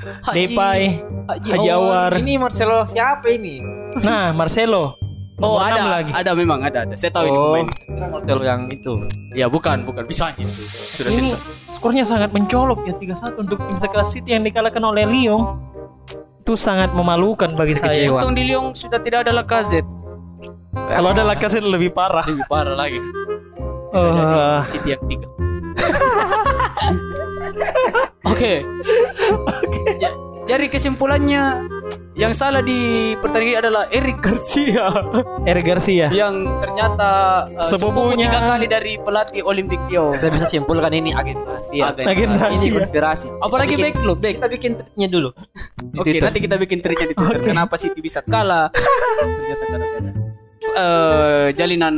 Haji, 0.00 0.36
Depay, 0.48 0.80
Haji, 1.26 1.48
Haji 1.52 1.68
Awar. 1.70 2.10
Ini 2.16 2.32
Marcelo 2.36 2.84
siapa 2.84 3.26
ini? 3.28 3.60
Nah, 4.00 4.32
Marcelo. 4.32 4.96
Oh, 5.36 5.56
ada 5.56 5.98
lagi. 5.98 6.10
ada 6.12 6.30
memang 6.32 6.60
ada 6.60 6.84
ada. 6.84 6.94
Saya 6.94 7.10
tahu 7.10 7.24
ini 7.24 7.32
Oh, 7.32 7.50
pemain. 7.50 7.64
kira 7.64 8.06
Marcelo 8.06 8.42
yang 8.42 8.60
itu. 8.68 8.92
Ya, 9.32 9.46
bukan, 9.46 9.82
bukan. 9.82 10.04
Bisa 10.04 10.28
aja. 10.28 10.42
Sudah 10.90 11.08
Ini 11.08 11.32
center. 11.32 11.38
skornya 11.70 12.04
sangat 12.04 12.28
mencolok 12.30 12.84
ya 12.84 12.92
3-1 12.92 13.38
untuk 13.38 13.56
tim 13.58 13.74
sekelas 13.74 14.06
City 14.10 14.30
yang 14.30 14.42
dikalahkan 14.42 14.80
oleh 14.80 15.04
Lyon. 15.04 15.58
Itu 16.40 16.54
sangat 16.54 16.90
memalukan 16.90 17.52
bagi 17.52 17.72
saya. 17.72 18.04
Kecewa. 18.04 18.18
Untung 18.18 18.32
di 18.34 18.42
Lyon 18.44 18.72
sudah 18.72 18.98
tidak 18.98 19.24
ada 19.24 19.32
Lacazette. 19.34 19.86
Kalau 20.72 21.08
ada 21.08 21.22
Lacazette 21.22 21.64
lebih 21.64 21.88
parah. 21.90 22.22
Lebih 22.22 22.44
parah 22.44 22.74
lagi. 22.74 22.98
Bisa 23.90 23.96
Oh. 23.96 24.12
jadi 24.12 24.66
City 24.66 24.88
yang 24.90 25.02
tiga. 25.06 25.26
Oke. 28.40 28.64
Ya, 30.00 30.10
jadi 30.48 30.66
kesimpulannya 30.66 31.68
yang 32.16 32.32
salah 32.32 32.60
di 32.60 33.12
pertandingan 33.16 33.60
adalah 33.64 33.84
Eric 33.88 34.20
Garcia 34.20 34.88
Eric 35.44 35.64
Garcia. 35.64 36.08
yang 36.10 36.32
ternyata 36.60 37.08
uh, 37.48 37.64
sepupu 37.64 38.12
Sepupunya. 38.12 38.28
tiga 38.28 38.40
kali 38.44 38.66
dari 38.66 38.92
pelatih 38.96 39.40
Olympic 39.44 39.80
Lyon. 39.88 40.16
Saya 40.16 40.32
bisa 40.32 40.48
simpulkan 40.48 40.90
ini 40.90 41.12
agen 41.12 41.38
rahasia. 41.44 41.92
Agen 41.92 42.04
Agen 42.08 42.30
rahasia. 42.34 42.60
Ini 42.66 42.76
konspirasi. 42.76 43.28
Apalagi 43.38 43.76
Bikin- 43.76 43.84
back 43.84 43.96
lo, 44.00 44.14
back. 44.16 44.36
Kita 44.40 44.48
bikin 44.48 44.70
triknya 44.76 45.08
dulu. 45.08 45.28
Oke, 45.96 46.16
nanti 46.16 46.38
kita 46.40 46.56
bikin 46.56 46.78
triknya 46.80 47.06
di 47.08 47.16
Twitter. 47.16 47.40
Kenapa 47.44 47.74
City 47.76 48.00
bisa 48.00 48.20
kalah? 48.20 48.72
Ternyata 48.72 49.64
gara-gara 49.68 50.10
eh, 50.70 51.46
jalinan 51.52 51.94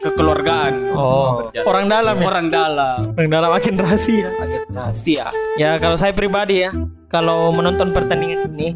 kekeluargaan. 0.00 0.96
Oh, 0.96 1.52
orang 1.68 1.86
dalam 1.86 2.16
ya. 2.16 2.26
Orang 2.26 2.46
dalam. 2.48 2.98
Orang 3.14 3.30
dalam 3.30 3.50
agen 3.52 3.76
rahasia. 3.76 4.32
Agen 4.40 4.64
rahasia. 4.72 5.28
Ya 5.60 5.76
kalau 5.76 6.00
saya 6.00 6.16
pribadi 6.16 6.64
ya, 6.64 6.72
kalau 7.12 7.52
menonton 7.52 7.92
pertandingan 7.92 8.48
ini, 8.56 8.74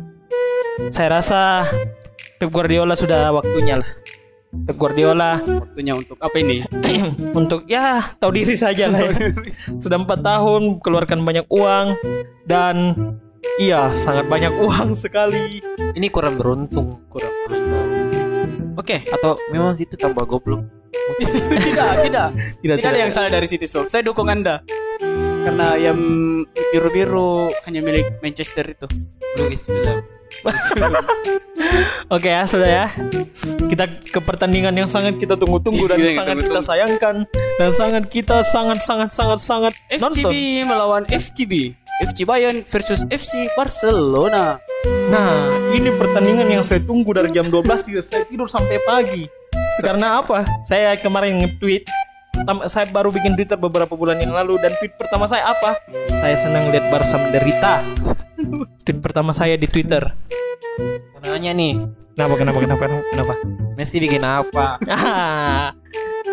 saya 0.92 1.18
rasa 1.20 1.64
Pep 2.36 2.52
Guardiola 2.52 2.92
sudah 2.92 3.32
waktunya 3.32 3.80
lah. 3.80 3.90
Pep 4.54 4.78
Guardiola 4.78 5.42
Waktunya 5.42 5.98
untuk 5.98 6.14
apa 6.22 6.36
ini? 6.38 6.62
untuk 7.40 7.66
ya 7.66 8.14
tahu 8.22 8.30
diri 8.38 8.54
saja 8.54 8.86
lah. 8.86 9.10
Ya. 9.10 9.34
Sudah 9.82 9.98
empat 9.98 10.22
tahun 10.22 10.78
keluarkan 10.78 11.26
banyak 11.26 11.50
uang 11.50 11.98
dan 12.46 12.94
iya 13.58 13.90
sangat 13.98 14.30
banyak 14.30 14.54
uang 14.54 14.94
sekali. 14.94 15.58
Ini 15.98 16.06
kurang 16.12 16.38
beruntung. 16.38 17.02
Kurang. 17.10 17.34
Oke, 18.74 19.00
Atau 19.08 19.40
memang 19.48 19.72
situ 19.72 19.96
tambah 19.96 20.28
goblok. 20.28 20.83
Tidak, 21.20 21.92
tidak. 22.04 22.28
Tidak, 22.64 22.76
Tidak 22.80 22.90
ada 22.90 23.00
yang 23.00 23.12
salah 23.12 23.30
dari 23.30 23.46
City 23.48 23.68
Sob. 23.68 23.92
Saya 23.92 24.00
dukung 24.00 24.28
Anda. 24.32 24.64
Karena 25.44 25.76
yang 25.76 25.98
biru-biru 26.72 27.52
hanya 27.68 27.84
milik 27.84 28.18
Manchester 28.24 28.64
itu. 28.64 28.86
Lugis 29.36 29.68
bilang. 29.68 30.00
Oke 32.14 32.28
ya 32.32 32.44
sudah 32.48 32.68
ya. 32.68 32.86
Kita 33.68 33.84
ke 34.00 34.20
pertandingan 34.20 34.74
yang 34.74 34.88
sangat 34.88 35.16
kita 35.20 35.36
tunggu-tunggu 35.36 35.84
dan 35.88 35.98
Iya, 36.00 36.04
yang 36.10 36.18
sangat 36.24 36.36
kita 36.48 36.60
sayangkan 36.60 37.14
dan 37.60 37.70
sangat 37.70 38.04
kita 38.10 38.36
sangat 38.42 38.78
sangat 38.82 39.10
sangat 39.12 39.40
sangat 39.40 39.72
nonton. 40.00 40.24
FCB 40.24 40.32
melawan 40.66 41.02
FCB. 41.08 41.52
FC 42.04 42.28
Bayern 42.28 42.60
versus 42.68 43.00
FC 43.08 43.48
Barcelona. 43.56 44.60
Nah, 45.08 45.48
ini 45.72 45.88
pertandingan 45.96 46.52
yang 46.52 46.60
saya 46.60 46.84
tunggu 46.84 47.16
dari 47.16 47.32
jam 47.32 47.48
12 47.48 47.64
tidak 47.80 48.04
saya 48.04 48.28
tidur 48.28 48.44
sampai 48.44 48.76
pagi. 48.84 49.24
Karena 49.80 50.20
apa? 50.20 50.44
Saya 50.68 50.94
kemarin 51.00 51.40
nge-tweet 51.40 51.88
saya 52.68 52.86
baru 52.90 53.08
bikin 53.14 53.38
Twitter 53.38 53.54
beberapa 53.54 53.94
bulan 53.94 54.18
yang 54.18 54.34
lalu 54.34 54.58
dan 54.58 54.74
tweet 54.82 54.92
pertama 54.98 55.24
saya 55.24 55.54
apa? 55.54 55.78
Saya 56.18 56.34
senang 56.36 56.68
lihat 56.74 56.90
Barca 56.90 57.16
menderita. 57.16 57.80
tweet 58.84 58.98
pertama 59.00 59.30
saya 59.32 59.54
di 59.56 59.70
Twitter. 59.70 60.12
Nanya 61.24 61.52
nih, 61.52 61.72
Kenapa 62.14 62.34
kenapa 62.36 62.58
kenapa 62.60 62.84
kenapa? 63.08 63.34
Messi 63.74 63.96
bikin 63.98 64.22
apa? 64.22 64.78
Ah. 64.84 65.70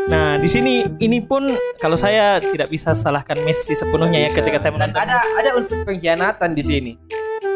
Nah, 0.01 0.33
di 0.35 0.49
sini 0.49 0.81
ini 0.97 1.21
pun 1.21 1.45
kalau 1.77 1.93
saya 1.93 2.41
tidak 2.41 2.67
bisa 2.67 2.91
salahkan 2.91 3.37
Messi 3.43 3.71
sepenuhnya 3.71 4.17
ya 4.19 4.29
ketika 4.29 4.57
saya 4.57 4.73
Dan 4.73 4.89
menonton. 4.89 4.97
ada 4.99 5.15
ada 5.19 5.49
unsur 5.53 5.83
pengkhianatan 5.83 6.51
di 6.51 6.63
sini. 6.63 6.91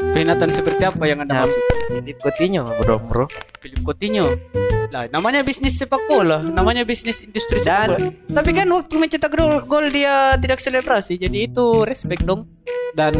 Pengkhianatan 0.05 0.49
seperti 0.49 0.83
apa 0.83 1.03
yang 1.03 1.19
Anda 1.19 1.31
Ya. 1.31 1.41
maksud? 1.41 1.61
Philip 1.89 2.17
Coutinho, 2.19 2.63
bro, 2.77 2.95
bro. 2.99 3.25
Philip 3.57 3.81
Coutinho. 3.81 4.25
Lah, 4.87 5.09
namanya 5.09 5.41
bisnis 5.41 5.73
sepak 5.73 6.05
bola, 6.05 6.43
namanya 6.43 6.83
bisnis 6.83 7.23
industri 7.23 7.57
sepak 7.57 7.73
Dan- 7.89 8.13
bola. 8.13 8.35
Tapi 8.35 8.49
kan 8.53 8.67
waktu 8.69 8.93
mencetak 8.93 9.31
gol, 9.31 9.65
gol 9.65 9.85
dia 9.89 10.13
tidak 10.37 10.59
selebrasi, 10.59 11.17
jadi 11.17 11.49
itu 11.49 11.81
respect 11.81 12.23
dong. 12.23 12.45
Dan 12.93 13.15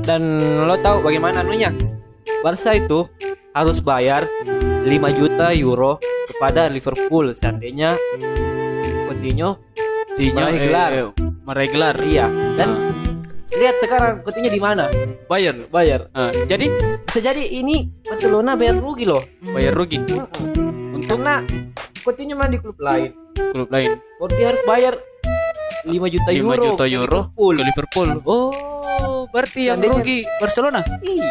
dan 0.00 0.22
lo 0.62 0.76
tahu 0.78 1.02
bagaimana 1.02 1.42
anunya? 1.42 1.74
Barca 2.40 2.70
itu 2.72 3.06
harus 3.50 3.78
bayar 3.78 4.24
5 4.80 4.86
juta 5.12 5.52
euro 5.52 5.98
kepada 6.28 6.66
Liverpool 6.66 7.30
seandainya 7.30 7.98
Coutinho 9.06 9.58
Dinya 10.12 10.44
Meraih 10.44 10.60
gelar. 10.62 10.90
eh, 10.92 11.08
meraih 11.42 11.70
gelar. 11.70 11.96
iya. 12.02 12.26
Dan 12.54 12.70
lihat 13.50 13.76
sekarang 13.78 14.20
Coutinho 14.20 14.48
di 14.48 14.58
mana? 14.58 14.88
Bayar. 15.26 15.56
Bayar. 15.66 16.12
Ah, 16.12 16.28
jadi 16.44 16.68
Bisa 17.02 17.20
jadi 17.20 17.40
ini 17.42 17.88
Barcelona 18.00 18.52
bayar 18.54 18.76
rugi 18.76 19.04
loh. 19.04 19.22
bayar 19.42 19.72
rugi 19.72 19.98
Karena 21.02 21.40
Coutinho 21.98 22.34
main 22.34 22.50
di 22.50 22.58
klub 22.58 22.76
lain. 22.78 23.10
klub 23.34 23.68
lain. 23.68 23.96
Dia 24.30 24.46
harus 24.48 24.62
bayar 24.62 24.94
5 25.82 25.96
juta 26.06 26.28
5 26.28 26.36
euro. 26.36 26.62
juta 26.62 26.84
ke 26.84 26.92
euro 26.92 27.18
Liverpool. 27.24 27.54
ke 27.54 27.62
Liverpool. 27.64 28.08
Oh, 28.24 29.24
berarti 29.26 29.60
yang 29.66 29.80
Seandainya- 29.80 29.96
rugi 29.96 30.18
Barcelona. 30.36 30.80
Ih, 31.00 31.24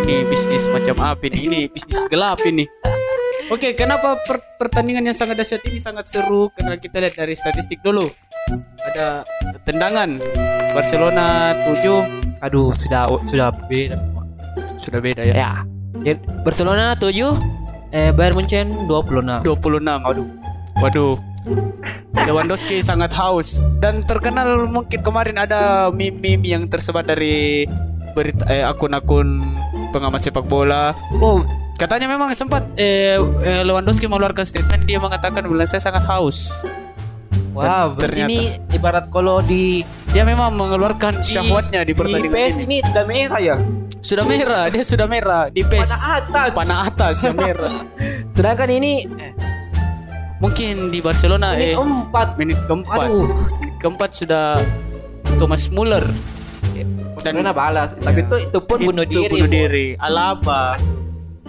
Ini 0.00 0.24
bisnis 0.26 0.64
macam 0.72 0.96
apa 1.04 1.28
ini? 1.28 1.38
Ini 1.46 1.60
bisnis 1.68 2.02
gelap 2.08 2.40
ini. 2.48 2.64
Oke, 3.50 3.74
kenapa 3.74 4.14
per- 4.22 4.56
pertandingan 4.56 5.04
yang 5.04 5.16
sangat 5.16 5.42
dahsyat 5.42 5.60
ini 5.66 5.82
sangat 5.82 6.06
seru? 6.06 6.48
Karena 6.54 6.78
kita 6.78 7.02
lihat 7.02 7.18
dari 7.18 7.34
statistik 7.34 7.82
dulu. 7.82 8.08
Ada 8.80 9.26
tendangan 9.66 10.22
Barcelona 10.72 11.52
7 11.66 12.40
Aduh, 12.40 12.72
sudah 12.72 13.10
sudah 13.28 13.52
beda. 13.68 13.98
sudah 14.80 15.00
beda 15.04 15.22
ya. 15.26 15.34
Ya. 15.36 15.50
Jadi, 16.00 16.18
Barcelona 16.46 16.96
7 16.96 17.36
eh 17.90 18.14
Bayern 18.14 18.38
Munchen 18.38 18.66
26. 18.88 19.44
26. 19.44 20.06
Waduh. 20.06 20.26
Waduh. 20.80 21.14
Lewandowski 22.24 22.80
sangat 22.88 23.12
haus 23.12 23.60
dan 23.84 24.00
terkenal 24.00 24.64
mungkin 24.64 25.00
kemarin 25.04 25.36
ada 25.36 25.92
meme-meme 25.92 26.46
yang 26.46 26.64
tersebar 26.70 27.04
dari 27.04 27.66
berita 28.12 28.42
eh, 28.50 28.62
akun-akun 28.66 29.38
pengamat 29.90 30.20
sepak 30.22 30.46
bola 30.46 30.94
Oh, 31.20 31.42
Katanya 31.80 32.12
memang 32.12 32.28
sempat 32.36 32.60
eh, 32.76 33.16
eh, 33.16 33.62
Lewandowski 33.64 34.04
mengeluarkan 34.04 34.44
statement 34.44 34.84
dia 34.84 35.00
mengatakan 35.00 35.48
bilang 35.48 35.64
saya 35.64 35.80
sangat 35.80 36.04
haus. 36.12 36.60
Wah, 37.56 37.88
berarti 37.88 38.04
ternyata. 38.04 38.28
ini 38.28 38.40
ibarat 38.76 39.08
kalau 39.08 39.40
di 39.40 39.80
Dia 40.12 40.28
memang 40.28 40.52
mengeluarkan 40.60 41.24
syahwatnya 41.24 41.80
di 41.80 41.90
di 41.90 41.92
pertandingan 41.96 42.36
PS 42.36 42.56
ini. 42.60 42.64
ini 42.68 42.76
sudah 42.84 43.04
merah 43.08 43.40
ya. 43.40 43.56
Sudah 44.04 44.24
merah, 44.28 44.64
dia 44.68 44.84
sudah 44.84 45.06
merah 45.08 45.42
di 45.48 45.64
PES. 45.64 45.88
Pada 45.88 45.98
atas. 46.20 46.48
Panah 46.52 46.80
atas 46.84 47.14
yang 47.24 47.36
merah. 47.40 47.74
Sedangkan 48.36 48.68
ini 48.76 49.08
eh, 49.16 49.32
Mungkin 50.40 50.88
di 50.92 51.00
Barcelona 51.00 51.56
ini 51.56 51.72
eh 51.72 51.74
empat. 51.80 52.28
menit 52.36 52.60
keempat. 52.68 53.08
Aduh. 53.08 53.28
Menit 53.56 53.76
keempat 53.80 54.10
sudah 54.12 54.60
Thomas 55.40 55.68
Muller 55.72 56.04
Barcelona 57.14 57.50
balas. 57.52 57.90
Tapi 57.96 58.24
itu 58.24 58.36
itu 58.48 58.58
pun 58.62 58.78
bunuh 58.80 59.04
itu 59.04 59.20
diri. 59.20 59.32
bunuh 59.32 59.48
bos. 59.48 59.56
diri. 59.56 59.86
Alaba. 59.98 60.62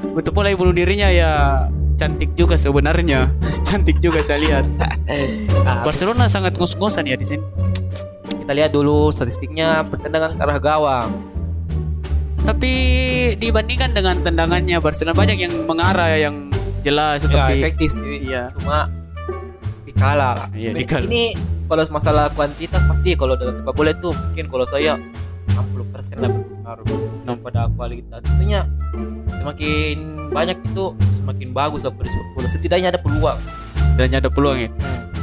Betul 0.02 0.32
pula 0.34 0.50
yang 0.50 0.60
bunuh 0.60 0.76
dirinya 0.76 1.08
ya 1.08 1.32
cantik 1.96 2.34
juga 2.34 2.58
sebenarnya. 2.58 3.30
cantik 3.68 4.02
juga 4.02 4.20
saya 4.26 4.42
lihat. 4.42 4.66
Barcelona 5.86 6.26
sangat 6.28 6.58
ngos-ngosan 6.58 7.06
ya 7.06 7.16
di 7.16 7.26
sini. 7.26 7.46
kita 8.42 8.58
lihat 8.58 8.72
dulu 8.74 9.14
statistiknya 9.14 9.86
pertendangan 9.86 10.34
ke 10.34 10.42
arah 10.42 10.58
gawang. 10.58 11.10
Tapi 12.42 12.74
dibandingkan 13.38 13.94
dengan 13.94 14.18
tendangannya 14.26 14.82
Barcelona 14.82 15.14
banyak 15.14 15.38
yang 15.38 15.54
mengarah 15.70 16.10
yang 16.18 16.50
jelas 16.82 17.22
Ya, 17.22 17.30
tapi 17.30 17.62
efektif 17.62 17.94
sih. 17.94 18.26
iya. 18.26 18.50
Cuma 18.58 18.90
dikalah 20.02 20.34
lah. 20.34 20.50
Iya, 20.58 20.70
dikalah. 20.74 21.06
Ini 21.06 21.24
kalau 21.70 21.84
masalah 21.94 22.26
kuantitas 22.34 22.82
pasti 22.90 23.10
kalau 23.14 23.38
dalam 23.38 23.54
sepak 23.54 23.74
bola 23.78 23.94
itu 23.94 24.10
mungkin 24.10 24.46
kalau 24.50 24.66
saya 24.66 24.98
60% 25.54 26.18
lah 26.18 26.30
berpengaruh 26.34 27.38
pada 27.46 27.62
kualitas. 27.78 28.20
Tentunya 28.26 28.66
semakin 29.30 29.98
banyak 30.34 30.58
itu 30.66 30.98
semakin 31.22 31.54
bagus 31.54 31.86
lah 31.86 31.94
sepak 31.94 32.30
bola. 32.34 32.48
Setidaknya 32.50 32.90
ada 32.98 33.00
peluang. 33.00 33.38
setidaknya 33.78 34.18
ada 34.26 34.32
peluang 34.34 34.58
ya. 34.58 34.70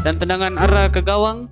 Dan 0.07 0.14
tendangan 0.22 0.55
arah 0.62 0.87
ke 0.95 1.03
gawang 1.03 1.51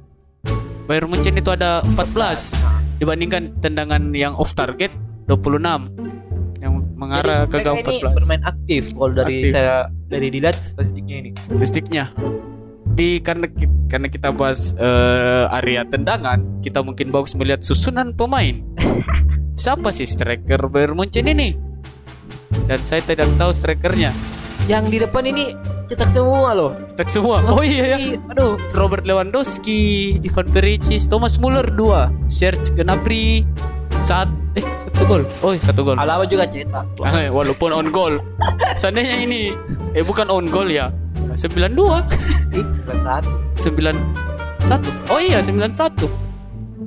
Bayern 0.87 1.11
Munchen 1.11 1.35
itu 1.35 1.51
ada 1.51 1.83
14 1.83 3.03
dibandingkan 3.03 3.59
tendangan 3.59 4.15
yang 4.15 4.39
off 4.39 4.55
target 4.55 4.95
26 5.27 5.59
yang 6.63 6.73
mengarah 6.95 7.51
Jadi, 7.51 7.53
ke 7.53 7.59
gawang 7.67 7.83
ini 7.83 7.99
14 8.07 8.17
bermain 8.23 8.43
aktif 8.47 8.83
kalau 8.95 9.13
dari 9.19 9.37
Aktif. 9.43 9.51
saya 9.51 9.77
dari 10.07 10.27
dilihat 10.31 10.57
statistiknya 10.63 11.17
ini. 11.27 11.31
statistiknya 11.43 12.05
di 12.97 13.21
karena 13.21 13.45
karena 13.93 14.09
kita 14.09 14.33
bahas 14.33 14.73
eh, 14.81 15.45
area 15.61 15.85
tendangan 15.85 16.65
kita 16.65 16.81
mungkin 16.81 17.13
bagus 17.13 17.37
melihat 17.37 17.61
susunan 17.61 18.17
pemain 18.17 18.65
siapa 19.61 19.93
sih 19.93 20.09
striker 20.09 20.65
Bayern 20.73 20.97
Munchen 20.97 21.29
ini 21.29 21.53
dan 22.65 22.81
saya 22.83 23.05
tidak 23.05 23.29
tahu 23.37 23.53
strikernya 23.53 24.11
Yang 24.67 24.85
di 24.91 24.99
depan 24.99 25.23
ini 25.29 25.45
cetak 25.87 26.11
semua 26.11 26.51
loh. 26.51 26.75
cetak 26.91 27.07
semua 27.07 27.39
oh 27.47 27.63
iya 27.63 27.95
ya 27.95 28.19
Aduh, 28.35 28.59
Robert 28.75 29.07
Lewandowski, 29.07 30.17
Ivan 30.25 30.51
Perisic, 30.51 31.07
Thomas 31.07 31.39
Muller 31.39 31.69
dua, 31.71 32.11
Serge 32.27 32.75
Gnabry 32.75 33.47
saat 34.03 34.27
eh 34.59 34.65
satu 34.83 35.07
gol. 35.07 35.23
Oh, 35.45 35.53
iya, 35.55 35.63
satu 35.63 35.81
gol. 35.87 35.97
Alaba 36.01 36.27
juga 36.27 36.49
cetak. 36.49 36.85
Ah, 37.05 37.31
walaupun 37.31 37.71
on 37.71 37.89
goal. 37.95 38.19
Seandainya 38.81 39.23
ini 39.23 39.55
eh 39.95 40.03
bukan 40.03 40.27
on 40.33 40.51
goal 40.51 40.67
ya. 40.67 40.91
92 41.37 42.57
Ih, 42.57 42.67
satu. 42.97 43.31
91. 43.61 45.13
Oh 45.13 45.21
iya 45.21 45.45
91. 45.45 46.09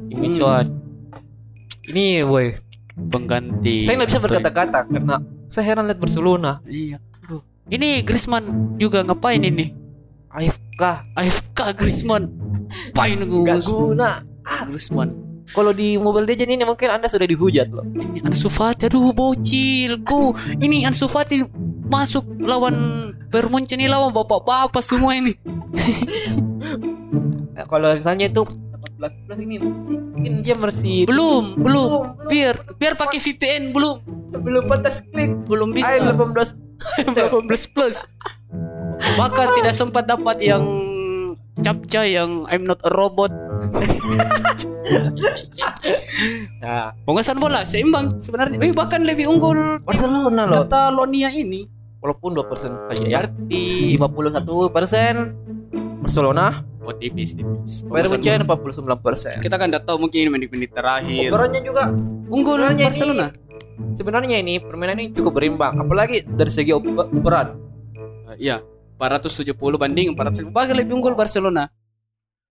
Ini 0.09 0.27
cuan. 0.41 0.65
Ini 1.85 2.25
woi. 2.25 2.57
Pengganti. 2.97 3.85
Saya 3.85 4.01
nggak 4.01 4.09
bisa 4.09 4.19
berkata-kata 4.19 4.79
karena 4.89 5.15
saya 5.47 5.63
heran 5.69 5.85
lihat 5.85 6.01
Barcelona. 6.01 6.59
Iya. 6.65 6.97
Ini 7.69 8.01
Griezmann 8.01 8.75
juga 8.81 9.05
ngapain 9.05 9.45
ini? 9.45 9.69
AFK 10.33 10.81
AFK 11.13 11.59
Griezmann. 11.77 12.33
Pain 12.97 13.21
nggak 13.21 13.61
Gus. 13.61 13.69
guna. 13.69 14.25
Griezmann. 14.65 15.13
Kalau 15.49 15.73
di 15.73 15.97
Mobile 15.97 16.29
Legends 16.29 16.53
ini 16.53 16.65
mungkin 16.65 16.89
Anda 16.93 17.09
sudah 17.09 17.25
dihujat 17.25 17.69
loh. 17.73 17.85
Ini 17.93 18.21
Ansu 18.25 18.49
Fati 18.49 18.85
aduh 18.85 19.13
bocilku. 19.13 20.33
Ini 20.57 20.85
Ansu 20.89 21.09
Fati 21.09 21.41
masuk 21.89 22.25
lawan 22.41 23.08
Bayern 23.29 23.49
Munchen 23.53 23.77
ini 23.77 23.85
lawan 23.85 24.09
bapak-bapak 24.09 24.81
semua 24.81 25.13
ini. 25.13 25.37
Nah, 27.53 27.65
kalau 27.69 27.93
misalnya 27.93 28.25
itu 28.25 28.41
18 28.97 29.25
plus 29.25 29.39
ini 29.39 29.55
mungkin 29.61 30.33
dia 30.41 30.55
masih 30.57 31.05
Belum, 31.05 31.55
belum. 31.55 31.87
belum 31.87 32.27
Biar 32.27 32.55
biar 32.75 32.93
pakai 32.97 33.19
VPN 33.21 33.69
belum. 33.71 33.97
belum 34.29 34.63
pantas 34.65 35.05
klik. 35.05 35.31
Belum 35.45 35.69
bisa. 35.71 35.93
Ayo 35.93 36.09
18 36.09 37.13
18 37.13 37.73
plus. 37.73 38.07
Bahkan 39.15 39.47
tidak 39.61 39.73
sempat 39.73 40.03
dapat 40.05 40.41
yang 40.41 40.63
capca 41.59 42.01
yang 42.03 42.47
I'm 42.49 42.65
not 42.65 42.79
a 42.81 42.91
robot. 42.91 43.29
Nah, 46.59 46.91
Penguasaan 47.05 47.37
bola 47.37 47.61
seimbang 47.63 48.17
sebenarnya. 48.17 48.57
Eh 48.59 48.73
bahkan 48.73 49.05
lebih 49.05 49.29
unggul 49.29 49.79
Barcelona 49.85 50.49
loh. 50.49 50.65
Catalonia 50.65 51.29
ini. 51.29 51.78
Walaupun 51.99 52.31
2% 52.31 52.89
saja 52.91 53.03
ya. 53.03 53.19
Berarti 53.27 53.95
51 53.99 54.71
persen 54.71 55.13
Barcelona, 55.99 56.63
oh 56.79 56.95
tipis 56.95 57.35
tipis. 57.35 57.83
Bayern 57.85 58.07
Munchen 58.15 58.39
49 58.47 59.03
persen. 59.03 59.35
Kita 59.43 59.59
kan 59.59 59.67
udah 59.67 59.83
tahu 59.83 60.07
mungkin 60.07 60.19
ini 60.23 60.29
menit-menit 60.31 60.71
terakhir. 60.71 61.27
Ukurannya 61.27 61.61
juga 61.61 61.91
Unggul 62.29 62.61
Barcelona. 62.77 63.27
sebenarnya 63.95 64.39
ini 64.39 64.59
permainan 64.59 64.99
ini 64.99 65.11
cukup 65.15 65.39
berimbang, 65.39 65.79
apalagi 65.79 66.23
dari 66.27 66.51
segi 66.51 66.71
peran. 67.23 67.55
Uh, 68.27 68.35
Iya, 68.37 68.61
470 68.99 69.55
banding 69.79 70.13
400 70.13 70.51
bahkan 70.53 70.75
lebih 70.75 70.99
unggul 70.99 71.15
Barcelona. 71.15 71.71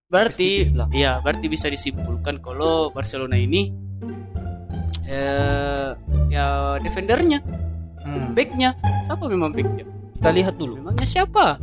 Berarti 0.09 0.65
iya, 0.97 1.21
berarti 1.21 1.47
bisa 1.53 1.69
disimpulkan 1.69 2.41
kalau 2.41 2.89
Barcelona 2.89 3.37
ini 3.37 3.69
eh 5.05 5.93
ya 6.33 6.77
defendernya, 6.81 7.45
Hmm. 8.09 8.33
backnya 8.33 8.73
siapa 9.05 9.25
memang 9.29 9.53
backnya? 9.53 9.85
Kita 10.19 10.31
lihat 10.33 10.55
dulu. 10.57 10.81
Memangnya 10.81 11.07
siapa? 11.07 11.61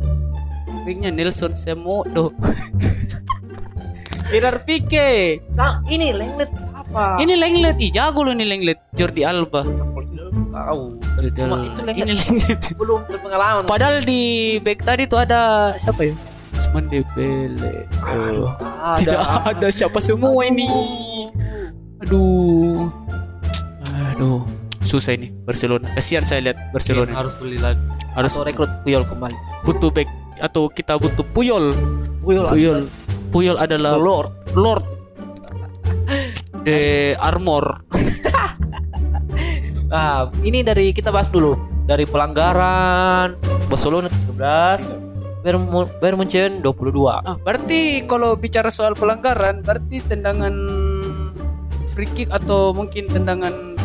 Backnya 0.86 1.10
Nelson 1.10 1.52
Semedo. 1.52 2.30
Gerard 4.30 4.66
Pique. 4.66 5.38
Nah, 5.54 5.82
ini 5.86 6.10
Lenglet 6.10 6.50
siapa? 6.54 7.22
Ini 7.22 7.34
Lenglet, 7.38 7.76
ih 7.78 7.90
jago 7.94 8.26
loh 8.26 8.34
ini 8.34 8.46
Lenglet. 8.46 8.78
Jordi 8.94 9.22
Alba. 9.22 9.62
tahu. 10.56 10.96
Cuma 11.36 11.56
itu 11.68 11.80
ini 12.00 12.12
Lenglet 12.16 12.58
Lenglet. 12.58 12.60
belum 12.80 13.00
berpengalaman. 13.06 13.62
Padahal 13.68 14.02
di 14.02 14.56
back 14.62 14.82
tadi 14.82 15.06
tuh 15.06 15.22
ada 15.22 15.74
siapa 15.78 16.10
ya? 16.10 16.14
Usman 16.56 16.88
Dembele. 16.90 17.86
Oh. 18.02 18.50
Tidak 18.98 19.20
ada 19.52 19.68
siapa 19.70 20.00
semua 20.02 20.42
ini. 20.48 20.66
Aduh. 22.02 22.90
Aduh. 24.16 24.65
Susah 24.86 25.12
ini 25.12 25.34
Barcelona. 25.42 25.90
Kasihan 25.92 26.22
saya 26.22 26.40
lihat 26.46 26.70
Barcelona. 26.70 27.10
harus 27.12 27.34
beli 27.36 27.58
lagi. 27.58 27.82
Harus 28.14 28.32
Atau 28.32 28.46
rekrut 28.46 28.70
Puyol 28.80 29.02
kembali. 29.02 29.36
butuh 29.62 29.90
back 29.90 30.08
atau 30.38 30.70
kita 30.70 30.94
butuh 30.94 31.26
Puyol. 31.26 31.74
Puyol. 32.22 32.46
Puyol. 32.46 32.80
Puyol 33.28 33.56
adalah 33.58 33.98
Lord. 33.98 34.30
Lord. 34.54 34.84
The 36.62 36.78
Armor. 37.18 37.82
Nah, 39.86 40.34
ini 40.42 40.66
dari 40.66 40.90
kita 40.90 41.14
bahas 41.14 41.30
dulu 41.30 41.54
dari 41.86 42.02
pelanggaran 42.02 43.38
Barcelona 43.70 44.10
13, 44.10 45.46
Bayern 45.46 45.62
Mu- 45.62 45.92
Bayern 46.02 46.18
Munchen 46.18 46.58
22. 46.58 47.06
Ah, 47.06 47.38
berarti 47.38 48.02
kalau 48.02 48.34
bicara 48.34 48.66
soal 48.66 48.98
pelanggaran, 48.98 49.62
berarti 49.62 50.02
tendangan 50.02 50.50
free 51.86 52.10
kick 52.18 52.34
atau 52.34 52.74
mungkin 52.74 53.06
tendangan 53.06 53.75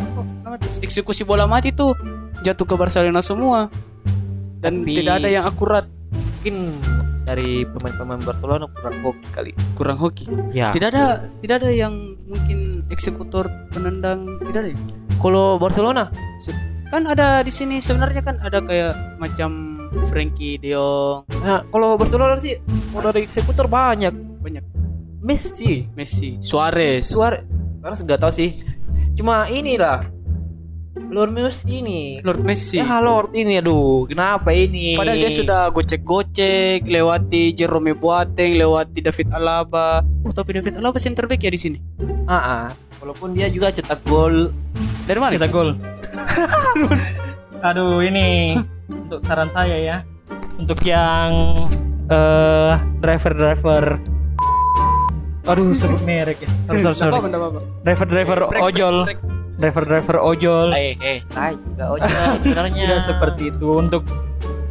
eksekusi 0.57 1.23
bola 1.23 1.45
mati 1.45 1.69
itu 1.69 1.93
jatuh 2.41 2.65
ke 2.65 2.75
Barcelona 2.75 3.21
semua. 3.21 3.69
Dan 4.61 4.85
Tapi- 4.85 4.97
tidak 4.97 5.13
ada 5.21 5.29
yang 5.29 5.45
akurat, 5.45 5.85
Mungkin 6.41 6.73
dari 7.21 7.69
pemain-pemain 7.69 8.17
Barcelona 8.19 8.65
kurang 8.65 8.97
hoki 9.05 9.27
kali. 9.29 9.51
kurang 9.77 9.97
hoki. 10.01 10.25
Ya. 10.49 10.73
Tidak 10.73 10.89
ada 10.89 11.29
tidak 11.37 11.61
ada 11.61 11.69
yang 11.69 12.17
mungkin 12.25 12.81
eksekutor 12.89 13.45
penendang 13.69 14.41
tidak 14.49 14.65
ada. 14.65 14.69
ya? 14.73 14.77
Kalau 15.21 15.61
Barcelona 15.61 16.09
Kan 16.89 17.07
ada 17.07 17.39
di 17.39 17.53
sini 17.53 17.77
sebenarnya 17.79 18.19
kan 18.19 18.35
ada 18.41 18.59
kayak 18.59 19.15
macam 19.15 19.79
Frankie 20.09 20.57
De 20.57 20.73
Jong, 20.73 21.23
Nah, 21.39 21.63
kalau 21.69 21.95
Barcelona 21.95 22.35
sih 22.35 22.57
kalau 22.91 23.13
dari 23.13 23.23
eksekutor 23.23 23.69
banyak. 23.69 24.11
banyak 24.41 24.65
Messi, 25.21 25.87
Messi, 25.93 26.41
Suarez. 26.41 27.05
Suarez. 27.05 27.45
Karena 27.79 27.95
nggak 27.95 28.19
tahu 28.19 28.33
sih. 28.33 28.65
Cuma 29.13 29.45
inilah 29.47 30.09
Lord 31.09 31.31
Messi 31.33 31.81
ini. 31.81 32.01
Lord 32.21 32.45
Messi. 32.45 32.77
Ya 32.77 33.01
Lord 33.01 33.33
ini 33.33 33.57
aduh, 33.57 34.05
kenapa 34.05 34.53
ini? 34.53 34.93
Padahal 34.93 35.17
dia 35.17 35.31
sudah 35.33 35.73
gocek-gocek, 35.73 36.85
lewati 36.85 37.57
Jerome 37.57 37.97
Boateng, 37.97 38.53
lewati 38.53 39.01
David 39.01 39.33
Alaba. 39.33 40.05
Oh, 40.21 40.29
tapi 40.29 40.53
David 40.53 40.77
Alaba 40.77 41.01
center 41.01 41.25
back 41.25 41.41
ya 41.41 41.49
di 41.49 41.59
sini. 41.59 41.77
Ah, 42.29 42.37
ah. 42.37 42.65
Walaupun 43.01 43.33
dia 43.33 43.49
juga 43.49 43.73
cetak 43.73 44.05
gol 44.05 44.53
Dari 45.09 45.17
mana? 45.17 45.33
Kita 45.33 45.49
gol. 45.49 45.73
Aduh 47.67 48.05
ini 48.05 48.57
untuk 48.87 49.25
saran 49.25 49.49
saya 49.49 49.77
ya. 49.81 49.97
Untuk 50.61 50.77
yang 50.85 51.57
eh 52.05 52.73
driver-driver 53.01 53.97
Aduh 55.49 55.73
sebut 55.73 56.01
merek 56.05 56.45
ya. 56.45 56.49
Harus? 56.69 57.01
Driver-driver 57.81 58.37
Brek, 58.53 58.61
ojol. 58.61 58.95
brek, 59.09 59.17
brek. 59.17 59.40
Driver-driver 59.61 60.17
ojol. 60.17 60.73
Eh, 60.73 60.97
eh, 60.97 61.17
saya 61.29 61.53
juga 61.53 61.85
ojol 61.93 62.09
sebenarnya. 62.41 62.81
Tidak 62.89 63.01
seperti 63.05 63.43
itu 63.53 63.67
untuk 63.77 64.01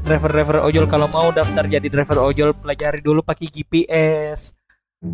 driver-driver 0.03 0.67
ojol 0.67 0.85
kalau 0.91 1.07
mau 1.07 1.31
daftar 1.31 1.63
jadi 1.71 1.87
driver 1.87 2.19
ojol 2.27 2.51
pelajari 2.59 2.99
dulu 2.99 3.23
pakai 3.23 3.47
GPS. 3.47 4.59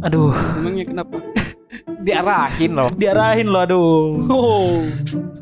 Aduh, 0.01 0.33
Emangnya 0.57 0.89
kenapa? 0.89 1.20
diarahin 2.01 2.72
loh. 2.72 2.89
diarahin 2.97 3.47
loh 3.53 3.61
aduh. 3.62 4.24
Oh. 4.33 4.81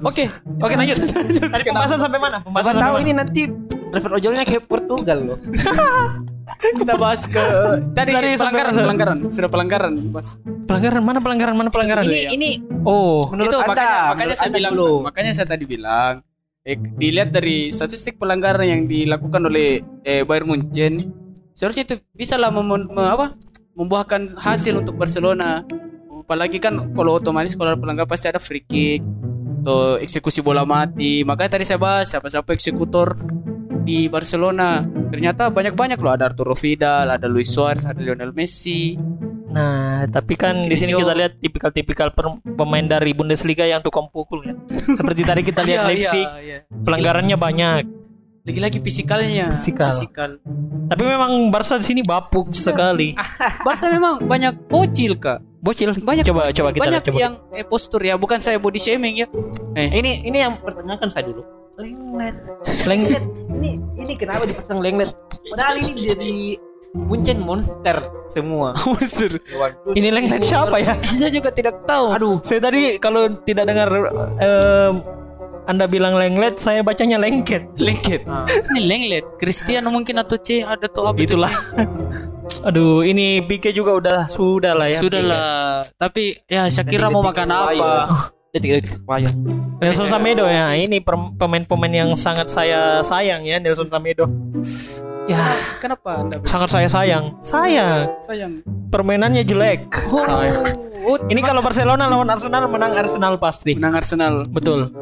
Oke. 0.03 0.27
Oke 0.59 0.75
lanjut. 0.75 0.99
Tadi 1.07 1.63
pembahasan 1.65 2.03
sampai 2.03 2.19
mana? 2.19 2.43
Pembahasan 2.43 2.75
tahu 2.75 2.95
ini 3.01 3.13
nanti 3.15 3.47
driver 3.95 4.19
ojolnya 4.19 4.43
kayak 4.43 4.67
Portugal 4.67 5.19
loh. 5.31 5.39
Kita 6.75 6.95
bahas 6.95 7.25
ke 7.25 7.41
tadi, 7.93 8.13
Tadi 8.13 8.29
sampai 8.37 8.63
pelanggaran, 8.63 8.75
pelanggaran. 8.77 9.19
Sudah 9.29 9.49
pelanggaran, 9.49 9.93
Mas. 10.09 10.37
pelanggaran 10.65 11.01
mana 11.01 11.19
pelanggaran 11.19 11.55
mana 11.55 11.69
pelanggaran? 11.69 12.05
Ini 12.05 12.21
ini 12.31 12.51
Oh, 12.83 13.29
Menurut 13.29 13.49
itu 13.49 13.57
Anda, 13.59 13.69
makanya 13.69 13.97
makanya 14.11 14.35
saya 14.35 14.51
bilang 14.51 14.73
dulu. 14.73 14.95
makanya 15.03 15.33
saya 15.33 15.47
tadi 15.47 15.65
bilang 15.65 16.13
eh, 16.61 16.77
dilihat 16.77 17.29
dari 17.31 17.69
statistik 17.69 18.17
pelanggaran 18.17 18.65
yang 18.65 18.83
dilakukan 18.85 19.41
oleh 19.43 19.69
eh, 20.03 20.21
Bayern 20.23 20.49
Munchen 20.49 21.01
seharusnya 21.53 21.85
itu 21.85 21.95
bisa 22.11 22.35
lah 22.35 22.49
mem- 22.49 22.67
me- 22.87 23.05
apa 23.07 23.37
membuahkan 23.73 24.37
hasil 24.37 24.79
untuk 24.79 24.97
Barcelona 24.97 25.65
apalagi 26.19 26.57
kan 26.57 26.93
kalau 26.93 27.15
otomatis 27.15 27.53
kalau 27.53 27.73
pelanggar 27.75 28.05
pasti 28.05 28.27
ada 28.27 28.39
free 28.39 28.61
kick 28.61 29.01
atau 29.61 29.97
eksekusi 29.97 30.41
bola 30.41 30.65
mati 30.65 31.21
makanya 31.23 31.57
tadi 31.57 31.65
saya 31.65 31.77
bahas 31.77 32.09
siapa-siapa 32.09 32.51
eksekutor 32.51 33.17
di 33.81 34.09
Barcelona 34.09 34.85
ternyata 35.15 35.43
banyak-banyak 35.49 35.97
loh 35.97 36.13
ada 36.13 36.25
Arturo 36.27 36.53
Vidal 36.53 37.07
ada 37.09 37.27
Luis 37.27 37.49
Suarez 37.49 37.83
ada 37.83 37.97
Lionel 37.97 38.31
Messi 38.31 38.99
Nah, 39.49 40.03
tapi 40.11 40.35
kan 40.35 40.67
di 40.67 40.75
sini 40.75 40.91
kita 40.91 41.15
lihat 41.15 41.39
tipikal-tipikal 41.39 42.11
pemain 42.59 42.83
dari 42.83 43.15
Bundesliga 43.15 43.63
yang 43.63 43.79
tukang 43.79 44.11
pukul 44.11 44.43
ya. 44.43 44.59
Seperti 44.99 45.23
tadi 45.23 45.47
kita 45.47 45.63
lihat 45.71 45.79
Iya, 45.79 45.87
Leipzig, 45.87 46.27
iya, 46.27 46.41
iya. 46.43 46.59
pelanggarannya 46.67 47.39
banyak. 47.39 47.83
lagi-lagi 48.43 48.77
fisikalnya 48.77 49.55
Fisikal. 49.55 49.89
fisikal 49.89 50.31
Tapi 50.91 51.01
memang 51.01 51.49
Barca 51.49 51.79
di 51.79 51.87
sini 51.87 52.03
bapuk 52.03 52.51
sekali. 52.51 53.15
Barca 53.67 53.87
memang 53.89 54.27
banyak 54.27 54.67
bocil 54.67 55.17
kak 55.17 55.39
Bocil. 55.63 55.95
banyak 55.97 56.27
coba 56.27 56.51
bocil. 56.51 56.59
coba 56.59 56.69
kita 56.69 56.83
banyak 56.83 56.93
lihat 56.93 57.05
coba. 57.09 57.19
yang 57.23 57.35
eh, 57.55 57.63
postur 57.63 58.03
ya 58.03 58.19
bukan 58.19 58.37
saya 58.37 58.59
body 58.59 58.77
shaming 58.77 59.17
ya 59.17 59.31
eh 59.73 59.89
Ini 59.89 60.27
ini 60.27 60.37
yang 60.37 60.59
pertanyakan 60.59 61.09
saya 61.09 61.25
dulu. 61.25 61.41
Lenglet. 61.75 62.37
Leng- 62.85 63.11
Ini 63.53 63.71
ini 63.97 64.13
kenapa 64.15 64.45
dipasang 64.45 64.79
lenglet? 64.79 65.11
Padahal 65.47 65.77
ini 65.81 66.03
dari 66.07 66.35
Munchen 66.93 67.39
monster 67.39 67.99
semua. 68.29 68.79
monster 68.87 69.43
Ini 69.89 70.09
lenglet 70.09 70.41
siapa 70.41 70.77
ya? 70.77 70.95
saya 71.11 71.29
juga 71.29 71.51
tidak 71.51 71.83
tahu 71.85 72.15
Aduh, 72.15 72.37
Saya 72.41 72.63
tadi 72.63 72.97
kalau 72.97 73.27
tidak 73.41 73.67
dengar 73.67 73.91
em, 74.39 75.03
Anda 75.65 75.85
bilang 75.85 76.15
lenglet, 76.15 76.55
saya 76.57 76.81
bacanya 76.81 77.17
lengket. 77.17 77.67
lengket 77.77 78.23
Ah. 78.25 78.47
ini 78.71 78.85
lenglet 78.85 79.25
Cristiano 79.35 79.89
mungkin 79.89 80.15
atau 80.17 80.37
C 80.37 80.61
ada 80.61 80.87
tuh 80.87 81.05
apa 81.05 81.17
itu 81.17 81.35
Itulah. 81.35 81.51
Aduh, 82.69 83.01
ini 83.01 83.43
Pique 83.43 83.73
juga 83.73 83.97
udah 83.97 84.19
sudah 84.25 84.73
lah 84.73 84.87
ya. 84.87 85.01
sudah 85.01 85.21
lah 85.21 85.81
tapi 85.95 86.39
ya 86.47 86.69
Shakira 86.69 87.09
mau 87.09 87.25
makan 87.25 87.49
apa 87.49 87.91
Dia 88.55 88.63
tiga 88.63 88.75
detik 88.79 88.95
supaya. 88.95 89.27
Nelson 89.83 90.07
Samedo 90.07 90.47
ya, 90.47 90.79
ini 90.79 91.03
pemain-pemain 91.35 91.91
yang 91.91 92.11
sangat 92.15 92.47
saya 92.47 93.03
sayang 93.03 93.43
ya 93.43 93.59
Nelson 93.59 93.91
Samedo. 93.91 94.31
Ya, 95.27 95.59
kenapa 95.83 96.23
anda 96.23 96.39
sangat 96.47 96.71
saya 96.71 96.87
sayang. 96.87 97.35
Sayang. 97.43 98.15
sayang 98.23 98.63
Permainannya 98.95 99.43
jelek. 99.43 99.91
Sayang. 99.91 100.55
Oh, 101.03 101.19
Ini 101.27 101.43
kalau 101.43 101.61
Barcelona 101.61 102.07
lawan 102.07 102.31
Arsenal 102.31 102.71
menang 102.71 102.95
Arsenal 102.95 103.37
pasti. 103.37 103.75
menang 103.75 103.99
Arsenal 103.99 104.47
Betul. 104.47 104.95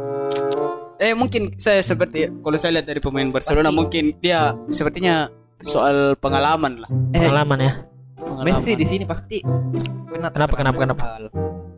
eh 0.97 1.13
mungkin 1.13 1.53
saya 1.61 1.85
seperti 1.85 2.33
kalau 2.41 2.57
saya 2.57 2.81
lihat 2.81 2.89
dari 2.89 2.99
pemain 2.99 3.29
Barcelona 3.29 3.69
mungkin 3.69 4.17
dia 4.17 4.57
sepertinya 4.67 5.29
soal 5.61 6.15
pengalaman 6.17 6.81
lah 6.81 6.91
Eh, 7.13 7.21
Pengalaman 7.21 7.59
ya. 7.61 7.73
Pengalaman. 8.17 8.47
Messi 8.49 8.73
di 8.73 8.87
sini 8.89 9.05
pasti 9.05 9.45
kena 10.09 10.33
Kenapa, 10.33 10.55
kenapa, 10.57 10.79
kenapa? 10.79 11.05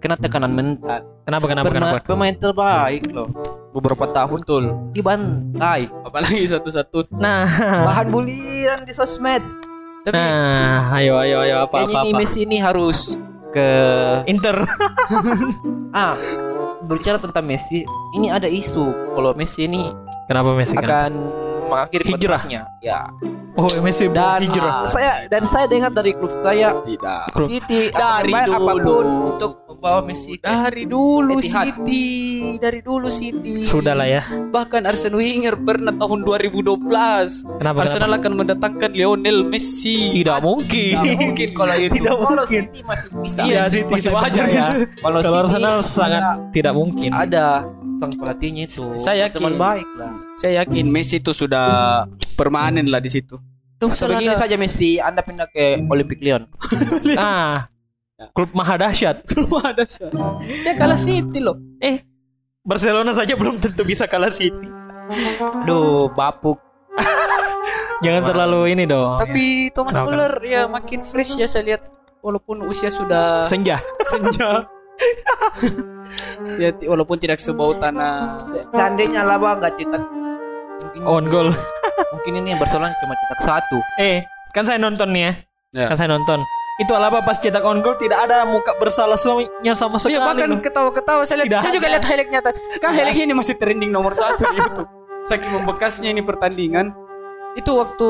Kena 0.05 0.21
tekanan 0.21 0.53
mental. 0.53 1.01
Kenapa 1.25 1.45
kenapa 1.49 1.67
Pernah 1.67 1.97
kenapa? 1.97 2.05
pemain 2.05 2.35
terbaik 2.35 3.09
loh. 3.09 3.29
Beberapa 3.73 4.05
tahun 4.07 4.39
betul 4.39 4.65
dibantai. 4.93 5.89
apalagi 6.05 6.45
satu-satu 6.45 7.09
Nah, 7.11 7.49
Bahan 7.89 8.13
bulian 8.13 8.85
di 8.85 8.93
sosmed. 8.93 9.41
tapi 10.05 10.13
nah, 10.15 10.93
ayo 10.93 11.17
ayo 11.17 11.41
ayo 11.41 11.65
apa 11.65 11.81
apa 11.81 12.05
ini. 12.05 12.13
Messi 12.13 12.45
ini 12.45 12.61
harus 12.61 13.17
ke 13.49 13.69
Inter. 14.29 14.61
ah 15.97 16.13
berbicara 16.85 17.17
tentang 17.17 17.41
Messi, 17.43 17.81
ini 18.13 18.29
ada 18.29 18.45
isu 18.45 18.85
kalau 19.11 19.33
Messi 19.33 19.65
ini 19.65 19.89
Kenapa 20.25 20.53
Messi 20.53 20.77
kan? 20.77 20.85
akan 20.85 21.13
mengakhiri 21.65 22.05
Hijrah. 22.07 22.45
kontraknya. 22.45 22.63
Ya. 22.79 23.09
Oh, 23.55 23.73
Messi 23.81 24.05
Dan 24.07 24.45
hijrah. 24.45 24.73
ah, 24.75 24.85
saya 24.85 25.25
dan 25.25 25.45
saya 25.45 25.65
dengar 25.65 25.89
dari 25.89 26.13
klub 26.13 26.29
saya 26.31 26.77
tidak 26.83 27.33
Klub. 27.33 27.49
Akan 27.49 27.73
Dari 27.91 28.29
membayar 28.29 28.49
dulu. 28.51 28.61
apa 28.61 28.73
pun 28.79 29.07
untuk 29.31 29.53
membawa 29.85 30.01
Messi 30.01 30.41
ke 30.41 30.49
dari 30.49 30.89
dulu 30.89 31.37
Etihad. 31.37 31.77
City 31.77 32.05
dari 32.57 32.81
dulu 32.81 33.13
City 33.13 33.69
Sudah 33.69 33.93
lah 33.93 34.09
ya. 34.09 34.25
bahkan 34.49 34.81
Arsene 34.89 35.13
Wenger 35.13 35.61
pernah 35.61 35.93
tahun 35.93 36.25
2012 36.25 36.81
Kenapa? 37.61 37.85
Arsenal 37.85 38.09
kenapa? 38.09 38.17
akan 38.17 38.33
mendatangkan 38.33 38.91
Lionel 38.97 39.45
Messi 39.45 40.09
Tidak 40.09 40.41
mungkin. 40.41 40.97
Tidak 40.97 41.21
mungkin 41.21 41.49
kalau 41.53 41.75
itu. 41.77 41.93
Tidak 42.01 42.17
Kalau 42.17 42.25
mungkin. 42.33 42.63
City 42.65 42.81
masih 42.81 43.09
bisa. 43.21 43.41
Iya, 43.45 43.63
City 43.69 43.93
masih 43.93 44.11
wajar 44.17 44.45
ya. 44.49 44.65
Kalau 44.97 45.19
Kalau 45.21 45.39
Arsenal 45.45 45.77
sangat 45.85 46.23
tidak 46.57 46.73
mungkin. 46.73 47.11
ada 47.13 47.69
sang 48.01 48.17
pelatihnya 48.17 48.65
itu. 48.65 48.89
Saya 48.97 49.29
yakin. 49.29 49.37
teman 49.37 49.55
baik 49.61 49.89
lah. 50.01 50.13
saya 50.41 50.65
yakin 50.65 50.89
Messi 50.89 51.21
itu 51.21 51.37
sudah 51.37 51.69
permanen 52.33 52.89
lah 52.89 53.05
di 53.05 53.13
situ 53.13 53.37
Duh, 53.77 53.91
Atau 53.93 54.07
begini 54.09 54.33
saja 54.33 54.57
Messi, 54.57 54.97
Anda 54.97 55.21
pindah 55.21 55.45
ke 55.51 55.77
Olympic 55.93 56.23
Lyon. 56.25 56.49
Ah, 57.21 57.69
klub 58.31 58.51
maha 58.53 58.79
dahsyat. 58.79 59.27
ada 59.65 59.85
dia 60.39 60.73
kalah 60.73 60.95
City 60.95 61.39
loh 61.39 61.59
Eh, 61.79 62.01
Barcelona 62.61 63.11
saja 63.11 63.35
belum 63.35 63.59
tentu 63.59 63.83
bisa 63.83 64.07
kalah 64.07 64.31
City. 64.31 64.71
Aduh, 65.61 66.09
bapuk. 66.09 66.57
Jangan 68.05 68.23
terlalu 68.25 68.71
ini 68.71 68.85
dong. 68.85 69.17
tapi 69.17 69.69
Thomas 69.71 69.95
Kenapa? 69.95 70.09
Muller 70.11 70.35
ya 70.41 70.63
makin 70.65 71.01
fresh 71.03 71.37
ya 71.37 71.45
saya 71.45 71.65
lihat 71.67 71.83
walaupun 72.21 72.65
usia 72.65 72.89
sudah 72.89 73.45
Senja. 73.45 73.81
senja 74.11 74.65
ya 76.57 76.71
walaupun 76.85 77.19
tidak 77.19 77.37
sebau 77.37 77.75
tanah 77.75 78.39
Seandainya 78.71 79.25
Alaba 79.25 79.59
nggak 79.59 79.75
cetak 79.75 80.03
mungkin, 80.81 81.01
On 81.03 81.25
goal. 81.27 81.49
mungkin 82.13 82.33
ini 82.39 82.55
Barcelona 82.55 82.95
cuma 82.97 83.15
cetak 83.17 83.41
satu. 83.43 83.79
Eh, 83.97 84.23
kan 84.51 84.63
saya 84.63 84.79
nonton 84.79 85.11
nih 85.11 85.23
ya. 85.23 85.33
Ya. 85.75 85.87
Kan 85.91 85.97
saya 85.97 86.09
nonton. 86.09 86.39
Itu 86.75 86.91
Alaba 86.91 87.23
pas 87.23 87.39
cetak 87.39 87.63
on 87.63 87.79
goal 87.87 87.95
tidak 87.95 88.27
ada 88.27 88.43
muka 88.43 88.75
bersalahnya 88.83 89.79
sama 89.79 89.95
sekali. 90.03 90.19
Iya 90.19 90.27
bahkan 90.27 90.59
ketawa-ketawa. 90.59 91.23
Saya 91.23 91.47
lihat 91.47 91.63
saya 91.63 91.71
juga 91.71 91.87
lihat 91.87 92.03
highlightnya 92.03 92.41
tadi. 92.43 92.59
kan 92.83 92.91
highlightnya 92.91 93.31
ini 93.31 93.35
masih 93.39 93.55
trending 93.55 93.95
nomor 93.95 94.11
satu 94.19 94.43
di 94.51 94.59
YouTube. 94.59 94.91
Saking 95.31 95.51
membekasnya 95.55 96.11
ini 96.11 96.23
pertandingan. 96.27 96.91
Itu 97.55 97.79
waktu 97.79 98.09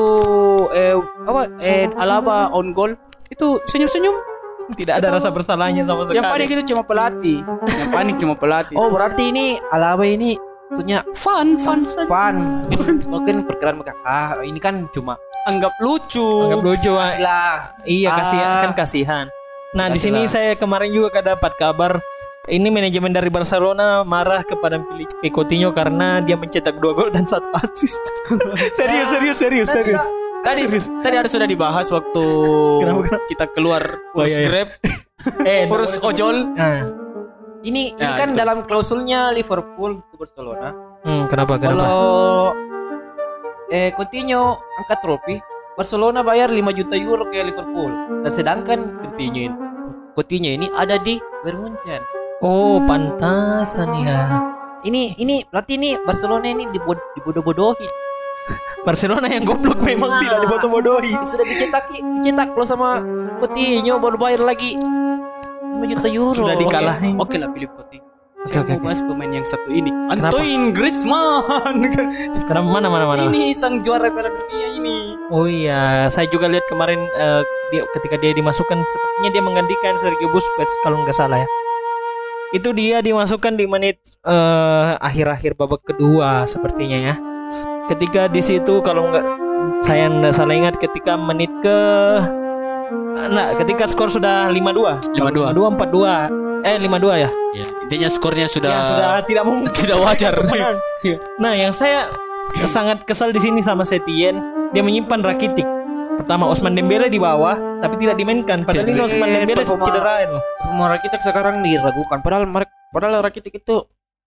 eh 0.73 0.97
apa 1.29 1.41
eh 1.61 1.85
Alaba 1.93 2.49
on 2.57 2.73
goal 2.73 2.97
itu 3.29 3.61
senyum-senyum. 3.69 4.17
Tidak 4.65 4.97
ada 4.97 5.13
rasa 5.13 5.29
bersalahnya 5.29 5.85
sama 5.85 6.09
sekali. 6.09 6.17
yang 6.17 6.25
panik 6.25 6.49
itu 6.49 6.73
cuma 6.73 6.81
pelatih. 6.81 7.45
Yang 7.69 7.89
panik 7.93 8.15
cuma 8.17 8.33
pelatih. 8.33 8.73
Oh, 8.81 8.89
berarti 8.89 9.29
ini 9.29 9.61
Alaba 9.69 10.09
ini 10.09 10.41
maksudnya 10.67 10.99
fun 11.13 11.55
fun 11.57 11.79
saja 11.81 12.05
fun. 12.05 12.65
Mungkin, 12.65 12.95
mungkin 13.07 13.35
perkiraan 13.43 13.75
mereka 13.75 13.93
ah 14.01 14.33
ini 14.41 14.57
kan 14.57 14.89
cuma 14.89 15.15
anggap 15.45 15.71
lucu 15.77 16.25
Anggap 16.47 16.61
lucu. 16.63 16.91
ah. 16.91 17.13
lah. 17.15 17.55
Iya 17.83 18.07
Ah. 18.07 18.15
kasihan 18.17 18.51
kan 18.61 18.71
kasihan. 18.73 19.25
Nah 19.73 19.87
di 19.87 19.97
sini 19.97 20.25
saya 20.25 20.53
kemarin 20.53 20.89
juga 20.89 21.19
dapat 21.19 21.53
kabar 21.53 21.99
ini 22.45 22.69
manajemen 22.69 23.09
dari 23.09 23.27
Barcelona 23.27 24.01
marah 24.01 24.41
kepada 24.41 24.77
Felipe 24.79 25.17
Coutinho 25.29 25.69
karena 25.69 26.17
dia 26.19 26.33
mencetak 26.33 26.77
dua 26.77 26.93
gol 26.93 27.09
dan 27.09 27.25
satu 27.25 27.49
assist. 27.55 28.01
serius 28.77 29.09
serius 29.09 29.37
serius 29.37 29.69
serius. 29.69 30.03
tadi 30.41 30.61
Serius. 30.63 30.87
tadi 30.95 31.15
ada 31.15 31.25
sudah 31.25 31.43
dibahas 31.43 31.89
waktu 31.89 32.25
Kenapa, 32.79 33.01
kenapa? 33.03 33.25
kita 33.25 33.45
keluar 33.49 33.83
Oh, 34.13 34.21
urus 34.21 34.29
iya, 34.29 34.37
iya. 34.37 34.47
Grab 34.47 34.69
Eh, 35.49 35.61
urus 35.65 35.97
ojol 35.99 36.53
Nah, 36.53 36.85
Ini 37.65 37.81
ini 37.91 37.97
Ya, 37.97 38.13
kan 38.15 38.29
itu. 38.29 38.37
dalam 38.37 38.57
klausulnya 38.61 39.33
Liverpool 39.33 40.05
ke 40.05 40.15
Barcelona. 40.15 40.69
hmm, 41.01 41.23
kenapa 41.25 41.57
kenapa? 41.57 41.81
Kalau 41.81 42.53
eh 43.67 43.89
Coutinho 43.91 44.43
angkat 44.77 44.99
trofi, 45.01 45.35
Barcelona 45.73 46.21
bayar 46.21 46.47
5 46.47 46.61
juta 46.71 46.93
euro 46.95 47.25
ke 47.25 47.41
Liverpool. 47.41 47.89
Dan 48.21 48.31
sedangkan 48.31 48.79
Coutinho 49.01 49.41
ini, 49.41 49.55
Coutinho 50.13 50.49
ini 50.51 50.67
ada 50.71 50.95
di 50.97 51.17
Bayern 51.41 51.59
Munchen. 51.59 52.01
Oh 52.39 52.77
pantasan 52.79 53.89
ya. 53.97 54.21
ini 54.83 55.17
ini 55.17 55.41
berarti 55.43 55.81
ini 55.81 55.97
Barcelona 55.97 56.45
ini 56.45 56.69
dibod 56.69 57.01
dibodoh-bodohin. 57.17 57.89
Barcelona 58.85 59.25
yang 59.25 59.41
goblok 59.43 59.81
memang 59.81 60.21
tidak 60.21 60.45
dibodoh-bodohi. 60.45 61.17
Sudah 61.25 61.41
dicetak 61.41 61.89
dicetak 61.89 62.53
lo 62.53 62.61
sama 62.61 63.01
Coutinho 63.41 63.97
baru 63.97 64.13
bayar 64.15 64.45
lagi 64.45 64.77
5 64.77 65.04
juta 65.87 66.07
euro. 66.09 66.33
Sudah 66.33 66.55
dikalahin. 66.57 67.15
Oke 67.21 67.37
lah 67.37 67.49
Philip 67.53 67.71
Coutinho. 67.73 68.15
Saya 68.45 68.61
oke, 68.61 68.77
mau 68.77 68.93
bahas 68.93 69.01
pemain 69.01 69.31
yang 69.33 69.41
satu 69.41 69.69
ini. 69.73 69.89
Antoine 69.89 70.69
Griezmann. 70.69 71.89
Kenapa 72.47 72.67
mana 72.69 72.87
mana 72.93 73.05
mana? 73.09 73.21
ini 73.25 73.57
sang 73.57 73.81
juara 73.81 74.05
Piala 74.13 74.29
Dunia 74.29 74.67
ini. 74.69 75.17
Oh 75.33 75.49
iya, 75.49 76.05
saya 76.13 76.29
juga 76.29 76.45
lihat 76.45 76.69
kemarin 76.69 77.01
eh, 77.01 77.41
dia 77.73 77.81
ketika 77.97 78.21
dia 78.21 78.37
dimasukkan 78.37 78.77
sepertinya 78.85 79.29
dia 79.33 79.41
menggantikan 79.41 79.97
Sergio 79.97 80.29
Busquets 80.29 80.69
kalau 80.85 81.01
nggak 81.01 81.17
salah 81.17 81.41
ya. 81.41 81.49
Itu 82.53 82.69
dia 82.77 83.01
dimasukkan 83.01 83.57
di 83.57 83.65
menit 83.65 83.97
eh, 84.21 84.85
akhir-akhir 85.01 85.57
babak 85.57 85.81
kedua 85.81 86.45
sepertinya 86.45 86.97
ya. 87.01 87.15
Ketika 87.89 88.29
di 88.29 88.45
situ 88.45 88.77
kalau 88.85 89.09
nggak 89.09 89.25
saya 89.81 90.05
nggak 90.05 90.33
salah 90.37 90.53
ingat 90.53 90.77
ketika 90.77 91.17
menit 91.17 91.49
ke 91.65 91.77
Nah, 93.15 93.57
ketika 93.57 93.89
skor 93.89 94.11
sudah 94.11 94.49
5-2. 94.51 95.17
5-2. 95.17 95.55
5-2 95.55 95.77
4-2. 95.77 96.65
Eh 96.65 96.75
5-2 96.81 97.21
ya. 97.21 97.29
Ya, 97.53 97.65
intinya 97.85 98.09
skornya 98.09 98.49
sudah 98.49 98.71
Ya 98.73 98.81
sudah 98.83 99.09
tidak 99.23 99.43
mungkin 99.45 99.69
tidak 99.85 99.97
wajar. 100.01 100.33
Nah, 101.43 101.53
yang 101.53 101.69
saya 101.69 102.09
sangat 102.65 103.05
kesal 103.05 103.29
di 103.29 103.37
sini 103.37 103.61
sama 103.61 103.85
Setien, 103.85 104.41
dia 104.73 104.81
menyimpan 104.81 105.21
Rakitic. 105.21 105.67
Pertama 106.15 106.49
Osman 106.49 106.73
Dembele 106.73 107.11
di 107.11 107.21
bawah, 107.21 107.53
tapi 107.83 107.99
tidak 108.01 108.17
dimainkan. 108.17 108.65
Padahal 108.65 108.87
ini 108.89 108.97
Osman 109.03 109.29
Dembele 109.29 109.61
cedera 109.61 110.13
loh. 110.25 110.41
Semua 110.65 110.87
Rakitic 110.97 111.21
sekarang 111.21 111.61
diragukan. 111.61 112.17
Padahal 112.25 112.49
mereka 112.49 112.73
padahal 112.89 113.21
Rakitic 113.21 113.61
itu 113.61 113.85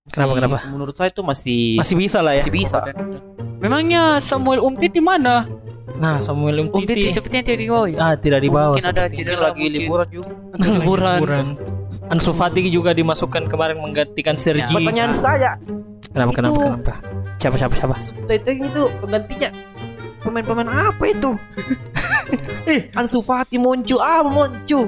Kenapa, 0.09 0.41
kenapa? 0.41 0.59
Menurut 0.73 0.97
saya 0.97 1.13
itu 1.13 1.21
masih 1.21 1.77
Masih 1.77 1.97
bisa 2.01 2.25
lah 2.25 2.33
ya. 2.33 2.41
masih 2.41 2.55
bisa. 2.55 2.79
Memangnya 3.61 4.17
Samuel 4.25 4.65
Umtiti 4.65 5.05
mana? 5.05 5.45
Nah, 5.97 6.21
Samuel 6.21 6.69
Umtiti 6.69 6.95
Umtiti 6.95 7.09
sepertinya 7.09 7.45
tidak 7.49 7.61
dibawa 7.65 7.85
ya. 7.89 7.99
ah 7.99 8.15
tidak 8.15 8.41
dibawa. 8.45 8.73
Mungkin 8.77 8.87
ada 8.87 9.05
cedera 9.09 9.41
lagi 9.51 9.63
mungkin. 9.65 9.81
liburan 9.81 10.09
juga. 10.13 10.33
liburan. 10.61 11.47
Ansu 12.09 12.33
Fati 12.33 12.61
juga 12.69 12.93
dimasukkan 12.93 13.49
kemarin 13.49 13.81
menggantikan 13.81 14.37
Sergi. 14.37 14.69
Pertanyaan 14.69 15.13
saya, 15.13 15.57
Kenapa 16.09 16.33
kenapa 16.33 16.55
Itu- 16.55 16.65
kenapa? 16.65 16.95
Siapa 17.39 17.57
siapa 17.57 17.75
siapa? 17.79 17.97
Teteng 18.27 18.59
itu 18.65 18.83
penggantinya 18.99 19.49
pemain-pemain 20.29 20.69
apa 20.69 21.05
itu? 21.09 21.33
Ansu 22.93 23.25
Fati 23.25 23.57
Moncu 23.57 23.97
ah 23.97 24.21
Moncu 24.21 24.85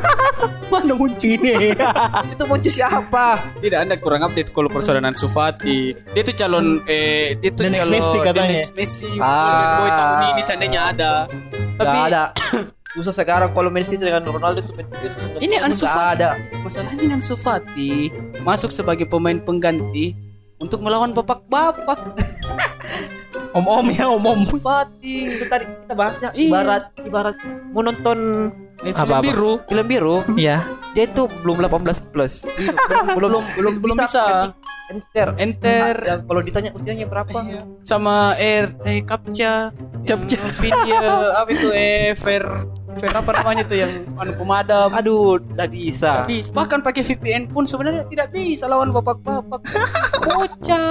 Mana 0.70 0.94
muncul 0.94 1.34
ini? 1.34 1.74
itu 2.32 2.44
Moncu 2.46 2.70
siapa? 2.70 3.50
Tidak 3.58 3.74
anda 3.74 3.98
kurang 3.98 4.22
update 4.22 4.54
kalau 4.54 4.70
persoalan 4.70 5.10
Ansu 5.10 5.26
Fati. 5.26 5.98
Dia 6.14 6.22
tuh 6.22 6.34
calon 6.38 6.86
eh 6.86 7.34
dia 7.34 7.50
The 7.50 7.66
next 7.66 7.78
calon 7.82 7.92
Messi 7.92 8.14
the 8.14 8.22
katanya. 8.22 8.50
next 8.54 8.70
Messi. 8.78 9.10
Ah. 9.18 9.82
Boy 9.82 9.90
tahun 9.90 10.16
ini 10.30 10.42
seandainya 10.44 10.80
ada. 10.88 11.12
Gak 11.26 11.82
Tapi 11.82 11.98
ada. 12.06 12.22
Usah 12.98 13.14
sekarang 13.14 13.50
kalau 13.52 13.70
Messi 13.70 13.98
dengan 13.98 14.22
Ronaldo 14.22 14.58
itu 14.58 14.72
itu 14.78 15.18
Ini 15.42 15.56
Ansu 15.60 15.84
Fati. 15.84 16.22
ada. 16.22 16.30
masalahnya 16.62 17.18
Ansu 17.18 17.34
Fati 17.34 18.10
masuk 18.40 18.70
sebagai 18.70 19.04
pemain 19.04 19.38
pengganti 19.38 20.14
untuk 20.58 20.82
melawan 20.82 21.10
bapak-bapak. 21.10 21.98
Om-om 23.50 23.86
ya 23.88 24.06
om-om. 24.06 24.38
Ansu 24.38 24.56
Fati 24.56 25.14
itu 25.30 25.44
tadi 25.44 25.64
kita 25.66 25.92
bahasnya 25.92 26.28
Iya. 26.30 26.46
ibarat 26.46 26.84
ibarat 27.00 27.36
mau 27.70 27.80
nonton 27.80 28.18
Eh, 28.78 28.94
film 28.94 29.18
biru. 29.20 29.52
film 29.64 29.86
biru 29.86 30.16
Iya. 30.34 30.62
dia 30.92 31.04
itu 31.04 31.26
belum 31.26 31.58
18 31.60 31.98
plus 32.08 32.46
belum 33.16 33.42
Belum 33.52 33.72
belum 33.76 33.96
bisa. 33.96 34.54
enter 34.88 35.34
Enter 35.36 35.94
yang 36.00 36.20
kalau 36.24 36.40
ditanya 36.40 36.70
usianya 36.72 37.04
berapa 37.04 37.38
sama 37.82 38.32
air 38.34 38.72
eh 38.84 39.02
captcha 39.02 39.74
Captcha. 40.00 40.38
Video 40.54 40.94
apa 41.34 41.50
itu 41.50 41.68
eh 41.68 42.14
fair 42.14 42.46
fair 42.96 43.12
apa 43.12 43.30
namanya 43.36 43.62
tuh 43.68 43.76
yang 43.76 43.92
anu 44.16 44.32
pemadam 44.32 44.88
aduh 44.96 45.36
udah 45.36 45.68
bisa 45.68 46.24
Bis, 46.24 46.48
bahkan 46.48 46.80
pakai 46.80 47.04
VPN 47.04 47.52
pun 47.52 47.68
sebenarnya 47.68 48.08
tidak 48.08 48.32
bisa 48.32 48.64
lawan 48.64 48.88
bapak-bapak 48.94 49.60
bocah 50.24 50.88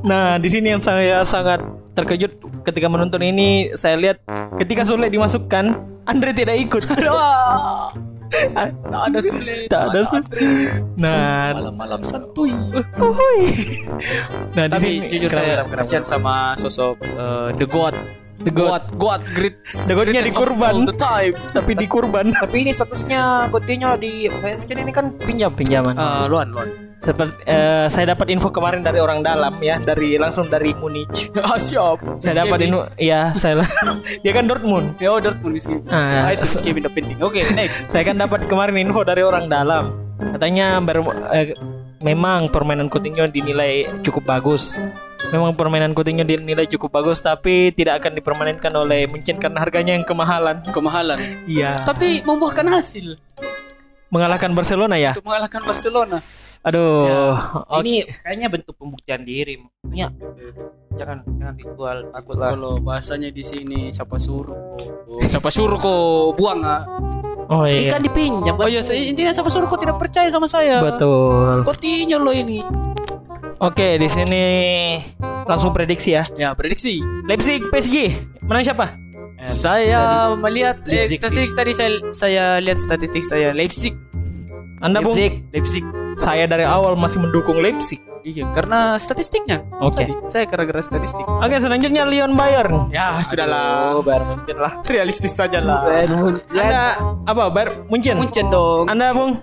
Nah, 0.00 0.40
di 0.40 0.48
sini 0.48 0.74
yang 0.74 0.82
saya 0.82 1.22
sangat 1.26 1.60
terkejut 1.94 2.32
ketika 2.64 2.86
menonton 2.88 3.20
ini, 3.20 3.72
saya 3.76 3.96
lihat 3.98 4.22
ketika 4.56 4.86
Sule 4.86 5.10
dimasukkan, 5.10 5.76
Andre 6.08 6.30
tidak 6.32 6.56
ikut. 6.56 6.82
Aduh. 6.96 7.90
tak 8.30 9.02
ada 9.10 9.18
sulit 9.18 9.66
Tak 9.66 9.90
ada 9.90 10.00
Sule. 10.06 10.22
Nah, 10.94 11.50
malam-malam 11.50 12.00
santuy 12.06 12.54
uhuy. 12.98 13.42
nah 14.54 14.70
di 14.70 14.72
tapi 14.78 14.86
sini 14.86 15.06
jujur 15.10 15.30
kenapa, 15.30 15.34
saya 15.34 15.50
kenapa, 15.50 15.66
kenapa? 15.66 15.80
kasihan 15.82 16.04
sama 16.06 16.34
sosok 16.54 16.96
eh, 17.02 17.48
the 17.58 17.66
god 17.66 17.94
The 18.40 18.48
God. 18.48 18.82
god 18.96 19.20
great 19.36 19.60
The 19.68 19.92
God-nya 19.92 20.24
dikurban. 20.24 20.88
the 20.88 20.96
time 20.96 21.36
tapi 21.52 21.76
di 21.76 21.84
kurban 21.84 22.32
tapi 22.42 22.64
ini 22.64 22.72
statusnya 22.72 23.52
Coutinho 23.52 23.92
di 24.00 24.32
Munchen 24.32 24.78
ini 24.80 24.92
kan 24.92 25.12
pinjam 25.14 25.52
pinjaman. 25.52 25.92
Eh, 25.92 26.24
luan 26.26 26.48
luan 26.50 26.68
Seperti 27.00 27.32
eh, 27.44 27.88
saya 27.88 28.12
dapat 28.12 28.28
info 28.28 28.52
kemarin 28.52 28.84
dari 28.84 29.00
orang 29.00 29.24
dalam 29.24 29.56
ya, 29.60 29.80
dari 29.80 30.20
langsung 30.20 30.48
dari 30.48 30.68
Munich. 30.76 31.32
ah 31.48 31.56
siap 31.56 32.00
Saya 32.20 32.44
dapat 32.44 32.64
info, 32.64 32.84
iya 32.96 33.32
saya 33.32 33.64
dia 34.24 34.32
kan 34.32 34.44
Dortmund. 34.44 35.00
ya 35.00 35.16
udah 35.16 35.32
pun 35.36 35.52
miskin 35.52 35.80
Ah, 35.88 36.28
ah, 36.28 36.36
itu 36.36 36.44
skip 36.44 36.76
udah 36.76 36.92
penting 36.92 37.16
oke 37.20 37.40
next 37.56 37.88
Saya 37.88 38.04
kan 38.04 38.16
dapat 38.16 38.44
kemarin 38.48 38.76
info 38.80 39.00
dari 39.00 39.20
orang 39.20 39.48
dalam. 39.48 39.96
Katanya 40.20 40.76
ber, 40.80 41.00
eh, 41.32 41.56
memang 42.00 42.48
permainan 42.48 42.88
Coutinho 42.88 43.24
dinilai 43.26 43.88
cukup 44.00 44.28
bagus. 44.28 44.76
Memang 45.30 45.54
permainan 45.54 45.92
Coutinho 45.92 46.22
dinilai 46.22 46.66
cukup 46.66 46.90
bagus 46.92 47.18
tapi 47.18 47.70
tidak 47.70 48.02
akan 48.02 48.12
dipermanenkan 48.14 48.72
oleh 48.72 49.06
Munchen 49.06 49.36
karena 49.36 49.58
harganya 49.58 49.94
yang 49.94 50.02
kemahalan. 50.02 50.62
kemahalan 50.66 51.18
Iya. 51.46 51.74
tapi 51.80 52.20
membuahkan 52.20 52.66
hasil 52.68 53.14
Mengalahkan 54.10 54.50
Barcelona 54.50 54.98
ya. 54.98 55.14
untuk 55.14 55.22
mengalahkan 55.24 55.62
Barcelona 55.62 56.18
Aduh. 56.60 57.06
Ya, 57.06 57.22
Oke. 57.64 57.80
ini 57.80 57.92
kayaknya 58.12 58.48
bentuk 58.48 58.74
pembuktian 58.74 59.22
diri 59.22 59.54
maksudnya 59.56 60.10
jangan 60.92 61.18
jangan 61.30 61.54
dijual 61.54 61.96
takut 62.10 62.36
lah 62.36 62.48
kalau 62.50 62.74
bahasanya 62.76 63.30
di 63.30 63.40
sini 63.40 63.80
siapa 63.88 64.18
suruh 64.18 64.76
kok 65.06 65.24
siapa 65.24 65.48
suruh 65.48 65.78
kok 65.78 65.96
buang 66.34 66.60
ah 66.60 66.82
Oh 67.48 67.64
ini 67.64 67.86
iya. 67.86 67.90
kan 67.92 68.02
dipinjam 68.02 68.54
oh 68.54 68.66
iya 68.66 68.78
saya- 68.78 68.98
intinya 69.00 69.30
siapa 69.30 69.46
suruh 69.46 69.64
kok 69.64 69.78
tidak 69.78 69.96
percaya 69.96 70.26
sama 70.26 70.44
saya 70.44 70.82
Betul. 70.82 71.62
Coutinho 71.62 72.18
lo 72.18 72.30
ini 72.30 72.58
Oke, 73.60 74.00
di 74.00 74.08
sini 74.08 74.44
langsung 75.44 75.76
prediksi 75.76 76.16
ya. 76.16 76.24
ya 76.32 76.56
prediksi 76.56 77.04
Leipzig 77.28 77.60
PSG. 77.68 77.96
Menang 78.42 78.64
siapa? 78.64 78.86
saya 79.40 80.28
melihat 80.36 80.84
eh, 80.84 81.08
Leipzig. 81.08 81.16
statistik 81.16 81.56
tadi 81.56 81.72
saya 81.72 81.90
saya 82.12 82.44
lihat 82.60 82.76
statistik 82.76 83.24
saya 83.24 83.56
Leipzig 83.56 83.96
Anda 84.80 85.00
Bung? 85.00 85.16
Leipzig 85.16 85.44
Leipzig 85.48 85.84
Saya 86.20 86.44
dari 86.44 86.68
awal 86.68 86.92
masih 86.92 87.24
mendukung 87.24 87.56
Leipzig. 87.56 87.96
iya 88.20 88.44
karena 88.52 89.00
statistiknya 89.00 89.64
Oke. 89.80 90.04
Tadi, 90.04 90.12
saya 90.28 90.44
gara-gara 90.44 90.84
statistik 90.84 91.24
Oke, 91.24 91.56
selanjutnya 91.56 92.04
Lyon 92.04 92.36
Bayern. 92.36 92.92
ya 92.92 93.16
sudahlah 93.24 93.96
oh 93.96 94.04
Bayern 94.04 94.28
Munchen 94.28 94.60
lah 94.60 94.76
realistis 94.84 95.32
saja 95.32 95.56
lah 95.56 95.88
Bayern 95.88 96.16
Munchen 96.20 96.60
Anda 96.60 96.84
apa? 97.24 97.44
Bayern 97.48 97.88
Munchen. 97.88 98.14
Munchen 98.20 98.46
dong 98.48 98.92
Anda, 98.92 99.16
Bung? 99.16 99.40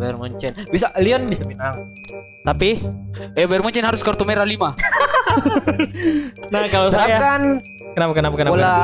Bayern 0.00 0.16
Munchen 0.16 0.52
bisa 0.72 0.88
Lyon 0.96 1.28
bisa 1.28 1.44
menang 1.44 1.92
Tapi 2.40 2.80
eh 3.36 3.44
Bayern 3.44 3.60
Munchen 3.60 3.84
harus 3.84 4.00
kartu 4.00 4.24
merah 4.24 4.48
5 4.48 4.56
nah 6.52 6.64
kalau 6.72 6.88
saya 6.88 7.20
terapkan 7.20 7.40
kenapa 7.92 8.12
kenapa 8.16 8.34
kenapa? 8.40 8.54
bola 8.56 8.76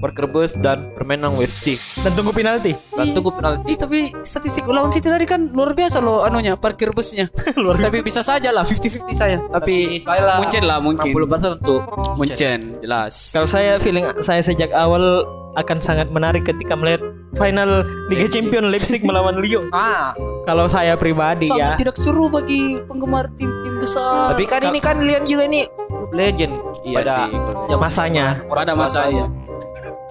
berkerbes 0.00 0.56
dan 0.56 0.88
permainan 0.96 1.36
Leipzig 1.36 1.76
Dan 2.00 2.16
tunggu 2.16 2.32
penalti. 2.32 2.72
dan 2.96 3.12
tunggu 3.12 3.36
penalti 3.36 3.68
Ih, 3.68 3.76
tapi 3.76 3.98
statistik 4.24 4.64
lawan 4.64 4.88
City 4.88 5.12
tadi 5.12 5.28
kan 5.28 5.52
luar 5.52 5.76
biasa 5.76 6.00
loh 6.00 6.24
anunya 6.24 6.56
parkir 6.56 6.88
busnya. 6.90 7.28
Luar 7.60 7.76
biasa. 7.76 7.86
tapi 7.92 7.98
bisa 8.00 8.20
saja 8.24 8.48
lah 8.48 8.64
50-50 8.64 9.12
saya. 9.12 9.36
Tapi 9.44 10.00
saya 10.00 10.22
lah 10.24 10.36
Munchen 10.40 10.64
lah 10.64 10.78
mungkin. 10.80 11.12
60% 11.12 11.60
untuk 11.60 11.80
Munchen 12.16 12.80
jelas. 12.80 13.12
Kalau 13.36 13.44
saya 13.44 13.76
feeling 13.76 14.08
saya 14.24 14.40
sejak 14.40 14.72
awal 14.72 15.28
akan 15.60 15.78
sangat 15.84 16.08
menarik 16.08 16.48
ketika 16.48 16.72
melihat 16.72 17.04
final 17.32 17.86
Liga 18.06 18.26
Leipzig. 18.26 18.32
Champions 18.32 18.68
Leipzig 18.68 19.00
melawan 19.02 19.36
Lyon. 19.36 19.70
ah 19.76 20.12
Kalau 20.42 20.66
saya 20.66 20.94
pribadi 20.94 21.46
Sangat 21.46 21.76
ya. 21.76 21.78
tidak 21.78 21.96
seru 21.96 22.26
bagi 22.26 22.80
penggemar 22.82 23.30
tim-tim 23.34 23.78
besar. 23.78 24.34
tapi 24.34 24.44
kan 24.44 24.60
ini 24.64 24.78
kan 24.78 24.96
Lyon 24.98 25.24
juga 25.24 25.44
ini 25.44 25.62
legend 26.10 26.54
iya 26.82 26.96
pada 26.98 27.14
sih. 27.14 27.30
Masanya. 27.72 28.26
Pada 28.44 28.72
masanya. 28.74 29.24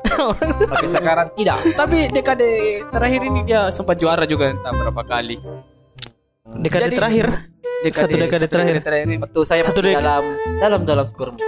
tapi 0.71 0.85
sekarang 0.85 1.27
tidak 1.33 1.57
Tapi 1.73 1.97
dekade 2.09 2.49
terakhir 2.87 3.21
ini 3.23 3.39
dia 3.43 3.67
sempat 3.69 3.95
juara 3.95 4.23
juga 4.23 4.51
entah 4.51 4.71
berapa 4.71 5.01
kali. 5.01 5.37
Dekade 6.57 6.87
Jadi- 6.87 6.97
terakhir. 6.97 7.27
Satu 7.79 8.11
dekade 8.11 8.47
terakhir. 8.47 8.75
ini 9.07 9.15
Betul 9.15 9.47
saya 9.47 9.63
Satu 9.63 9.79
masih 9.79 9.95
dek- 9.95 10.03
dalam 10.03 10.23
dalam 10.59 10.81
dalam 10.83 11.05
sperma. 11.07 11.39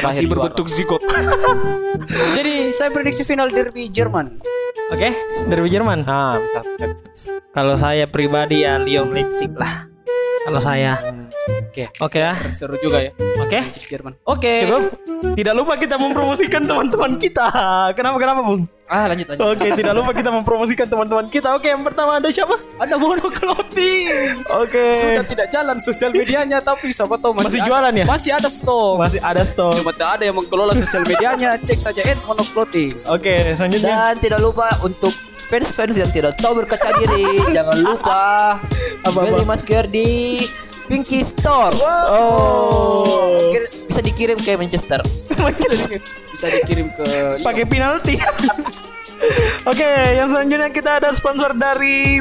Masih 0.00 0.24
berbentuk 0.26 0.66
zigot. 0.72 1.02
Jadi 2.36 2.72
saya 2.72 2.90
prediksi 2.90 3.22
final 3.22 3.52
derby 3.52 3.92
Jerman. 3.92 4.40
Oke, 4.92 5.08
dari 5.48 5.68
Jerman. 5.68 6.04
Nah, 6.04 6.36
bisa. 6.40 6.60
Kalau 7.52 7.74
saya 7.76 8.08
pribadi 8.08 8.64
ya 8.64 8.76
Lyon 8.80 9.12
Leipzig 9.12 9.52
lah. 9.56 9.91
Kalau 10.42 10.60
saya 10.60 10.92
Oke. 11.72 11.88
Oke 12.04 12.18
ya. 12.20 12.36
Seru 12.52 12.76
juga 12.76 13.00
ya. 13.00 13.10
Oke. 13.40 13.64
Jerman. 13.72 14.12
Oke. 14.28 14.68
Cukup. 14.68 14.82
Tidak 15.32 15.54
lupa 15.56 15.80
kita 15.80 15.96
mempromosikan 15.96 16.68
teman-teman 16.68 17.16
kita. 17.16 17.48
Kenapa 17.96 18.16
kenapa, 18.20 18.40
Bung? 18.44 18.68
Ah, 18.84 19.08
lanjut 19.08 19.24
lanjut. 19.32 19.40
Oke, 19.56 19.68
tidak 19.72 19.94
lupa 19.96 20.12
kita 20.12 20.28
mempromosikan 20.28 20.84
teman-teman 20.84 21.26
kita. 21.32 21.56
Oke, 21.56 21.72
yang 21.72 21.80
pertama 21.80 22.20
ada 22.20 22.28
siapa? 22.28 22.60
Ada 22.76 23.00
mono 23.00 23.24
clothing. 23.32 24.44
Oke. 24.52 24.84
Sudah 25.00 25.24
tidak 25.24 25.46
jalan 25.48 25.76
sosial 25.80 26.12
medianya 26.12 26.60
tapi 26.60 26.92
siapa 26.92 27.16
tahu 27.16 27.32
masih, 27.40 27.48
Masih 27.48 27.60
ada- 27.64 27.68
jualan 27.72 27.92
ya? 27.96 28.04
Masih 28.04 28.30
ada 28.36 28.48
stok. 28.52 28.94
Masih 29.00 29.20
ada 29.24 29.42
stok. 29.48 29.72
Cuma 29.80 29.92
tak 29.96 30.20
ada 30.20 30.22
yang 30.28 30.36
mengelola 30.36 30.76
sosial 30.76 31.08
medianya. 31.08 31.56
Cek 31.56 31.78
saja 31.80 32.04
mono 32.28 32.44
clothing. 32.52 32.92
Oke, 33.08 33.56
selanjutnya. 33.56 34.12
Dan 34.12 34.20
tidak 34.20 34.44
lupa 34.44 34.68
untuk 34.84 35.31
fans-fans 35.52 36.00
yang 36.00 36.08
tidak 36.08 36.32
tahu 36.40 36.64
berkaca 36.64 36.88
diri, 36.96 37.36
jangan 37.52 37.76
lupa 37.76 38.56
Apa-apa? 39.04 39.28
beli 39.28 39.44
masker 39.44 39.84
di 39.84 40.08
Pinky 40.88 41.20
Store. 41.22 41.76
Oh. 42.08 43.52
Kir- 43.52 43.68
Bisa 43.84 44.00
dikirim 44.00 44.40
ke 44.40 44.56
Manchester. 44.56 45.04
Bisa 46.32 46.46
dikirim 46.50 46.88
ke 46.90 47.36
Pakai 47.38 47.68
penalti. 47.68 48.16
Oke, 49.70 49.86
yang 50.16 50.26
selanjutnya 50.26 50.72
kita 50.72 50.98
ada 50.98 51.12
sponsor 51.12 51.52
dari 51.52 52.18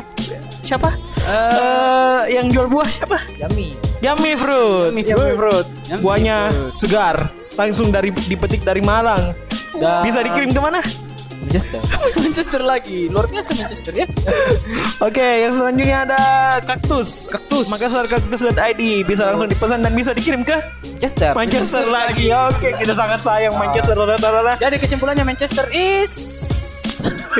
siapa? 0.62 0.92
Eh, 1.22 2.36
yang 2.36 2.52
jual 2.52 2.68
buah 2.68 2.86
siapa? 2.86 3.18
Yummy. 3.40 3.74
Yummy 4.04 4.36
Fruit. 4.36 4.92
Yummy 4.92 5.02
Yummy 5.08 5.34
Fruit. 5.34 5.66
Yummy 5.88 6.02
Buahnya 6.04 6.38
Fruit. 6.52 6.74
segar, 6.76 7.16
langsung 7.56 7.90
dari 7.90 8.12
dipetik 8.12 8.62
dari 8.62 8.84
Malang. 8.84 9.34
Dan 9.74 10.04
Bisa 10.04 10.20
dikirim 10.20 10.52
ke 10.52 10.60
mana? 10.60 10.84
Manchester. 11.42 11.82
Manchester 12.22 12.62
lagi. 12.62 13.10
Luar 13.10 13.26
biasa 13.26 13.58
Manchester 13.58 13.94
ya. 13.98 14.06
Oke, 15.08 15.28
yang 15.42 15.54
selanjutnya 15.58 15.98
ada 16.06 16.22
kaktus. 16.64 17.26
Kaktus. 17.28 17.66
Makassar 17.68 18.06
kaktus.id 18.06 18.82
bisa 19.04 19.26
langsung 19.26 19.50
dipesan 19.50 19.82
dan 19.82 19.94
bisa 19.98 20.14
dikirim 20.14 20.46
ke 20.46 20.54
Manchester. 20.96 21.34
Manchester 21.34 21.84
lagi. 21.90 22.30
Oke, 22.30 22.78
kita 22.78 22.94
sangat 22.94 23.20
sayang 23.20 23.58
Manchester. 23.58 23.98
Saudara-saudara. 23.98 24.54
Jadi 24.62 24.76
kesimpulannya 24.78 25.26
Manchester 25.26 25.66
is 25.74 26.14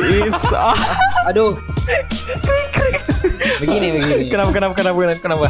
Is 0.02 0.38
ah. 0.58 0.74
Aduh. 1.30 1.54
begini 3.62 4.02
begini. 4.02 4.24
Kenapa 4.34 4.50
kenapa 4.50 4.74
kenapa 4.74 5.14
kenapa? 5.22 5.48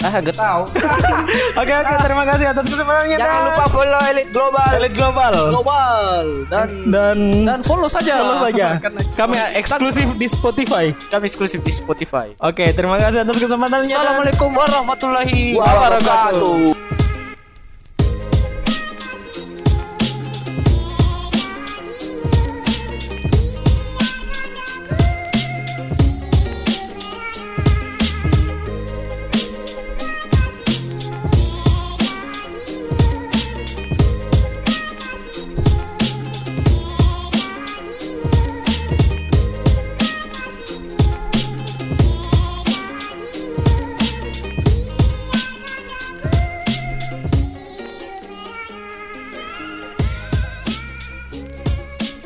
Ah, 0.00 0.16
gak 0.16 0.32
tahu. 0.32 0.62
Oke 1.60 1.72
oke 1.72 1.94
terima 2.00 2.24
kasih 2.24 2.46
atas 2.48 2.64
kesempatannya. 2.64 3.16
Jangan 3.16 3.36
dan- 3.36 3.48
lupa 3.52 3.64
follow 3.68 4.00
Elite 4.08 4.30
Global. 4.32 4.68
Elite 4.72 4.96
Global 4.96 5.34
global 5.50 6.24
dan 6.48 6.68
dan 6.88 7.16
dan 7.44 7.58
follow 7.60 7.84
saja. 7.84 8.14
follow 8.18 8.38
saja. 8.40 8.66
Kami 9.20 9.36
eksklusif 9.54 10.08
di 10.16 10.26
Spotify. 10.26 10.86
kami 11.06 11.24
eksklusif 11.26 11.60
di 11.60 11.68
Spotify. 11.70 12.32
Oke 12.40 12.72
terima 12.72 12.96
kasih 12.96 13.22
atas 13.22 13.36
kesempatannya. 13.36 13.92
Assalamualaikum 13.92 14.50
warahmatullahi 14.50 15.54
wabarakatuh. 15.54 17.09